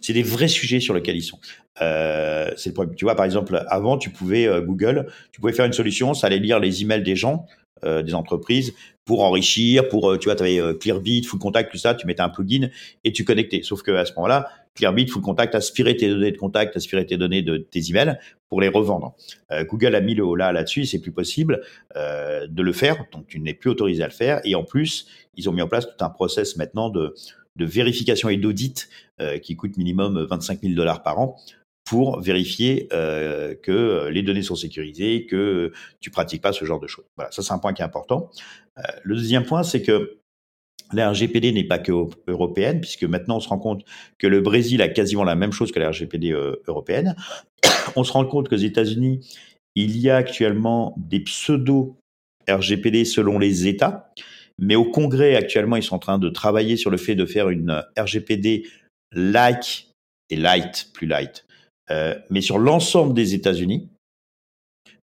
C'est 0.00 0.12
des 0.12 0.22
vrais 0.22 0.48
sujets 0.48 0.80
sur 0.80 0.94
lesquels 0.94 1.16
ils 1.16 1.22
sont. 1.22 1.38
Euh, 1.82 2.50
c'est 2.56 2.70
le 2.70 2.74
problème. 2.74 2.94
Tu 2.94 3.04
vois, 3.04 3.14
par 3.14 3.24
exemple, 3.24 3.62
avant, 3.68 3.96
tu 3.98 4.10
pouvais 4.10 4.46
euh, 4.46 4.60
Google, 4.60 5.06
tu 5.32 5.40
pouvais 5.40 5.52
faire 5.52 5.66
une 5.66 5.72
solution, 5.72 6.14
ça 6.14 6.26
allait 6.26 6.38
lire 6.38 6.58
les 6.58 6.82
emails 6.82 7.02
des 7.02 7.16
gens, 7.16 7.46
euh, 7.84 8.02
des 8.02 8.14
entreprises, 8.14 8.74
pour 9.04 9.24
enrichir, 9.24 9.88
pour, 9.88 10.18
tu 10.18 10.26
vois, 10.26 10.36
tu 10.36 10.42
avais 10.42 10.60
Clearbit, 10.78 11.24
Full 11.24 11.40
Contact, 11.40 11.72
tout 11.72 11.78
ça, 11.78 11.94
tu 11.94 12.06
mettais 12.06 12.22
un 12.22 12.28
plugin 12.28 12.68
et 13.02 13.12
tu 13.12 13.24
connectais. 13.24 13.62
Sauf 13.62 13.82
que 13.82 13.90
à 13.92 14.04
ce 14.04 14.12
moment-là, 14.14 14.48
Clearbit, 14.74 15.08
Full 15.08 15.22
Contact 15.22 15.54
aspirait 15.54 15.96
tes 15.96 16.08
données 16.08 16.30
de 16.30 16.36
contact, 16.36 16.76
aspirait 16.76 17.04
tes 17.04 17.16
données 17.16 17.42
de 17.42 17.56
tes 17.56 17.80
emails 17.88 18.18
pour 18.48 18.60
les 18.60 18.68
revendre. 18.68 19.16
Google 19.62 19.96
a 19.96 20.00
mis 20.00 20.14
le 20.14 20.24
haut 20.24 20.36
là 20.36 20.52
là-dessus, 20.52 20.84
c'est 20.84 21.00
plus 21.00 21.10
possible 21.10 21.60
de 21.96 22.62
le 22.62 22.72
faire, 22.72 23.04
donc 23.12 23.26
tu 23.26 23.40
n'es 23.40 23.54
plus 23.54 23.70
autorisé 23.70 24.02
à 24.04 24.06
le 24.06 24.12
faire. 24.12 24.40
Et 24.44 24.54
en 24.54 24.62
plus, 24.62 25.08
ils 25.34 25.48
ont 25.48 25.52
mis 25.52 25.62
en 25.62 25.68
place 25.68 25.86
tout 25.86 26.04
un 26.04 26.10
process 26.10 26.56
maintenant 26.56 26.88
de 26.88 27.14
de 27.56 27.64
vérification 27.64 28.28
et 28.28 28.36
d'audit 28.36 28.88
qui 29.42 29.54
coûte 29.56 29.76
minimum 29.76 30.26
25 30.30 30.60
000 30.62 30.74
dollars 30.74 31.02
par 31.02 31.18
an 31.18 31.36
pour 31.90 32.20
vérifier 32.20 32.86
euh, 32.92 33.56
que 33.60 34.08
les 34.12 34.22
données 34.22 34.42
sont 34.42 34.54
sécurisées, 34.54 35.26
que 35.26 35.72
tu 35.98 36.12
pratiques 36.12 36.40
pas 36.40 36.52
ce 36.52 36.64
genre 36.64 36.78
de 36.78 36.86
choses. 36.86 37.04
Voilà, 37.16 37.32
ça 37.32 37.42
c'est 37.42 37.52
un 37.52 37.58
point 37.58 37.72
qui 37.72 37.82
est 37.82 37.84
important. 37.84 38.30
Euh, 38.78 38.82
le 39.02 39.16
deuxième 39.16 39.44
point, 39.44 39.64
c'est 39.64 39.82
que 39.82 40.18
la 40.92 41.10
RGPD 41.10 41.50
n'est 41.50 41.66
pas 41.66 41.80
que 41.80 41.90
européenne, 42.28 42.80
puisque 42.80 43.02
maintenant 43.02 43.38
on 43.38 43.40
se 43.40 43.48
rend 43.48 43.58
compte 43.58 43.84
que 44.18 44.28
le 44.28 44.40
Brésil 44.40 44.82
a 44.82 44.88
quasiment 44.88 45.24
la 45.24 45.34
même 45.34 45.50
chose 45.50 45.72
que 45.72 45.80
la 45.80 45.90
RGPD 45.90 46.30
euh, 46.30 46.62
européenne. 46.68 47.16
on 47.96 48.04
se 48.04 48.12
rend 48.12 48.24
compte 48.24 48.48
qu'aux 48.48 48.54
États-Unis, 48.54 49.26
il 49.74 49.98
y 49.98 50.10
a 50.10 50.16
actuellement 50.16 50.94
des 50.96 51.18
pseudo 51.18 51.96
RGPD 52.48 53.04
selon 53.04 53.36
les 53.40 53.66
États, 53.66 54.12
mais 54.60 54.76
au 54.76 54.84
Congrès 54.84 55.34
actuellement 55.34 55.76
ils 55.76 55.82
sont 55.82 55.96
en 55.96 56.00
train 56.00 56.18
de 56.18 56.28
travailler 56.28 56.76
sur 56.76 56.90
le 56.90 56.96
fait 56.96 57.14
de 57.14 57.26
faire 57.26 57.48
une 57.48 57.82
RGPD 57.98 58.68
like 59.12 59.88
et 60.30 60.36
light, 60.36 60.90
plus 60.94 61.08
light, 61.08 61.44
euh, 61.90 62.14
mais 62.30 62.40
sur 62.40 62.58
l'ensemble 62.58 63.14
des 63.14 63.34
États-Unis, 63.34 63.88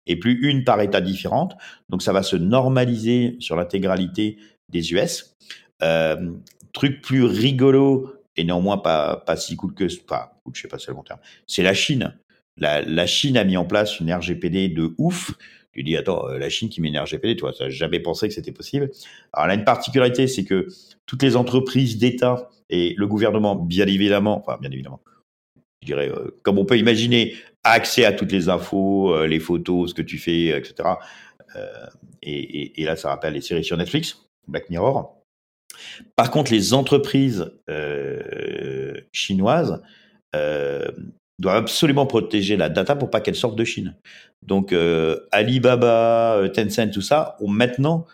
et 0.06 0.16
plus 0.16 0.38
une 0.48 0.62
par 0.64 0.80
État 0.80 1.00
différente. 1.00 1.56
Donc 1.88 2.02
ça 2.02 2.12
va 2.12 2.22
se 2.22 2.36
normaliser 2.36 3.36
sur 3.40 3.56
l'intégralité 3.56 4.38
des 4.68 4.92
US. 4.92 5.34
Euh, 5.82 6.32
truc 6.72 7.02
plus 7.02 7.24
rigolo 7.24 8.14
et 8.36 8.44
néanmoins 8.44 8.78
pas, 8.78 9.16
pas 9.26 9.36
si 9.36 9.56
cool 9.56 9.74
que 9.74 9.84
pas 10.04 10.36
je 10.54 10.62
sais 10.62 10.68
pas 10.68 10.78
si 10.78 10.86
c'est 10.86 10.92
le 10.92 10.96
bon 10.96 11.02
terme. 11.02 11.20
C'est 11.46 11.62
la 11.62 11.74
Chine. 11.74 12.14
La, 12.58 13.06
Chine 13.06 13.36
a 13.36 13.44
mis 13.44 13.56
en 13.56 13.64
place 13.64 14.00
une 14.00 14.12
RGPD 14.12 14.68
de 14.68 14.94
ouf. 14.98 15.32
Tu 15.72 15.82
dis 15.82 15.96
attends, 15.96 16.26
euh, 16.28 16.38
la 16.38 16.48
Chine 16.48 16.70
qui 16.70 16.80
met 16.80 16.88
une 16.88 16.98
RGPD, 16.98 17.36
tu 17.36 17.42
vois, 17.42 17.52
ça 17.52 17.68
jamais 17.68 18.00
pensé 18.00 18.28
que 18.28 18.34
c'était 18.34 18.52
possible. 18.52 18.90
Alors 19.32 19.50
a 19.50 19.54
une 19.54 19.64
particularité, 19.64 20.26
c'est 20.26 20.44
que 20.44 20.68
toutes 21.04 21.22
les 21.22 21.36
entreprises 21.36 21.98
d'État 21.98 22.48
et 22.70 22.94
le 22.96 23.06
gouvernement, 23.06 23.56
bien 23.56 23.86
évidemment, 23.86 24.38
enfin 24.38 24.58
bien 24.58 24.70
évidemment, 24.70 25.02
je 25.82 25.86
dirais, 25.86 26.08
euh, 26.08 26.34
comme 26.42 26.58
on 26.58 26.64
peut 26.64 26.78
imaginer, 26.78 27.34
accès 27.62 28.06
à 28.06 28.12
toutes 28.12 28.32
les 28.32 28.48
infos, 28.48 29.14
euh, 29.14 29.26
les 29.26 29.38
photos, 29.38 29.90
ce 29.90 29.94
que 29.94 30.02
tu 30.02 30.18
fais, 30.18 30.46
etc. 30.46 30.88
Et, 32.22 32.84
là, 32.84 32.96
ça 32.96 33.08
rappelle 33.10 33.32
les 33.32 33.40
séries 33.40 33.64
sur 33.64 33.76
Netflix, 33.76 34.28
Black 34.46 34.68
Mirror. 34.68 35.22
Par 36.14 36.30
contre, 36.30 36.52
les 36.52 36.74
entreprises 36.74 37.50
chinoises 39.12 39.80
doivent 41.38 41.56
absolument 41.56 42.06
protéger 42.06 42.56
la 42.56 42.68
data 42.68 42.96
pour 42.96 43.10
pas 43.10 43.20
qu'elle 43.20 43.34
sorte 43.34 43.56
de 43.56 43.64
Chine. 43.64 43.96
Donc 44.42 44.74
Alibaba, 45.32 46.42
Tencent, 46.54 46.90
tout 46.92 47.02
ça 47.02 47.36
ont 47.40 47.48
maintenant, 47.48 48.06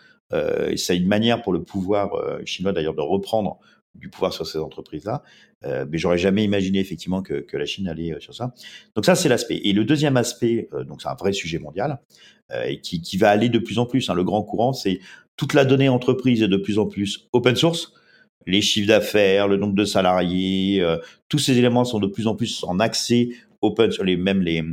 c'est 0.75 0.97
une 0.97 1.07
manière 1.07 1.41
pour 1.41 1.53
le 1.53 1.63
pouvoir 1.63 2.11
chinois 2.45 2.73
d'ailleurs 2.73 2.95
de 2.95 3.01
reprendre 3.01 3.59
du 3.95 4.09
pouvoir 4.09 4.33
sur 4.33 4.45
ces 4.45 4.57
entreprises-là. 4.57 5.23
Euh, 5.65 5.85
mais 5.89 5.97
j'aurais 5.97 6.17
jamais 6.17 6.43
imaginé 6.43 6.79
effectivement 6.79 7.21
que, 7.21 7.45
la 7.53 7.65
Chine 7.65 7.87
allait 7.87 8.13
euh, 8.13 8.19
sur 8.19 8.33
ça. 8.33 8.53
Donc 8.95 9.05
ça, 9.05 9.15
c'est 9.15 9.29
l'aspect. 9.29 9.61
Et 9.63 9.73
le 9.73 9.85
deuxième 9.85 10.17
aspect, 10.17 10.67
euh, 10.73 10.83
donc 10.83 11.01
c'est 11.01 11.07
un 11.07 11.15
vrai 11.15 11.31
sujet 11.31 11.59
mondial, 11.59 11.99
euh, 12.51 12.63
et 12.63 12.81
qui, 12.81 13.01
qui, 13.01 13.17
va 13.17 13.29
aller 13.29 13.49
de 13.49 13.59
plus 13.59 13.79
en 13.79 13.85
plus. 13.85 14.09
Hein, 14.09 14.13
le 14.13 14.23
grand 14.23 14.43
courant, 14.43 14.73
c'est 14.73 14.99
toute 15.37 15.53
la 15.53 15.65
donnée 15.65 15.89
entreprise 15.89 16.41
est 16.41 16.47
de 16.47 16.57
plus 16.57 16.79
en 16.79 16.85
plus 16.85 17.29
open 17.33 17.55
source. 17.55 17.93
Les 18.45 18.61
chiffres 18.61 18.87
d'affaires, 18.87 19.47
le 19.47 19.57
nombre 19.57 19.75
de 19.75 19.85
salariés, 19.85 20.81
euh, 20.81 20.97
tous 21.29 21.39
ces 21.39 21.57
éléments 21.57 21.85
sont 21.85 21.99
de 21.99 22.07
plus 22.07 22.27
en 22.27 22.35
plus 22.35 22.63
en 22.63 22.79
accès 22.79 23.29
open, 23.61 23.91
sur 23.91 24.03
les, 24.03 24.17
même 24.17 24.41
les, 24.41 24.63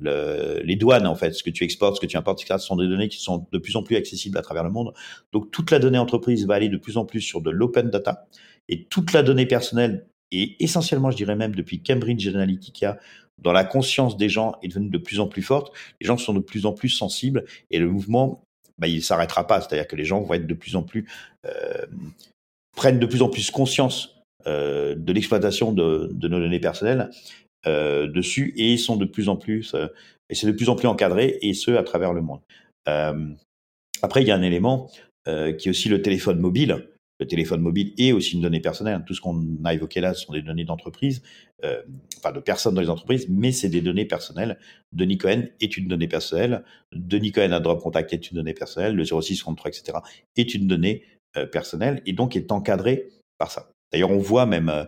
le, 0.00 0.60
les 0.64 0.76
douanes, 0.76 1.06
en 1.06 1.14
fait, 1.14 1.32
ce 1.32 1.42
que 1.42 1.50
tu 1.50 1.64
exportes, 1.64 1.96
ce 1.96 2.00
que 2.00 2.06
tu 2.06 2.16
importes, 2.16 2.40
etc., 2.40 2.58
ce 2.58 2.66
sont 2.66 2.76
des 2.76 2.88
données 2.88 3.08
qui 3.08 3.20
sont 3.20 3.46
de 3.52 3.58
plus 3.58 3.76
en 3.76 3.82
plus 3.82 3.96
accessibles 3.96 4.38
à 4.38 4.42
travers 4.42 4.64
le 4.64 4.70
monde. 4.70 4.92
Donc, 5.32 5.50
toute 5.50 5.70
la 5.70 5.78
donnée 5.78 5.98
entreprise 5.98 6.46
va 6.46 6.54
aller 6.54 6.68
de 6.68 6.78
plus 6.78 6.96
en 6.96 7.04
plus 7.04 7.20
sur 7.20 7.40
de 7.40 7.50
l'open 7.50 7.90
data 7.90 8.26
et 8.68 8.84
toute 8.84 9.12
la 9.12 9.22
donnée 9.22 9.46
personnelle 9.46 10.06
et 10.34 10.56
essentiellement, 10.62 11.10
je 11.10 11.16
dirais 11.16 11.36
même 11.36 11.54
depuis 11.54 11.82
Cambridge 11.82 12.26
Analytica, 12.26 12.98
dans 13.38 13.52
la 13.52 13.64
conscience 13.64 14.16
des 14.16 14.28
gens 14.28 14.56
est 14.62 14.68
devenue 14.68 14.90
de 14.90 14.98
plus 14.98 15.20
en 15.20 15.28
plus 15.28 15.42
forte. 15.42 15.72
Les 16.00 16.06
gens 16.06 16.16
sont 16.16 16.34
de 16.34 16.40
plus 16.40 16.66
en 16.66 16.72
plus 16.72 16.88
sensibles 16.88 17.44
et 17.70 17.78
le 17.78 17.88
mouvement, 17.88 18.44
bah, 18.78 18.88
il 18.88 19.02
s'arrêtera 19.02 19.46
pas. 19.46 19.60
C'est-à-dire 19.60 19.86
que 19.86 19.96
les 19.96 20.04
gens 20.04 20.20
vont 20.20 20.34
être 20.34 20.46
de 20.46 20.54
plus 20.54 20.76
en 20.76 20.82
plus 20.82 21.08
euh, 21.46 21.86
prennent 22.74 22.98
de 22.98 23.06
plus 23.06 23.22
en 23.22 23.28
plus 23.28 23.50
conscience 23.50 24.14
euh, 24.46 24.94
de 24.94 25.12
l'exploitation 25.12 25.72
de, 25.72 26.10
nos 26.12 26.40
données 26.40 26.60
personnelles 26.60 27.08
euh, 27.66 28.06
dessus 28.06 28.52
et 28.56 28.76
sont 28.76 28.96
de 28.96 29.06
plus 29.06 29.30
en 29.30 29.36
plus 29.36 29.74
euh, 29.74 29.86
et 30.28 30.34
c'est 30.34 30.46
de 30.46 30.52
plus 30.52 30.68
en 30.68 30.76
plus 30.76 30.86
encadré 30.86 31.38
et 31.40 31.54
ce 31.54 31.70
à 31.70 31.82
travers 31.82 32.12
le 32.12 32.20
monde. 32.20 32.40
Après, 34.02 34.20
il 34.20 34.28
y 34.28 34.30
a 34.30 34.36
un 34.36 34.42
élément 34.42 34.90
qui 35.26 35.30
est 35.32 35.68
aussi 35.68 35.88
le 35.88 36.02
téléphone 36.02 36.38
mobile 36.38 36.88
le 37.20 37.26
téléphone 37.26 37.60
mobile 37.60 37.94
est 37.96 38.10
aussi 38.10 38.34
une 38.34 38.40
donnée 38.40 38.60
personnelle. 38.60 39.02
Tout 39.06 39.14
ce 39.14 39.20
qu'on 39.20 39.40
a 39.64 39.72
évoqué 39.72 40.00
là 40.00 40.14
sont 40.14 40.32
des 40.32 40.42
données 40.42 40.64
d'entreprise, 40.64 41.22
enfin 42.18 42.32
de 42.32 42.40
personnes 42.40 42.74
dans 42.74 42.80
les 42.80 42.90
entreprises, 42.90 43.26
mais 43.28 43.52
c'est 43.52 43.68
des 43.68 43.80
données 43.80 44.04
personnelles. 44.04 44.58
Denis 44.92 45.16
Cohen 45.16 45.44
est 45.60 45.76
une 45.76 45.86
donnée 45.86 46.08
personnelle. 46.08 46.64
Denis 46.92 47.30
Cohen 47.30 47.52
à 47.52 47.60
Drop 47.60 47.80
Contact 47.80 48.12
est 48.12 48.30
une 48.30 48.36
donnée 48.36 48.52
personnelle. 48.52 48.96
Le 48.96 49.04
0633, 49.04 49.70
etc. 49.70 49.98
est 50.36 50.54
une 50.54 50.66
donnée 50.66 51.04
euh, 51.36 51.46
personnelle 51.46 52.00
et 52.06 52.12
donc 52.12 52.36
est 52.36 52.52
encadré 52.52 53.08
par 53.38 53.50
ça. 53.50 53.68
D'ailleurs, 53.92 54.12
on 54.12 54.18
voit 54.18 54.46
même, 54.46 54.68
euh, 54.68 54.84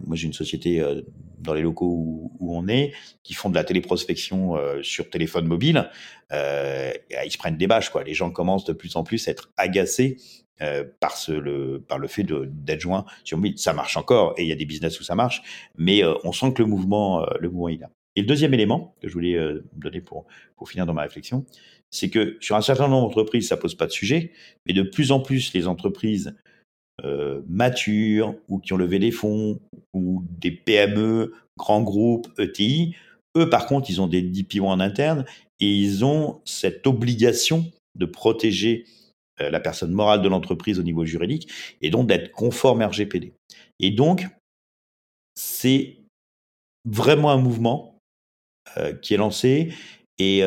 moi 0.00 0.16
j'ai 0.16 0.26
une 0.26 0.32
société 0.32 0.80
euh, 0.80 1.02
dans 1.38 1.54
les 1.54 1.62
locaux 1.62 2.32
où, 2.40 2.56
on 2.56 2.66
est, 2.66 2.92
qui 3.22 3.32
font 3.32 3.48
de 3.48 3.54
la 3.54 3.62
téléprospection 3.62 4.56
sur 4.82 5.08
téléphone 5.08 5.46
mobile. 5.46 5.88
ils 6.32 7.30
se 7.30 7.38
prennent 7.38 7.56
des 7.56 7.66
bâches, 7.66 7.90
quoi. 7.90 8.02
Les 8.02 8.14
gens 8.14 8.30
commencent 8.30 8.64
de 8.64 8.72
plus 8.72 8.96
en 8.96 9.04
plus 9.04 9.28
à 9.28 9.30
être 9.30 9.50
agacés 9.56 10.16
par, 11.00 11.16
le, 11.28 11.84
par 11.86 11.98
le 11.98 12.08
fait 12.08 12.24
d'être 12.24 12.80
joint 12.80 13.04
sur 13.24 13.36
mobile. 13.38 13.58
Ça 13.58 13.72
marche 13.72 13.96
encore 13.96 14.34
et 14.38 14.42
il 14.42 14.48
y 14.48 14.52
a 14.52 14.56
des 14.56 14.64
business 14.64 14.98
où 15.00 15.04
ça 15.04 15.14
marche, 15.14 15.42
mais 15.76 16.02
on 16.24 16.32
sent 16.32 16.54
que 16.54 16.62
le 16.62 16.68
mouvement, 16.68 17.26
le 17.38 17.50
mouvement 17.50 17.68
est 17.68 17.76
là. 17.76 17.90
Et 18.16 18.20
le 18.20 18.26
deuxième 18.26 18.54
élément 18.54 18.94
que 19.02 19.08
je 19.08 19.12
voulais 19.12 19.38
donner 19.74 20.00
pour, 20.00 20.26
pour 20.56 20.70
finir 20.70 20.86
dans 20.86 20.94
ma 20.94 21.02
réflexion, 21.02 21.44
c'est 21.94 22.10
que 22.10 22.36
sur 22.40 22.56
un 22.56 22.60
certain 22.60 22.88
nombre 22.88 23.06
d'entreprises, 23.06 23.48
ça 23.48 23.56
pose 23.56 23.76
pas 23.76 23.86
de 23.86 23.92
sujet, 23.92 24.32
mais 24.66 24.72
de 24.72 24.82
plus 24.82 25.12
en 25.12 25.20
plus, 25.20 25.54
les 25.54 25.68
entreprises 25.68 26.34
euh, 27.04 27.40
matures 27.48 28.34
ou 28.48 28.58
qui 28.58 28.72
ont 28.72 28.76
levé 28.76 28.98
des 28.98 29.12
fonds 29.12 29.60
ou 29.92 30.24
des 30.40 30.50
PME, 30.50 31.32
grands 31.56 31.82
groupes, 31.82 32.28
ETI, 32.38 32.96
eux, 33.36 33.48
par 33.48 33.66
contre, 33.66 33.90
ils 33.90 34.00
ont 34.00 34.08
des 34.08 34.22
DPO 34.22 34.66
en 34.66 34.80
interne 34.80 35.24
et 35.60 35.70
ils 35.70 36.04
ont 36.04 36.40
cette 36.44 36.84
obligation 36.88 37.64
de 37.96 38.06
protéger 38.06 38.86
euh, 39.40 39.50
la 39.50 39.60
personne 39.60 39.92
morale 39.92 40.20
de 40.20 40.28
l'entreprise 40.28 40.80
au 40.80 40.82
niveau 40.82 41.04
juridique, 41.04 41.48
et 41.80 41.90
donc 41.90 42.08
d'être 42.08 42.32
conforme 42.32 42.82
RGPD. 42.82 43.34
Et 43.78 43.92
donc, 43.92 44.26
c'est 45.36 45.98
vraiment 46.84 47.30
un 47.30 47.38
mouvement 47.38 47.98
euh, 48.78 48.94
qui 48.94 49.14
est 49.14 49.18
lancé 49.18 49.72
et, 50.18 50.42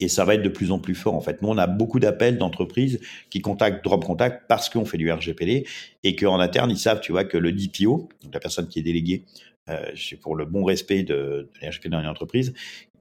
et 0.00 0.08
ça 0.08 0.24
va 0.24 0.34
être 0.34 0.42
de 0.42 0.48
plus 0.48 0.70
en 0.72 0.78
plus 0.78 0.94
fort 0.94 1.14
en 1.14 1.20
fait. 1.20 1.40
Nous, 1.42 1.48
on 1.48 1.58
a 1.58 1.66
beaucoup 1.66 2.00
d'appels 2.00 2.38
d'entreprises 2.38 3.00
qui 3.30 3.40
contactent 3.40 3.84
Drop 3.84 4.04
Contact 4.04 4.44
parce 4.48 4.68
qu'on 4.68 4.84
fait 4.84 4.98
du 4.98 5.10
RGPD 5.10 5.66
et 6.02 6.16
qu'en 6.16 6.40
interne, 6.40 6.70
ils 6.70 6.78
savent, 6.78 7.00
tu 7.00 7.12
vois, 7.12 7.24
que 7.24 7.38
le 7.38 7.52
DPO, 7.52 8.08
la 8.32 8.40
personne 8.40 8.68
qui 8.68 8.80
est 8.80 8.82
déléguée 8.82 9.24
euh, 9.70 9.92
pour 10.20 10.36
le 10.36 10.44
bon 10.44 10.64
respect 10.64 11.04
de, 11.04 11.48
de 11.62 11.68
RGPD 11.68 11.90
dans 11.90 12.00
une 12.00 12.08
entreprise, 12.08 12.52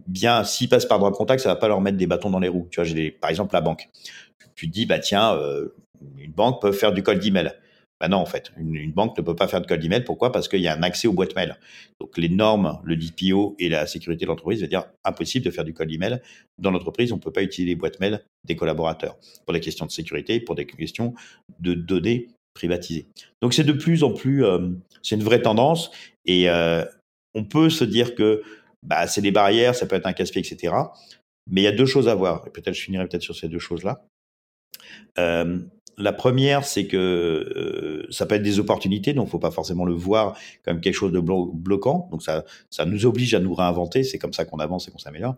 bien, 0.07 0.43
s'ils 0.43 0.69
passent 0.69 0.85
par 0.85 0.99
Drop 0.99 1.15
Contact, 1.15 1.41
ça 1.41 1.49
va 1.49 1.55
pas 1.55 1.67
leur 1.67 1.81
mettre 1.81 1.97
des 1.97 2.07
bâtons 2.07 2.29
dans 2.29 2.39
les 2.39 2.49
roues. 2.49 2.67
Tu 2.69 2.75
vois, 2.75 2.85
j'ai 2.85 3.11
par 3.11 3.29
exemple 3.29 3.53
la 3.53 3.61
banque 3.61 3.89
tu 4.55 4.67
te 4.67 4.73
dis, 4.73 4.85
bah 4.85 4.99
tiens, 4.99 5.35
euh, 5.35 5.69
une 6.17 6.31
banque 6.31 6.61
peut 6.61 6.71
faire 6.71 6.93
du 6.93 7.03
cold 7.03 7.23
email. 7.25 7.51
Bah 8.03 8.09
non, 8.09 8.17
en 8.17 8.25
fait, 8.25 8.51
une, 8.57 8.91
banque 8.91 9.17
ne 9.17 9.23
peut 9.23 9.33
pas 9.33 9.47
faire 9.47 9.61
de 9.61 9.65
cold 9.65 9.81
email. 9.81 10.03
Pourquoi? 10.03 10.33
Parce 10.33 10.49
qu'il 10.49 10.59
y 10.59 10.67
a 10.67 10.75
un 10.75 10.83
accès 10.83 11.07
aux 11.07 11.13
boîtes 11.13 11.37
mail. 11.37 11.57
Donc 12.01 12.17
les 12.17 12.27
normes, 12.27 12.81
le 12.83 12.97
DPO 12.97 13.55
et 13.59 13.69
la 13.69 13.87
sécurité 13.87 14.25
de 14.25 14.29
l'entreprise 14.29 14.59
veut 14.59 14.67
dire 14.67 14.83
impossible 15.05 15.45
de 15.45 15.51
faire 15.51 15.63
du 15.63 15.73
cold 15.73 15.89
email. 15.89 16.19
Dans 16.57 16.69
l'entreprise, 16.69 17.13
on 17.13 17.15
ne 17.15 17.21
peut 17.21 17.31
pas 17.31 17.43
utiliser 17.43 17.69
les 17.69 17.75
boîtes 17.77 18.01
mail 18.01 18.25
des 18.43 18.57
collaborateurs 18.57 19.17
pour 19.45 19.53
des 19.53 19.61
questions 19.61 19.85
de 19.85 19.91
sécurité, 19.91 20.41
pour 20.41 20.55
des 20.55 20.65
questions 20.65 21.13
de 21.61 21.75
données 21.75 22.27
privatisées. 22.53 23.07
Donc 23.41 23.53
c'est 23.53 23.63
de 23.63 23.71
plus 23.71 24.03
en 24.03 24.11
plus, 24.11 24.43
euh, 24.43 24.67
c'est 25.01 25.15
une 25.15 25.23
vraie 25.23 25.41
tendance 25.41 25.89
et 26.25 26.49
euh, 26.49 26.83
on 27.33 27.45
peut 27.45 27.69
se 27.69 27.85
dire 27.85 28.15
que 28.15 28.43
bah, 28.85 29.07
c'est 29.07 29.21
des 29.21 29.31
barrières, 29.31 29.75
ça 29.75 29.85
peut 29.85 29.95
être 29.95 30.07
un 30.07 30.13
casse-pied, 30.13 30.41
etc. 30.41 30.75
Mais 31.49 31.61
il 31.61 31.63
y 31.63 31.67
a 31.67 31.71
deux 31.71 31.85
choses 31.85 32.09
à 32.09 32.15
voir. 32.15 32.43
Et 32.47 32.49
peut-être 32.49 32.75
je 32.75 32.81
finirai 32.81 33.07
peut-être 33.07 33.23
sur 33.23 33.37
ces 33.37 33.47
deux 33.47 33.59
choses-là. 33.59 34.05
Euh, 35.17 35.59
la 35.97 36.13
première, 36.13 36.65
c'est 36.65 36.87
que 36.87 36.97
euh, 36.97 38.07
ça 38.09 38.25
peut 38.25 38.35
être 38.35 38.43
des 38.43 38.59
opportunités, 38.59 39.13
donc 39.13 39.29
faut 39.29 39.39
pas 39.39 39.51
forcément 39.51 39.85
le 39.85 39.93
voir 39.93 40.37
comme 40.63 40.81
quelque 40.81 40.95
chose 40.95 41.11
de 41.11 41.19
blo 41.19 41.51
bloquant. 41.53 42.07
Donc 42.11 42.23
ça, 42.23 42.43
ça 42.69 42.85
nous 42.85 43.05
oblige 43.05 43.33
à 43.33 43.39
nous 43.39 43.53
réinventer. 43.53 44.03
C'est 44.03 44.17
comme 44.17 44.33
ça 44.33 44.45
qu'on 44.45 44.57
avance 44.57 44.87
et 44.87 44.91
qu'on 44.91 44.97
s'améliore. 44.97 45.35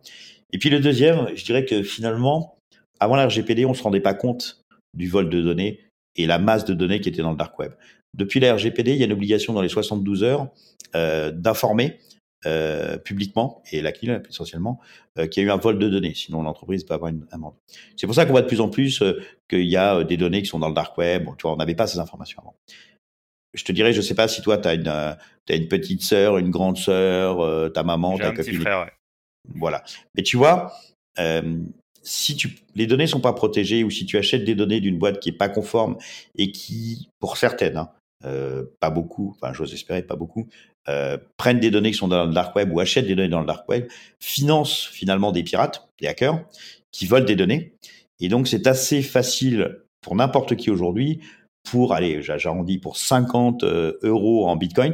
Et 0.52 0.58
puis 0.58 0.70
le 0.70 0.80
deuxième, 0.80 1.28
je 1.36 1.44
dirais 1.44 1.66
que 1.66 1.84
finalement, 1.84 2.58
avant 3.00 3.16
la 3.16 3.28
RGPD, 3.28 3.66
on 3.66 3.74
se 3.74 3.84
rendait 3.84 4.00
pas 4.00 4.14
compte 4.14 4.64
du 4.94 5.08
vol 5.08 5.30
de 5.30 5.42
données 5.42 5.80
et 6.16 6.26
la 6.26 6.40
masse 6.40 6.66
de 6.66 6.74
données 6.74 7.02
qui 7.02 7.10
était 7.10 7.22
dans 7.22 7.32
le 7.32 7.38
dark 7.38 7.58
web. 7.60 7.74
Depuis 8.14 8.40
la 8.40 8.56
RGPD, 8.56 8.94
il 8.94 8.98
y 8.98 9.04
a 9.04 9.06
une 9.06 9.14
obligation 9.14 9.54
dans 9.54 9.62
les 9.62 9.70
72 9.70 10.24
heures 10.24 10.48
euh, 10.96 11.32
d'informer 11.32 11.98
euh, 12.46 12.98
publiquement, 12.98 13.64
et 13.72 13.82
la 13.82 13.92
CNIL 13.92 14.22
essentiellement, 14.30 14.80
euh, 15.18 15.28
qu'il 15.28 15.44
y 15.44 15.46
a 15.46 15.50
eu 15.50 15.52
un 15.52 15.58
vol 15.58 15.80
de 15.80 15.90
données, 15.90 16.14
sinon 16.14 16.44
l'entreprise 16.44 16.84
peut 16.84 16.94
avoir 16.94 17.10
une 17.10 17.26
amende. 17.32 17.54
C'est 17.96 18.06
pour 18.06 18.16
ça 18.16 18.26
qu'on 18.26 18.32
voit 18.32 18.42
de 18.42 18.48
plus 18.48 18.62
en 18.62 18.70
plus 18.70 19.02
euh, 19.02 19.22
qu'il 19.50 19.66
y 19.66 19.78
a 19.78 19.98
euh, 19.98 20.04
des 20.04 20.18
données 20.18 20.42
qui 20.42 20.48
sont 20.48 20.60
dans 20.60 20.68
le 20.68 20.74
dark 20.74 20.98
web. 20.98 21.26
Bon, 21.26 21.34
tu 21.36 21.44
vois, 21.44 21.54
on 21.54 21.58
n'avait 21.58 21.76
pas 21.76 21.88
ces 21.88 22.00
informations 22.00 22.42
avant. 22.42 22.56
Je 23.54 23.64
te 23.64 23.72
dirais, 23.72 23.94
je 23.94 24.02
sais 24.02 24.16
pas 24.16 24.28
si 24.28 24.42
toi, 24.42 24.58
tu 24.58 24.68
as 24.68 24.74
une, 24.74 24.88
as 24.88 25.18
une 25.50 25.68
petite 25.68 26.04
sœur, 26.04 26.38
une 26.38 26.50
grande 26.50 26.78
sœur, 26.78 27.72
ta 27.72 27.84
maman, 27.84 28.18
ta 28.18 28.28
un 28.28 28.34
copine. 28.34 28.54
Petit 28.54 28.62
frère, 28.62 28.82
ouais. 28.82 28.92
Voilà. 29.56 29.84
Mais 30.16 30.24
tu 30.24 30.36
vois, 30.36 30.74
si 32.02 32.36
tu, 32.36 32.58
les 32.76 32.86
données 32.86 33.08
sont 33.08 33.22
pas 33.22 33.32
protégées 33.32 33.86
ou 33.86 33.90
si 33.90 34.06
tu 34.06 34.18
achètes 34.18 34.44
des 34.44 34.56
données 34.56 34.82
d'une 34.82 35.00
boîte 35.00 35.22
qui 35.22 35.30
est 35.30 35.38
pas 35.38 35.48
conforme 35.48 35.98
et 36.38 36.52
qui, 36.52 37.08
pour 37.20 37.38
certaines, 37.38 37.78
hein, 37.78 37.92
pas 38.80 38.90
beaucoup, 38.90 39.36
enfin 39.36 39.54
j'ose 39.54 39.74
espérer 39.74 40.02
pas 40.02 40.16
beaucoup, 40.16 40.48
euh, 40.88 41.18
prennent 41.38 41.60
des 41.60 41.72
données 41.72 41.92
qui 41.92 41.98
sont 41.98 42.08
dans 42.08 42.26
le 42.26 42.34
dark 42.34 42.56
web 42.56 42.72
ou 42.72 42.80
achètent 42.80 43.08
des 43.08 43.16
données 43.16 43.30
dans 43.30 43.40
le 43.40 43.48
dark 43.48 43.68
web, 43.68 43.88
financent 44.20 44.88
finalement 44.92 45.32
des 45.32 45.44
pirates, 45.44 45.90
des 46.00 46.08
hackers, 46.08 46.46
qui 46.92 47.08
volent 47.08 47.26
des 47.26 47.36
données. 47.36 47.74
Et 48.20 48.30
donc 48.30 48.48
c'est 48.48 48.68
assez 48.68 49.02
facile 49.02 49.80
pour 50.02 50.16
n'importe 50.16 50.56
qui 50.56 50.70
aujourd'hui, 50.70 51.22
pour, 51.64 51.94
allez, 51.94 52.22
j'arrondis, 52.22 52.78
pour 52.78 52.98
50 52.98 53.64
euh, 53.64 53.98
euros 54.04 54.48
en 54.48 54.56
Bitcoin, 54.56 54.94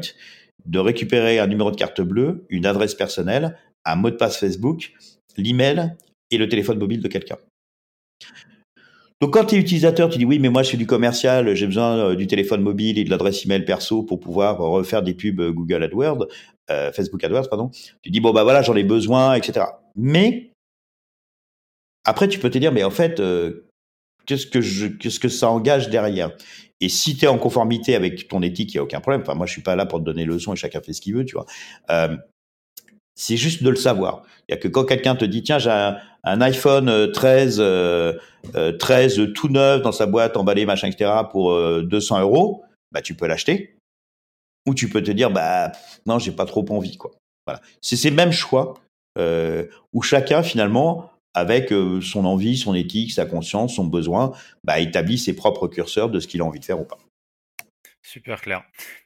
de 0.65 0.79
récupérer 0.79 1.39
un 1.39 1.47
numéro 1.47 1.71
de 1.71 1.75
carte 1.75 2.01
bleue, 2.01 2.45
une 2.49 2.65
adresse 2.65 2.95
personnelle, 2.95 3.57
un 3.83 3.95
mot 3.95 4.09
de 4.09 4.15
passe 4.15 4.37
Facebook, 4.37 4.93
l'email 5.37 5.95
et 6.29 6.37
le 6.37 6.47
téléphone 6.47 6.79
mobile 6.79 7.01
de 7.01 7.07
quelqu'un. 7.09 7.37
Donc 9.21 9.33
quand 9.33 9.45
tu 9.45 9.55
es 9.55 9.59
utilisateur, 9.59 10.09
tu 10.09 10.17
dis 10.17 10.25
oui, 10.25 10.39
mais 10.39 10.49
moi 10.49 10.63
je 10.63 10.69
suis 10.69 10.77
du 10.79 10.87
commercial, 10.87 11.53
j'ai 11.53 11.67
besoin 11.67 11.97
euh, 11.97 12.15
du 12.15 12.25
téléphone 12.25 12.61
mobile 12.61 12.97
et 12.97 13.03
de 13.03 13.09
l'adresse 13.11 13.45
email 13.45 13.63
perso 13.63 14.01
pour 14.01 14.19
pouvoir 14.19 14.57
refaire 14.57 15.03
des 15.03 15.13
pubs 15.13 15.51
Google 15.51 15.83
AdWords, 15.83 16.27
euh, 16.71 16.91
Facebook 16.91 17.23
AdWords, 17.23 17.47
pardon. 17.47 17.69
Tu 18.01 18.09
dis 18.09 18.19
bon 18.19 18.33
bah 18.33 18.43
voilà, 18.43 18.63
j'en 18.63 18.75
ai 18.75 18.83
besoin, 18.83 19.35
etc. 19.35 19.67
Mais 19.95 20.51
après 22.03 22.27
tu 22.27 22.39
peux 22.39 22.49
te 22.49 22.57
dire 22.57 22.71
mais 22.71 22.83
en 22.83 22.89
fait 22.89 23.19
euh, 23.19 23.67
qu'est-ce 24.25 24.47
que 24.47 24.59
je, 24.59 24.87
qu'est-ce 24.87 25.19
que 25.19 25.29
ça 25.29 25.51
engage 25.51 25.89
derrière? 25.89 26.31
Et 26.79 26.89
si 26.89 27.15
tu 27.15 27.25
es 27.25 27.27
en 27.27 27.37
conformité 27.37 27.93
avec 27.93 28.27
ton 28.27 28.41
éthique, 28.41 28.73
il 28.73 28.77
y 28.77 28.79
a 28.79 28.83
aucun 28.83 29.01
problème. 29.01 29.21
Enfin 29.21 29.35
moi 29.35 29.45
je 29.45 29.51
suis 29.51 29.61
pas 29.61 29.75
là 29.75 29.85
pour 29.85 29.99
te 29.99 30.03
donner 30.03 30.25
leçon 30.25 30.53
et 30.53 30.55
chacun 30.55 30.81
fait 30.81 30.93
ce 30.93 31.01
qu'il 31.01 31.13
veut, 31.13 31.25
tu 31.25 31.35
vois. 31.35 31.45
Euh, 31.91 32.17
c'est 33.13 33.37
juste 33.37 33.61
de 33.61 33.69
le 33.69 33.75
savoir. 33.75 34.23
Il 34.49 34.53
y 34.53 34.55
a 34.55 34.57
que 34.57 34.67
quand 34.67 34.85
quelqu'un 34.85 35.15
te 35.15 35.25
dit 35.25 35.43
tiens 35.43 35.59
j'ai 35.59 35.69
un, 35.69 35.97
un, 36.23 36.41
iPhone 36.41 37.11
13 37.11 37.57
euh, 37.59 38.13
euh, 38.55 38.77
13 38.77 39.33
tout 39.33 39.49
neuf 39.49 39.81
dans 39.81 39.91
sa 39.91 40.05
boîte 40.05 40.37
emballé 40.37 40.65
machin 40.65 40.87
etc 40.87 41.11
pour 41.31 41.51
euh, 41.51 41.83
200 41.83 42.21
euros, 42.21 42.63
bah 42.91 43.01
tu 43.01 43.13
peux 43.13 43.27
l'acheter. 43.27 43.75
ou 44.67 44.73
tu 44.75 44.89
peux 44.89 45.01
te 45.01 45.11
dire, 45.11 45.31
bah 45.31 45.71
non, 46.05 46.19
j'ai 46.19 46.31
pas 46.31 46.45
trop 46.45 46.65
envie. 46.69 46.97
quoi. 46.97 47.11
Voilà. 47.47 47.61
C'est 47.81 47.95
ces 47.95 48.11
mêmes 48.11 48.31
choix 48.31 48.75
euh, 49.17 49.65
où 49.93 50.01
chacun 50.01 50.43
finalement, 50.43 51.11
avec 51.33 51.71
euh, 51.71 52.01
son 52.01 52.25
envie, 52.25 52.57
son 52.57 52.73
éthique, 52.73 53.11
sa 53.11 53.25
conscience, 53.25 53.75
son 53.75 53.85
besoin, 53.85 54.33
bah, 54.63 54.79
établit 54.79 55.17
ses 55.17 55.35
propres 55.35 55.67
curseurs 55.67 56.09
de 56.09 56.19
ce 56.19 56.27
qu'il 56.27 56.41
a 56.41 56.45
envie 56.45 56.59
de 56.59 56.65
faire 56.65 56.79
ou 56.79 56.85
pas. 56.85 56.97
Super 58.01 58.41
clair. 58.41 58.63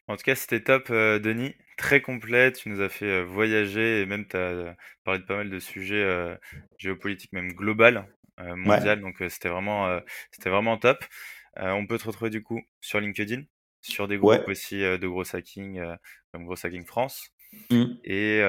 En 0.08 0.16
tout 0.16 0.24
cas, 0.24 0.36
c'était 0.36 0.62
top, 0.62 0.88
euh, 0.90 1.20
Denis. 1.20 1.54
Très 1.78 2.02
complet. 2.02 2.52
Tu 2.52 2.70
nous 2.70 2.82
as 2.82 2.90
fait 2.90 3.24
voyager 3.24 4.02
et 4.02 4.06
même 4.06 4.28
tu 4.28 4.38
as 4.38 4.76
parlé 5.04 5.20
de 5.20 5.26
pas 5.26 5.38
mal 5.38 5.50
de 5.50 5.60
sujets 5.60 6.38
géopolitiques, 6.78 7.34
même 7.34 7.54
global, 7.54 8.08
mondial. 8.38 9.02
Donc, 9.02 9.18
c'était 9.30 9.50
vraiment, 9.50 10.00
c'était 10.32 10.50
vraiment 10.50 10.78
top. 10.78 11.04
on 11.58 11.86
peut 11.86 11.98
te 11.98 12.06
retrouver 12.06 12.30
du 12.30 12.44
coup 12.44 12.62
sur 12.82 13.00
LinkedIn, 13.00 13.44
sur 13.82 14.08
des 14.08 14.18
groupes 14.18 14.48
aussi 14.48 14.80
de 14.80 15.08
gros 15.08 15.36
hacking, 15.36 15.82
comme 16.32 16.46
Gros 16.46 16.66
Hacking 16.66 16.86
France. 16.86 17.30
Mmh. 17.70 17.86
Et 18.04 18.42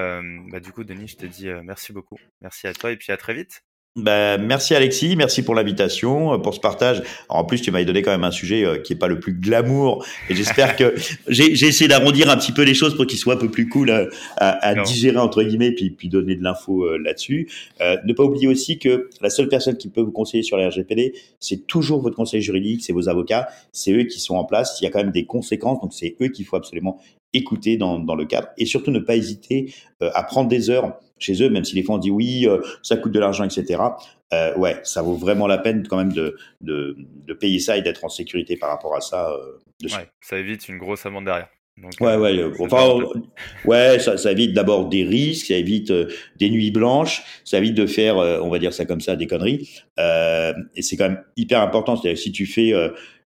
bah, 0.51 0.59
du 0.59 0.71
coup, 0.71 0.83
Denis, 0.83 1.07
je 1.07 1.17
te 1.17 1.25
dis 1.25 1.47
merci 1.63 1.93
beaucoup. 1.93 2.17
Merci 2.41 2.67
à 2.67 2.73
toi 2.73 2.91
et 2.91 2.97
puis 2.97 3.11
à 3.11 3.17
très 3.17 3.33
vite. 3.33 3.63
Ben, 3.97 4.39
merci 4.39 4.75
Alexis, 4.75 5.15
merci 5.15 5.41
pour 5.41 5.55
l'invitation, 5.55 6.35
euh, 6.35 6.37
pour 6.37 6.53
ce 6.53 6.59
partage. 6.59 7.01
en 7.29 7.43
plus, 7.43 7.63
tu 7.63 7.71
m'as 7.71 7.83
donné 7.83 8.03
quand 8.03 8.11
même 8.11 8.25
un 8.25 8.31
sujet 8.31 8.63
euh, 8.63 8.77
qui 8.77 8.93
est 8.93 8.95
pas 8.95 9.07
le 9.07 9.19
plus 9.19 9.33
glamour, 9.33 10.05
et 10.29 10.35
j'espère 10.35 10.75
que 10.77 10.93
j'ai 11.27 11.65
essayé 11.65 11.87
d'arrondir 11.87 12.29
un 12.29 12.37
petit 12.37 12.51
peu 12.51 12.61
les 12.61 12.75
choses 12.75 12.95
pour 12.95 13.07
qu'il 13.07 13.17
soit 13.17 13.33
un 13.33 13.37
peu 13.37 13.49
plus 13.49 13.67
cool 13.67 13.89
à, 13.89 14.07
à, 14.37 14.75
digérer 14.83 15.17
entre 15.17 15.41
guillemets, 15.41 15.71
puis, 15.71 15.89
puis 15.89 16.09
donner 16.09 16.35
de 16.35 16.43
l'info 16.43 16.83
euh, 16.83 16.99
là-dessus. 17.03 17.49
Euh, 17.81 17.97
ne 18.05 18.13
pas 18.13 18.21
oublier 18.21 18.47
aussi 18.47 18.77
que 18.77 19.09
la 19.19 19.31
seule 19.31 19.49
personne 19.49 19.77
qui 19.77 19.89
peut 19.89 20.01
vous 20.01 20.11
conseiller 20.11 20.43
sur 20.43 20.57
la 20.57 20.69
RGPD, 20.69 21.13
c'est 21.39 21.65
toujours 21.65 21.99
votre 21.99 22.15
conseil 22.15 22.43
juridique, 22.43 22.83
c'est 22.83 22.93
vos 22.93 23.09
avocats, 23.09 23.47
c'est 23.71 23.93
eux 23.93 24.03
qui 24.03 24.19
sont 24.19 24.35
en 24.35 24.45
place. 24.45 24.77
Il 24.79 24.83
y 24.83 24.87
a 24.87 24.91
quand 24.91 24.99
même 24.99 25.11
des 25.11 25.25
conséquences, 25.25 25.81
donc 25.81 25.91
c'est 25.91 26.15
eux 26.21 26.27
qu'il 26.27 26.45
faut 26.45 26.55
absolument 26.55 26.99
écouter 27.33 27.77
dans, 27.77 27.97
dans 27.97 28.15
le 28.15 28.25
cadre, 28.25 28.49
et 28.59 28.67
surtout 28.67 28.91
ne 28.91 28.99
pas 28.99 29.15
hésiter 29.15 29.73
à 29.99 30.21
prendre 30.21 30.47
des 30.47 30.69
heures 30.69 30.99
chez 31.19 31.41
eux, 31.43 31.49
même 31.49 31.63
si 31.63 31.75
les 31.75 31.83
fois 31.83 31.95
on 31.95 31.99
dit 31.99 32.11
oui, 32.11 32.45
euh, 32.47 32.59
ça 32.81 32.97
coûte 32.97 33.11
de 33.11 33.19
l'argent, 33.19 33.43
etc. 33.43 33.81
Euh, 34.33 34.55
ouais, 34.57 34.79
ça 34.83 35.01
vaut 35.01 35.15
vraiment 35.15 35.47
la 35.47 35.57
peine 35.57 35.87
quand 35.87 35.97
même 35.97 36.13
de, 36.13 36.37
de, 36.61 36.97
de 37.25 37.33
payer 37.33 37.59
ça 37.59 37.77
et 37.77 37.81
d'être 37.81 38.03
en 38.03 38.09
sécurité 38.09 38.57
par 38.57 38.69
rapport 38.69 38.95
à 38.95 39.01
ça. 39.01 39.31
Euh, 39.31 39.57
ouais, 39.83 40.09
ça 40.21 40.37
évite 40.37 40.67
une 40.67 40.77
grosse 40.77 41.05
amende 41.05 41.25
derrière. 41.25 41.47
ouais, 42.01 42.15
ouais, 42.15 42.43
enfin, 42.59 42.99
ouais, 43.65 43.99
ça, 43.99 44.17
ça 44.17 44.31
évite 44.31 44.53
d'abord 44.53 44.89
des 44.89 45.03
risques, 45.03 45.47
ça 45.47 45.55
évite 45.55 45.93
des 46.37 46.49
nuits 46.49 46.71
blanches, 46.71 47.23
ça 47.43 47.59
évite 47.59 47.75
de 47.75 47.85
faire, 47.85 48.17
on 48.17 48.49
va 48.49 48.59
dire 48.59 48.73
ça 48.73 48.85
comme 48.85 49.01
ça, 49.01 49.15
des 49.15 49.27
conneries. 49.27 49.69
et 49.97 50.81
c'est 50.81 50.97
quand 50.97 51.09
même 51.09 51.23
hyper 51.35 51.61
important. 51.61 51.95
C'est-à-dire 51.95 52.21
si 52.21 52.31
tu 52.31 52.47
fais 52.47 52.73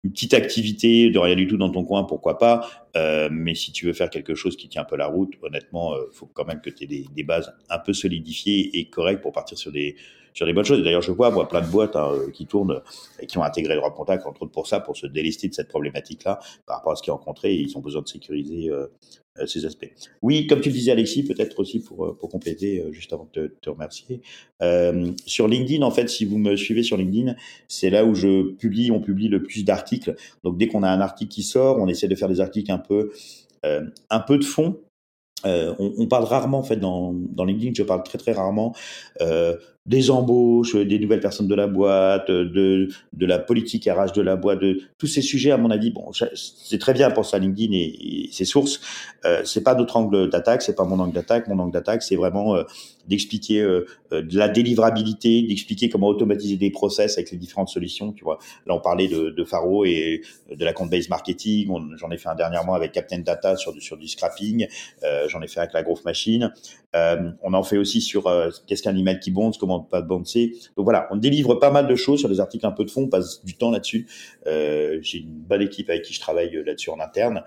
une 0.07 0.13
petite 0.13 0.35
activité 0.35 1.11
de 1.11 1.19
rien 1.19 1.35
du 1.35 1.49
tout 1.49 1.57
dans 1.57 1.71
ton 1.71 1.85
coin, 1.85 2.05
pourquoi 2.05 2.39
pas. 2.39 2.69
Euh, 2.97 3.29
mais 3.33 3.57
si 3.57 3.73
tu 3.73 3.87
veux 3.87 3.93
faire 3.93 4.09
quelque 4.09 4.37
chose 4.37 4.57
qui 4.57 4.69
tient 4.69 4.83
un 4.83 4.85
peu 4.85 4.97
la 4.97 5.09
route, 5.09 5.35
honnêtement, 5.43 5.97
il 5.97 5.99
euh, 5.99 6.11
faut 6.13 6.27
quand 6.33 6.45
même 6.45 6.61
que 6.61 6.71
tu 6.71 6.85
aies 6.85 7.05
des, 7.13 7.23
bases 7.25 7.53
un 7.69 7.81
peu 7.81 7.93
solidifiées 7.93 8.79
et 8.79 8.89
correctes 8.89 9.21
pour 9.21 9.33
partir 9.33 9.59
sur 9.59 9.73
des, 9.73 9.97
sur 10.33 10.47
des 10.47 10.53
bonnes 10.53 10.65
choses. 10.65 10.85
D'ailleurs, 10.85 11.03
je 11.03 11.11
vois 11.11 11.49
plein 11.49 11.61
de 11.61 11.67
boîtes 11.67 11.97
hein, 11.97 12.13
qui 12.33 12.47
tournent 12.47 12.81
et 13.19 13.27
qui 13.27 13.37
ont 13.37 13.43
intégré 13.43 13.75
le 13.75 13.81
droit 13.81 13.93
contact, 13.93 14.27
entre 14.27 14.43
autres 14.43 14.53
pour 14.53 14.69
ça, 14.69 14.79
pour 14.79 14.97
se 14.97 15.09
délester 15.09 15.49
de 15.49 15.55
cette 15.55 15.69
problématique-là 15.69 16.39
par 16.67 16.77
rapport 16.77 16.93
à 16.93 16.97
ce 16.97 17.03
qu'ils 17.03 17.13
ont 17.13 17.17
rencontré. 17.17 17.53
Et 17.53 17.61
ils 17.61 17.77
ont 17.77 17.81
besoin 17.81 18.03
de 18.03 18.09
sécuriser 18.09 18.71
euh, 18.71 18.87
euh, 18.87 18.87
ces 19.47 19.67
aspects. 19.67 19.91
Oui, 20.23 20.47
comme 20.47 20.61
tu 20.61 20.71
le 20.71 20.75
disais, 20.75 20.93
Alexis, 20.93 21.25
peut-être 21.25 21.59
aussi 21.59 21.81
pour, 21.81 22.07
euh, 22.07 22.17
pour 22.19 22.29
compléter, 22.29 22.83
juste 22.93 23.13
avant 23.13 23.29
de 23.35 23.55
te, 23.61 23.71
remercier. 23.71 24.23
sur 25.27 25.49
LinkedIn, 25.49 25.83
en 25.83 25.91
fait, 25.91 26.09
si 26.09 26.25
vous 26.25 26.39
me 26.39 26.57
suivez 26.57 26.83
sur 26.83 26.97
LinkedIn, 26.97 27.35
c'est 27.69 27.91
là 27.91 28.05
où 28.05 28.15
je 28.15 28.53
publie, 28.53 28.91
on 28.91 29.01
publie 29.01 29.29
le 29.29 29.43
plus 29.43 29.65
d'articles. 29.65 30.15
Donc, 30.45 30.57
dès 30.57 30.69
qu'on 30.69 30.83
a 30.83 30.89
un 30.89 31.01
article 31.01 31.31
qui 31.31 31.43
sort, 31.43 31.79
on 31.79 31.89
essaie 31.89 32.09
de 32.09 32.15
faire 32.15 32.29
des 32.29 32.41
articles 32.41 32.71
un 32.71 32.79
peu, 32.79 33.11
un 33.63 34.21
peu 34.21 34.39
de 34.39 34.45
fond, 34.45 34.79
euh, 35.45 35.75
on, 35.79 36.07
parle 36.07 36.25
rarement 36.25 36.59
en 36.59 36.63
fait 36.63 36.77
dans, 36.77 37.13
LinkedIn, 37.39 37.73
je 37.77 37.83
parle 37.83 38.03
très 38.03 38.17
très 38.17 38.33
rarement 38.33 38.75
euh, 39.21 39.57
des 39.87 40.11
embauches, 40.11 40.75
des 40.77 40.99
nouvelles 40.99 41.21
personnes 41.21 41.49
de 41.49 41.55
la 41.55 41.67
boîte, 41.67 42.31
de, 42.31 42.89
de 43.13 43.27
la 43.27 43.39
politique 43.39 43.89
RH 43.89 44.13
de 44.13 44.23
la 44.23 44.37
boîte, 44.37 44.61
de 44.61 44.81
tous 44.99 45.07
ces 45.07 45.23
sujets, 45.23 45.51
à 45.51 45.57
mon 45.57 45.71
avis, 45.71 45.91
bon, 45.91 46.11
c'est 46.35 46.79
très 46.79 46.93
bien 46.93 47.11
pour 47.11 47.25
ça 47.25 47.39
LinkedIn 47.39 47.73
et, 47.73 48.29
ses 48.33 48.45
sources. 48.45 48.81
Euh, 49.25 49.43
c'est 49.45 49.63
pas 49.63 49.75
notre 49.75 49.97
angle 49.97 50.29
d'attaque, 50.29 50.63
c'est 50.63 50.75
pas 50.75 50.85
mon 50.85 50.99
angle 50.99 51.13
d'attaque. 51.13 51.49
Mon 51.49 51.59
angle 51.59 51.73
d'attaque, 51.73 52.03
c'est 52.03 52.17
vraiment 52.17 52.57
euh, 52.57 52.65
d'expliquer 53.09 53.61
euh, 53.61 53.87
euh, 54.13 54.23
de 54.23 54.37
la 54.37 54.49
délivrabilité, 54.49 55.43
d'expliquer 55.43 55.89
comment 55.89 56.09
automatiser 56.09 56.57
des 56.57 56.71
process 56.71 57.19
avec 57.19 57.31
les 57.31 57.39
différentes 57.39 57.69
solutions. 57.69 58.13
Tu 58.13 58.25
vois, 58.25 58.39
là 58.67 58.75
on 58.75 58.81
parlait 58.81 59.09
de, 59.09 59.31
de 59.31 59.45
Faro 59.45 59.85
et 59.85 60.23
de 60.51 60.65
la 60.65 60.73
compte 60.73 60.91
base 60.91 61.09
marketing. 61.09 61.71
J'en 61.97 62.11
ai 62.11 62.19
fait 62.19 62.29
un 62.29 62.35
dernièrement 62.35 62.75
avec 62.75 62.93
Captain 62.93 63.19
Data 63.19 63.57
sur 63.57 63.73
du 63.73 63.81
sur 63.81 63.97
du 63.97 64.09
scrapping. 64.09 64.67
J'en 65.29 65.41
ai 65.41 65.49
fait 65.49 65.61
avec 65.61 65.73
la 65.73 65.83
Growth 65.83 66.05
Machine. 66.05 66.53
on 66.95 67.55
en 67.55 67.63
fait 67.63 67.79
aussi 67.79 68.01
sur 68.01 68.25
qu'est-ce 68.67 68.83
qu'un 68.83 68.97
email 68.97 69.21
qui 69.21 69.31
bonde, 69.31 69.57
comment 69.57 69.76
pas 69.81 70.03
boncer. 70.03 70.53
Donc 70.77 70.85
voilà, 70.85 71.09
on 71.11 71.17
délivre 71.17 71.55
pas 71.55 71.71
mal 71.71 71.87
de 71.87 71.95
choses 71.97 72.21
sur 72.21 72.29
des 72.29 72.41
articles 72.41 72.67
un 72.67 72.73
peu 72.73 72.85
de 72.85 72.91
fond, 72.91 73.03
on 73.03 73.09
passe 73.09 73.45
du 73.45 73.55
temps 73.55 73.71
là-dessus. 73.71 74.07
J'ai 74.45 75.19
une 75.19 75.39
bonne 75.39 75.63
équipe 75.63 75.91
avec 75.91 76.03
qui 76.03 76.15
je 76.15 76.21
travaille 76.21 76.63
là-dessus 76.65 76.91
en 76.91 77.01
interne, 77.01 77.43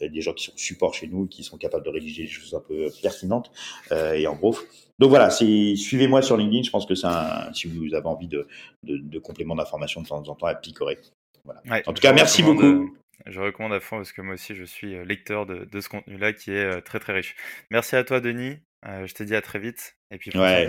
des 0.00 0.20
gens 0.20 0.32
qui 0.32 0.44
sont 0.44 0.52
support 0.56 0.94
chez 0.94 1.06
nous, 1.06 1.26
qui 1.26 1.42
sont 1.42 1.56
capables 1.56 1.84
de 1.84 1.90
rédiger 1.90 2.24
des 2.24 2.28
choses 2.28 2.54
un 2.54 2.60
peu 2.60 2.90
pertinentes 3.02 3.50
et 3.92 4.26
en 4.26 4.34
gros 4.34 4.54
donc 4.98 5.10
voilà, 5.10 5.30
c'est 5.30 5.76
suivez-moi 5.76 6.22
sur 6.22 6.36
LinkedIn. 6.36 6.62
Je 6.64 6.70
pense 6.70 6.86
que 6.86 6.94
c'est 6.94 7.06
un, 7.06 7.52
si 7.52 7.68
vous 7.68 7.94
avez 7.94 8.06
envie 8.06 8.26
de, 8.26 8.48
de, 8.82 8.96
de 8.98 9.18
compléments 9.18 9.54
d'information 9.54 10.02
de 10.02 10.08
temps 10.08 10.18
en 10.28 10.34
temps, 10.34 10.46
à 10.46 10.54
picorer. 10.54 10.98
Voilà. 11.44 11.82
en 11.86 11.92
tout 11.92 12.02
cas, 12.02 12.12
merci 12.12 12.42
beaucoup. 12.42 12.64
Euh, 12.66 12.86
je 13.26 13.40
recommande 13.40 13.72
à 13.72 13.80
fond 13.80 13.96
parce 13.96 14.12
que 14.12 14.22
moi 14.22 14.34
aussi, 14.34 14.54
je 14.54 14.64
suis 14.64 14.94
euh, 14.94 15.04
lecteur 15.04 15.46
de, 15.46 15.64
de 15.64 15.80
ce 15.80 15.88
contenu-là 15.88 16.32
qui 16.32 16.50
est 16.50 16.64
euh, 16.64 16.80
très 16.80 16.98
très 16.98 17.12
riche. 17.12 17.36
Merci 17.70 17.96
à 17.96 18.04
toi, 18.04 18.20
Denis. 18.20 18.56
je 18.84 19.12
te 19.14 19.22
dis 19.22 19.36
à 19.36 19.40
très 19.40 19.60
vite. 19.60 19.96
Et 20.10 20.18
puis, 20.18 20.36
ouais. 20.36 20.68